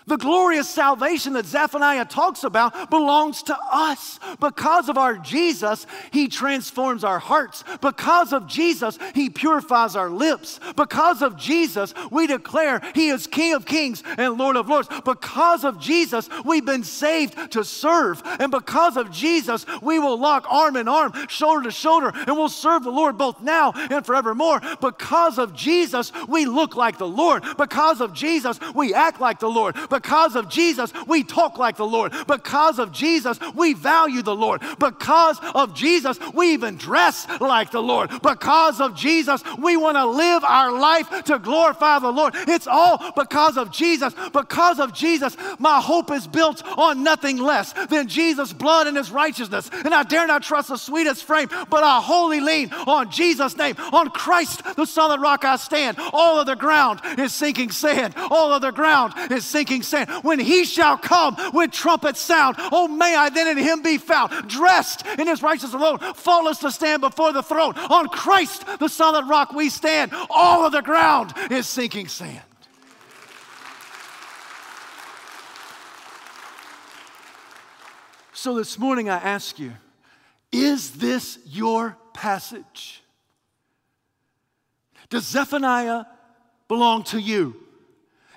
the 0.07 0.17
glorious 0.17 0.69
salvation 0.69 1.33
that 1.33 1.47
Zephaniah 1.47 2.05
talks 2.05 2.45
about 2.45 2.91
belongs 2.91 3.43
to 3.45 3.57
us. 3.73 4.21
Because 4.39 4.89
of 4.89 4.99
our 4.99 5.17
Jesus, 5.17 5.87
He 6.13 6.29
transforms 6.29 7.05
our 7.05 7.19
hearts. 7.19 7.65
Because 7.81 8.33
of 8.33 8.47
Jesus, 8.47 8.99
He 9.15 9.31
purifies 9.31 9.97
our 9.97 10.11
lips. 10.11 10.61
Because 10.77 11.23
of 11.23 11.37
Jesus, 11.37 11.95
we 12.11 12.27
declare 12.27 12.83
He 12.95 13.09
is 13.09 13.27
King 13.27 13.55
of 13.55 13.65
kings 13.65 14.03
and 14.19 14.37
Lord 14.37 14.57
of 14.57 14.69
lords. 14.69 14.89
Because 15.05 15.65
of 15.65 15.81
Jesus, 15.81 16.29
we've 16.45 16.67
been 16.67 16.85
saved 16.85 17.53
to 17.53 17.65
serve. 17.65 18.23
And 18.39 18.51
because 18.51 18.97
of 18.97 19.11
Jesus, 19.11 19.65
we 19.81 19.99
will 19.99 20.19
lock 20.19 20.47
arm 20.51 20.77
in 20.77 20.89
arm, 20.89 21.13
shoulder 21.29 21.65
to 21.65 21.71
shoulder, 21.71 22.13
and 22.15 22.37
we'll 22.37 22.49
serve 22.49 22.85
the 22.85 22.91
Lord 22.91 23.17
both 23.17 23.41
now 23.41 23.73
and 23.75 24.05
forevermore. 24.05 24.61
Because 24.81 25.39
of 25.39 25.55
Jesus, 25.55 26.13
we 26.29 26.45
look 26.45 26.77
like 26.77 26.99
the 26.99 27.09
Lord. 27.09 27.43
Because 27.57 28.01
of 28.01 28.13
Jesus, 28.13 28.59
we 28.75 28.93
act 28.93 29.21
like 29.21 29.41
the 29.41 29.49
Lord. 29.49 29.77
Because 29.95 30.35
of 30.35 30.49
Jesus, 30.49 30.93
we 31.07 31.23
talk 31.23 31.57
like 31.57 31.77
the 31.77 31.87
Lord. 31.87 32.13
Because 32.27 32.81
of 32.81 32.91
Jesus, 32.91 33.39
we 33.55 33.75
value 33.75 34.23
the 34.23 34.35
Lord. 34.35 34.61
Because 34.81 35.39
of 35.55 35.73
Jesus, 35.73 36.19
we 36.35 36.53
even 36.53 36.77
dress 36.77 37.29
like 37.41 37.71
the 37.71 37.81
Lord. 37.81 38.11
Because 38.21 38.81
of 38.81 38.97
Jesus, 38.97 39.45
we 39.57 39.77
want 39.77 39.97
to 39.97 40.05
live 40.05 40.43
our 40.43 40.73
life 40.73 41.09
to 41.27 41.39
glorify 41.39 42.01
the 42.01 42.11
Lord. 42.11 42.35
It's 42.35 42.67
all 42.67 43.13
because 43.17 43.57
of 43.57 43.71
Jesus. 43.71 44.13
Because 44.33 44.81
of 44.81 44.93
Jesus, 44.93 45.37
my 45.61 45.81
hope 45.81 46.11
is 46.11 46.27
built 46.27 46.61
on 46.77 47.05
nothing 47.05 47.39
less 47.39 47.73
than 47.87 48.09
Jesus' 48.09 48.53
blood 48.53 48.89
and 48.89 48.97
his 48.97 49.13
righteousness. 49.13 49.71
And 49.85 49.95
I 49.95 50.03
dare 50.03 50.27
not 50.27 50.43
trust 50.43 50.71
the 50.71 50.77
sweetest 50.77 51.23
frame, 51.23 51.49
but 51.71 51.85
I 51.85 52.01
wholly 52.01 52.41
lean 52.41 52.73
on 52.73 53.13
Jesus' 53.13 53.57
name, 53.57 53.77
on 53.93 54.11
Christ, 54.11 54.65
the 54.75 54.87
solid 54.87 55.21
rock 55.21 55.45
I 55.45 55.55
stand. 55.55 55.99
All 56.13 56.41
of 56.41 56.47
the 56.47 56.57
ground 56.57 57.01
is 57.17 57.33
sinking 57.33 57.71
sand. 57.71 58.15
All 58.17 58.53
of 58.53 58.61
the 58.61 58.73
ground 58.73 59.15
is 59.31 59.45
sinking 59.47 59.84
saying, 59.87 60.09
When 60.23 60.39
he 60.39 60.65
shall 60.65 60.97
come 60.97 61.37
with 61.53 61.73
trumpet 61.73 62.17
sound, 62.17 62.57
oh, 62.59 62.89
may 62.89 63.15
I 63.15 63.31
then 63.31 63.57
in 63.57 63.63
him 63.63 63.83
be 63.83 63.99
found, 63.99 64.49
dressed 64.49 65.07
in 65.19 65.27
his 65.27 65.43
righteousness 65.43 65.75
alone, 65.75 65.99
faultless 66.15 66.59
to 66.59 66.71
stand 66.71 67.01
before 67.01 67.33
the 67.33 67.43
throne. 67.43 67.75
On 67.77 68.09
Christ, 68.09 68.65
the 68.79 68.89
solid 68.89 69.29
rock, 69.29 69.53
we 69.53 69.69
stand. 69.69 70.13
All 70.31 70.65
of 70.65 70.73
the 70.73 70.83
ground 70.83 71.33
is 71.51 71.69
sinking 71.69 72.09
sand. 72.09 72.43
So 78.33 78.55
this 78.55 78.79
morning 78.79 79.09
I 79.09 79.17
ask 79.17 79.59
you, 79.59 79.73
is 80.53 80.93
this 80.93 81.39
your 81.47 81.97
passage? 82.13 83.03
Does 85.09 85.27
Zephaniah 85.27 86.05
belong 86.69 87.05
to 87.05 87.19
you? 87.19 87.64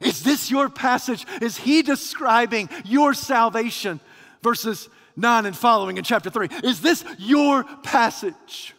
Is 0.02 0.24
this 0.24 0.52
your 0.52 0.70
passage? 0.70 1.26
Is 1.42 1.58
he 1.58 1.82
describing 1.82 2.70
your 2.86 3.14
salvation? 3.14 4.00
Verses 4.42 4.90
9 5.16 5.46
and 5.46 5.58
following 5.58 5.98
in 5.98 6.04
chapter 6.04 6.30
3. 6.30 6.50
Is 6.64 6.82
this 6.82 7.04
your 7.18 7.64
passage? 7.84 8.76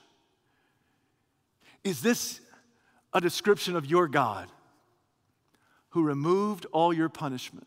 Is 1.85 2.01
this 2.01 2.41
a 3.13 3.21
description 3.21 3.77
of 3.77 3.87
your 3.87 4.09
God 4.09 4.49
who 5.91 6.03
removed 6.03 6.67
all 6.73 6.93
your 6.93 7.09
punishment? 7.09 7.67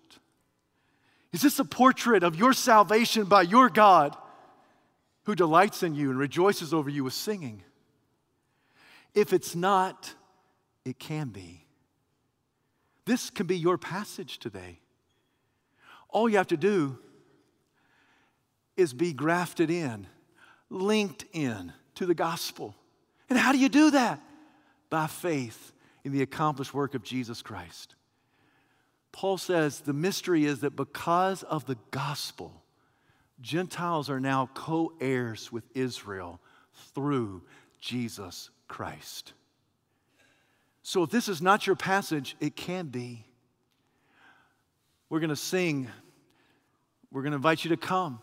Is 1.33 1.41
this 1.41 1.59
a 1.59 1.65
portrait 1.65 2.23
of 2.23 2.35
your 2.35 2.53
salvation 2.53 3.25
by 3.25 3.41
your 3.41 3.69
God 3.69 4.15
who 5.23 5.35
delights 5.35 5.83
in 5.83 5.95
you 5.95 6.09
and 6.09 6.19
rejoices 6.19 6.73
over 6.73 6.89
you 6.89 7.03
with 7.03 7.13
singing? 7.13 7.63
If 9.13 9.33
it's 9.33 9.55
not, 9.55 10.13
it 10.85 10.99
can 10.99 11.29
be. 11.29 11.60
This 13.11 13.29
can 13.29 13.45
be 13.45 13.57
your 13.57 13.77
passage 13.77 14.39
today. 14.39 14.79
All 16.07 16.29
you 16.29 16.37
have 16.37 16.47
to 16.47 16.55
do 16.55 16.97
is 18.77 18.93
be 18.93 19.11
grafted 19.11 19.69
in, 19.69 20.07
linked 20.69 21.25
in 21.33 21.73
to 21.95 22.05
the 22.05 22.13
gospel. 22.13 22.73
And 23.29 23.37
how 23.37 23.51
do 23.51 23.57
you 23.57 23.67
do 23.67 23.91
that? 23.91 24.21
By 24.89 25.07
faith 25.07 25.73
in 26.05 26.13
the 26.13 26.21
accomplished 26.21 26.73
work 26.73 26.95
of 26.95 27.03
Jesus 27.03 27.41
Christ. 27.41 27.95
Paul 29.11 29.37
says 29.37 29.81
the 29.81 29.91
mystery 29.91 30.45
is 30.45 30.61
that 30.61 30.77
because 30.77 31.43
of 31.43 31.65
the 31.65 31.77
gospel, 31.91 32.63
Gentiles 33.41 34.09
are 34.09 34.21
now 34.21 34.49
co 34.53 34.93
heirs 35.01 35.51
with 35.51 35.65
Israel 35.75 36.39
through 36.95 37.41
Jesus 37.81 38.51
Christ. 38.69 39.33
So 40.83 41.03
if 41.03 41.09
this 41.09 41.29
is 41.29 41.41
not 41.41 41.67
your 41.67 41.75
passage, 41.75 42.35
it 42.39 42.55
can 42.55 42.87
be. 42.87 43.25
We're 45.09 45.19
going 45.19 45.29
to 45.29 45.35
sing. 45.35 45.87
We're 47.11 47.21
going 47.21 47.31
to 47.31 47.37
invite 47.37 47.63
you 47.63 47.69
to 47.69 47.77
come. 47.77 48.19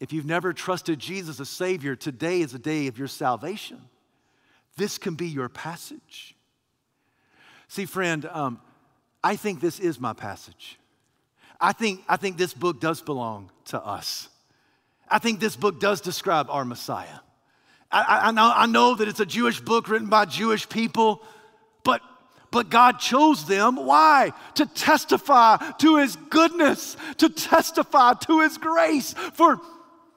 If 0.00 0.12
you've 0.12 0.26
never 0.26 0.52
trusted 0.52 0.98
Jesus 0.98 1.40
as 1.40 1.48
Savior, 1.48 1.96
today 1.96 2.40
is 2.40 2.54
a 2.54 2.58
day 2.58 2.86
of 2.86 2.98
your 2.98 3.08
salvation. 3.08 3.80
This 4.76 4.98
can 4.98 5.14
be 5.14 5.26
your 5.26 5.48
passage. 5.48 6.36
See, 7.66 7.84
friend, 7.84 8.24
um, 8.26 8.60
I 9.24 9.36
think 9.36 9.60
this 9.60 9.80
is 9.80 9.98
my 9.98 10.12
passage. 10.12 10.78
I 11.60 11.72
think, 11.72 12.04
I 12.08 12.16
think 12.16 12.38
this 12.38 12.54
book 12.54 12.80
does 12.80 13.02
belong 13.02 13.50
to 13.66 13.82
us. 13.82 14.28
I 15.10 15.18
think 15.18 15.40
this 15.40 15.56
book 15.56 15.80
does 15.80 16.00
describe 16.00 16.48
our 16.50 16.64
Messiah. 16.64 17.18
I, 17.90 18.20
I, 18.24 18.30
know, 18.30 18.52
I 18.54 18.66
know 18.66 18.94
that 18.94 19.08
it's 19.08 19.20
a 19.20 19.26
Jewish 19.26 19.60
book 19.60 19.88
written 19.88 20.08
by 20.08 20.26
Jewish 20.26 20.68
people, 20.68 21.22
but, 21.84 22.02
but 22.50 22.70
God 22.70 22.98
chose 22.98 23.46
them. 23.46 23.76
Why? 23.76 24.32
To 24.54 24.66
testify 24.66 25.56
to 25.78 25.96
His 25.96 26.16
goodness, 26.16 26.96
to 27.18 27.28
testify 27.28 28.14
to 28.14 28.40
His 28.40 28.58
grace 28.58 29.14
for 29.34 29.60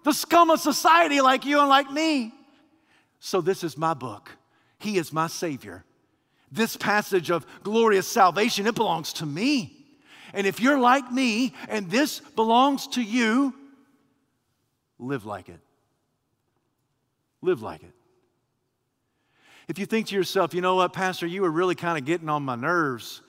the 0.03 0.13
scum 0.13 0.49
of 0.49 0.59
society 0.59 1.21
like 1.21 1.45
you 1.45 1.59
and 1.59 1.69
like 1.69 1.91
me. 1.91 2.33
So, 3.19 3.41
this 3.41 3.63
is 3.63 3.77
my 3.77 3.93
book. 3.93 4.31
He 4.79 4.97
is 4.97 5.13
my 5.13 5.27
Savior. 5.27 5.83
This 6.51 6.75
passage 6.75 7.29
of 7.29 7.45
glorious 7.63 8.07
salvation, 8.07 8.67
it 8.67 8.75
belongs 8.75 9.13
to 9.13 9.25
me. 9.25 9.77
And 10.33 10.47
if 10.47 10.59
you're 10.59 10.79
like 10.79 11.11
me 11.11 11.53
and 11.69 11.89
this 11.89 12.19
belongs 12.19 12.87
to 12.87 13.01
you, 13.01 13.53
live 14.97 15.25
like 15.25 15.49
it. 15.49 15.59
Live 17.41 17.61
like 17.61 17.83
it. 17.83 17.93
If 19.71 19.79
you 19.79 19.85
think 19.85 20.07
to 20.07 20.15
yourself, 20.15 20.53
you 20.53 20.59
know 20.59 20.75
what, 20.75 20.91
Pastor, 20.91 21.25
you 21.25 21.43
were 21.43 21.49
really 21.49 21.75
kind 21.75 21.97
of 21.97 22.03
getting 22.03 22.27
on 22.27 22.43
my 22.43 22.57
nerves 22.57 23.21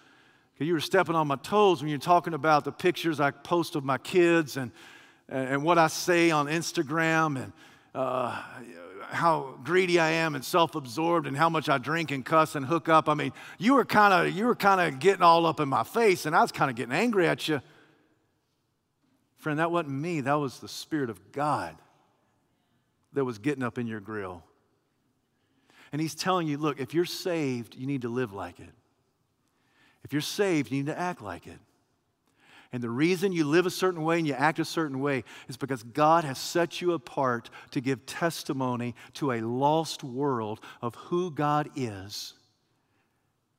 because 0.53 0.67
you 0.67 0.73
were 0.73 0.81
stepping 0.81 1.15
on 1.15 1.29
my 1.29 1.37
toes 1.37 1.81
when 1.81 1.89
you're 1.89 2.01
talking 2.01 2.35
about 2.35 2.65
the 2.65 2.73
pictures 2.73 3.21
I 3.21 3.31
post 3.31 3.77
of 3.77 3.85
my 3.85 3.97
kids 3.97 4.57
and, 4.57 4.73
and 5.29 5.63
what 5.63 5.79
I 5.79 5.87
say 5.87 6.33
on 6.33 6.49
Instagram 6.49 7.41
and 7.41 7.53
uh, 7.95 8.43
how 9.09 9.55
greedy 9.63 10.01
I 10.01 10.11
am 10.11 10.35
and 10.35 10.45
self-absorbed 10.45 11.29
and 11.29 11.37
how 11.37 11.49
much 11.49 11.69
I 11.69 11.79
drink 11.79 12.11
and 12.11 12.25
cuss 12.25 12.57
and 12.57 12.67
hook 12.67 12.89
up. 12.89 13.09
I 13.09 13.15
mean, 13.15 13.33
you 13.59 13.75
were 13.75 13.85
kind 13.85 14.13
of 14.13 14.37
you 14.37 14.47
were 14.47 14.57
kind 14.57 14.81
of 14.81 14.99
getting 14.99 15.23
all 15.23 15.47
up 15.47 15.61
in 15.61 15.69
my 15.69 15.85
face 15.85 16.27
and 16.27 16.35
I 16.35 16.43
was 16.43 16.51
kind 16.51 16.73
of 16.73 16.77
getting 16.77 16.93
angry 16.93 17.29
at 17.29 17.47
you. 17.47 17.61
Friend, 19.37 19.61
that 19.61 19.71
wasn't 19.71 19.95
me. 19.95 20.23
That 20.23 20.41
was 20.41 20.59
the 20.59 20.67
spirit 20.67 21.09
of 21.09 21.31
God 21.31 21.77
that 23.13 23.25
was 23.25 23.39
getting 23.39 23.63
up 23.63 23.79
in 23.79 23.87
your 23.87 24.01
grill. 24.01 24.43
And 25.93 26.01
he's 26.01 26.15
telling 26.15 26.49
you, 26.49 26.57
look, 26.57 26.81
if 26.81 26.95
you're 26.95 27.05
saved, 27.05 27.77
you 27.77 27.87
need 27.87 28.03
to 28.03 28.09
live 28.09 28.33
like 28.33 28.59
it. 28.59 28.71
If 30.05 30.13
you're 30.13 30.23
saved, 30.23 30.71
you 30.71 30.79
need 30.79 30.87
to 30.87 30.99
act 30.99 31.23
like 31.23 31.47
it. 31.47 31.59
And 32.73 32.83
the 32.83 32.91
reason 32.91 33.33
you 33.33 33.45
live 33.45 33.67
a 33.67 33.71
certain 33.71 34.03
way 34.03 34.19
and 34.19 34.27
you 34.27 34.33
act 34.33 34.59
a 34.59 34.65
certain 34.65 35.01
way 35.01 35.25
is 35.47 35.59
because 35.59 35.83
God 35.83 36.25
has 36.25 36.39
set 36.39 36.81
you 36.81 36.93
apart 36.93 37.51
to 37.73 37.83
give 37.83 38.07
testimony 38.07 38.95
to 39.15 39.33
a 39.33 39.43
lost 39.43 40.03
world 40.03 40.61
of 40.81 40.95
who 40.95 41.31
God 41.31 41.69
is 41.77 42.33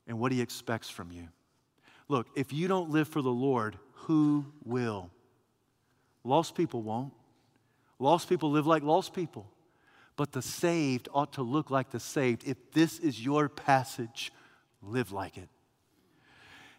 and 0.08 0.20
what 0.20 0.32
He 0.32 0.42
expects 0.42 0.90
from 0.90 1.12
you. 1.12 1.28
Look, 2.08 2.28
if 2.36 2.52
you 2.52 2.68
don't 2.68 2.90
live 2.90 3.08
for 3.08 3.22
the 3.22 3.30
Lord, 3.30 3.78
who 3.94 4.46
will? 4.66 5.12
Lost 6.24 6.56
people 6.56 6.82
won't. 6.82 7.14
Lost 8.00 8.28
people 8.28 8.50
live 8.50 8.66
like 8.66 8.82
lost 8.82 9.14
people. 9.14 9.48
But 10.16 10.32
the 10.32 10.42
saved 10.42 11.10
ought 11.14 11.34
to 11.34 11.42
look 11.42 11.72
like 11.72 11.90
the 11.90 12.00
saved. 12.00 12.44
If 12.48 12.72
this 12.72 13.00
is 13.00 13.24
your 13.24 13.50
passage, 13.50 14.32
live 14.82 15.12
like 15.12 15.38
it 15.38 15.50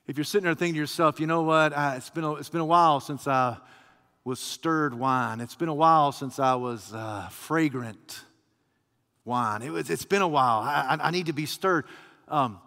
if 0.07 0.19
you're 0.19 0.25
sitting 0.25 0.45
there 0.45 0.55
thinking 0.55 0.75
to 0.75 0.81
yourself, 0.81 1.19
you 1.19 1.27
know 1.27 1.43
what, 1.43 1.77
I, 1.77 1.97
it's, 1.97 2.11
been 2.11 2.25
a, 2.25 2.35
it's 2.35 2.51
been 2.51 2.61
a 2.61 2.67
while 2.67 3.01
since 3.01 3.27
I 3.27 3.57
was 4.23 4.39
stirred 4.39 4.95
wine. 4.95 5.41
It's 5.41 5.55
been 5.55 5.69
a 5.69 5.75
while 5.75 6.13
since 6.13 6.39
I 6.39 6.55
was 6.57 6.93
uh, 6.93 7.29
fragrant 7.31 8.23
wine. 9.25 9.63
It 9.63 9.71
was, 9.71 9.89
it's 9.89 10.05
been 10.05 10.23
a 10.23 10.29
while. 10.29 10.61
I, 10.61 10.97
I, 11.01 11.09
I 11.09 11.11
need 11.11 11.27
to 11.27 11.33
be 11.33 11.47
stirred. 11.47 11.87
Um, 12.29 12.61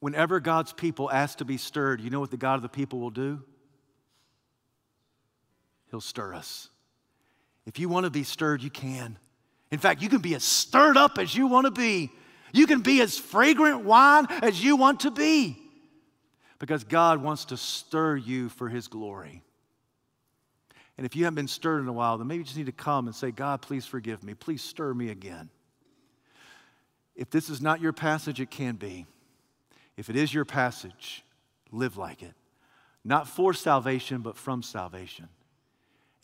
whenever 0.00 0.40
God's 0.40 0.72
people 0.72 1.10
ask 1.10 1.38
to 1.38 1.44
be 1.44 1.58
stirred, 1.58 2.00
you 2.00 2.10
know 2.10 2.20
what 2.20 2.32
the 2.32 2.36
God 2.36 2.56
of 2.56 2.62
the 2.62 2.68
people 2.68 2.98
will 2.98 3.10
do? 3.10 3.42
He'll 5.90 6.00
stir 6.00 6.34
us. 6.34 6.70
If 7.66 7.78
you 7.78 7.88
want 7.88 8.04
to 8.04 8.10
be 8.10 8.24
stirred, 8.24 8.62
you 8.62 8.70
can. 8.70 9.18
In 9.70 9.78
fact, 9.78 10.02
you 10.02 10.08
can 10.08 10.20
be 10.20 10.34
as 10.34 10.44
stirred 10.44 10.96
up 10.96 11.18
as 11.18 11.34
you 11.34 11.46
want 11.46 11.66
to 11.66 11.70
be. 11.70 12.10
You 12.52 12.66
can 12.66 12.82
be 12.82 13.00
as 13.00 13.18
fragrant 13.18 13.84
wine 13.84 14.26
as 14.42 14.62
you 14.62 14.76
want 14.76 15.00
to 15.00 15.10
be 15.10 15.58
because 16.58 16.84
God 16.84 17.22
wants 17.22 17.46
to 17.46 17.56
stir 17.56 18.16
you 18.16 18.48
for 18.48 18.68
His 18.68 18.86
glory. 18.86 19.42
And 20.96 21.04
if 21.04 21.16
you 21.16 21.24
haven't 21.24 21.34
been 21.34 21.48
stirred 21.48 21.80
in 21.80 21.88
a 21.88 21.92
while, 21.92 22.18
then 22.18 22.28
maybe 22.28 22.38
you 22.38 22.44
just 22.44 22.56
need 22.56 22.66
to 22.66 22.72
come 22.72 23.06
and 23.06 23.16
say, 23.16 23.32
God, 23.32 23.62
please 23.62 23.84
forgive 23.84 24.22
me. 24.22 24.34
Please 24.34 24.62
stir 24.62 24.94
me 24.94 25.10
again. 25.10 25.50
If 27.16 27.30
this 27.30 27.50
is 27.50 27.60
not 27.60 27.80
your 27.80 27.92
passage, 27.92 28.40
it 28.40 28.50
can 28.50 28.76
be. 28.76 29.06
If 29.96 30.10
it 30.10 30.16
is 30.16 30.32
your 30.32 30.44
passage, 30.44 31.24
live 31.72 31.96
like 31.96 32.22
it. 32.22 32.34
Not 33.04 33.28
for 33.28 33.52
salvation, 33.52 34.20
but 34.20 34.36
from 34.36 34.62
salvation. 34.62 35.28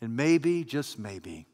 And 0.01 0.15
maybe, 0.15 0.63
just 0.63 0.97
maybe, 0.97 1.45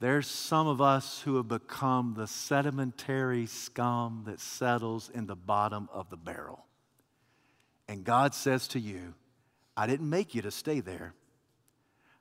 there's 0.00 0.26
some 0.26 0.66
of 0.66 0.82
us 0.82 1.22
who 1.22 1.36
have 1.36 1.48
become 1.48 2.14
the 2.14 2.26
sedimentary 2.26 3.46
scum 3.46 4.24
that 4.26 4.38
settles 4.38 5.10
in 5.14 5.26
the 5.26 5.36
bottom 5.36 5.88
of 5.92 6.10
the 6.10 6.16
barrel. 6.16 6.66
And 7.88 8.04
God 8.04 8.34
says 8.34 8.68
to 8.68 8.80
you, 8.80 9.14
I 9.76 9.86
didn't 9.86 10.08
make 10.10 10.34
you 10.34 10.42
to 10.42 10.50
stay 10.50 10.80
there. 10.80 11.14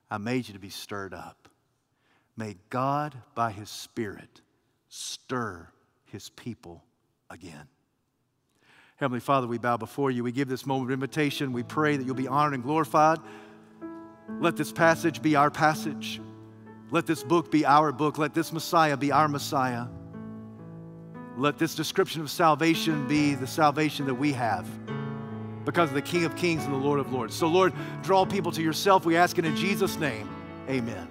I 0.09 0.17
made 0.17 0.47
you 0.47 0.53
to 0.53 0.59
be 0.59 0.69
stirred 0.69 1.13
up. 1.13 1.49
May 2.37 2.55
God, 2.69 3.15
by 3.35 3.51
His 3.51 3.69
Spirit, 3.69 4.41
stir 4.87 5.67
His 6.05 6.29
people 6.29 6.83
again. 7.29 7.67
Heavenly 8.95 9.19
Father, 9.19 9.47
we 9.47 9.57
bow 9.57 9.77
before 9.77 10.11
you. 10.11 10.23
We 10.23 10.31
give 10.31 10.47
this 10.47 10.65
moment 10.65 10.89
of 10.89 10.93
invitation. 10.93 11.51
We 11.51 11.63
pray 11.63 11.97
that 11.97 12.05
you'll 12.05 12.15
be 12.15 12.27
honored 12.27 12.53
and 12.53 12.63
glorified. 12.63 13.19
Let 14.39 14.55
this 14.57 14.71
passage 14.71 15.21
be 15.21 15.35
our 15.35 15.51
passage. 15.51 16.21
Let 16.91 17.05
this 17.05 17.23
book 17.23 17.51
be 17.51 17.65
our 17.65 17.91
book. 17.91 18.17
Let 18.17 18.33
this 18.33 18.53
Messiah 18.53 18.97
be 18.97 19.11
our 19.11 19.27
Messiah. 19.27 19.85
Let 21.37 21.57
this 21.57 21.75
description 21.75 22.21
of 22.21 22.29
salvation 22.29 23.07
be 23.07 23.35
the 23.35 23.47
salvation 23.47 24.05
that 24.05 24.15
we 24.15 24.33
have. 24.33 24.67
because 25.65 25.89
of 25.89 25.95
the 25.95 26.01
King 26.01 26.25
of 26.25 26.35
Kings 26.35 26.65
and 26.65 26.73
the 26.73 26.77
Lord 26.77 26.99
of 26.99 27.11
Lords. 27.11 27.33
So, 27.33 27.47
Lord, 27.47 27.73
draw 28.01 28.25
people 28.25 28.51
to 28.51 28.61
yourself. 28.61 29.05
We 29.05 29.15
ask 29.15 29.37
it 29.37 29.45
in 29.45 29.55
Jesus' 29.55 29.97
name. 29.97 30.29
Amen. 30.69 31.07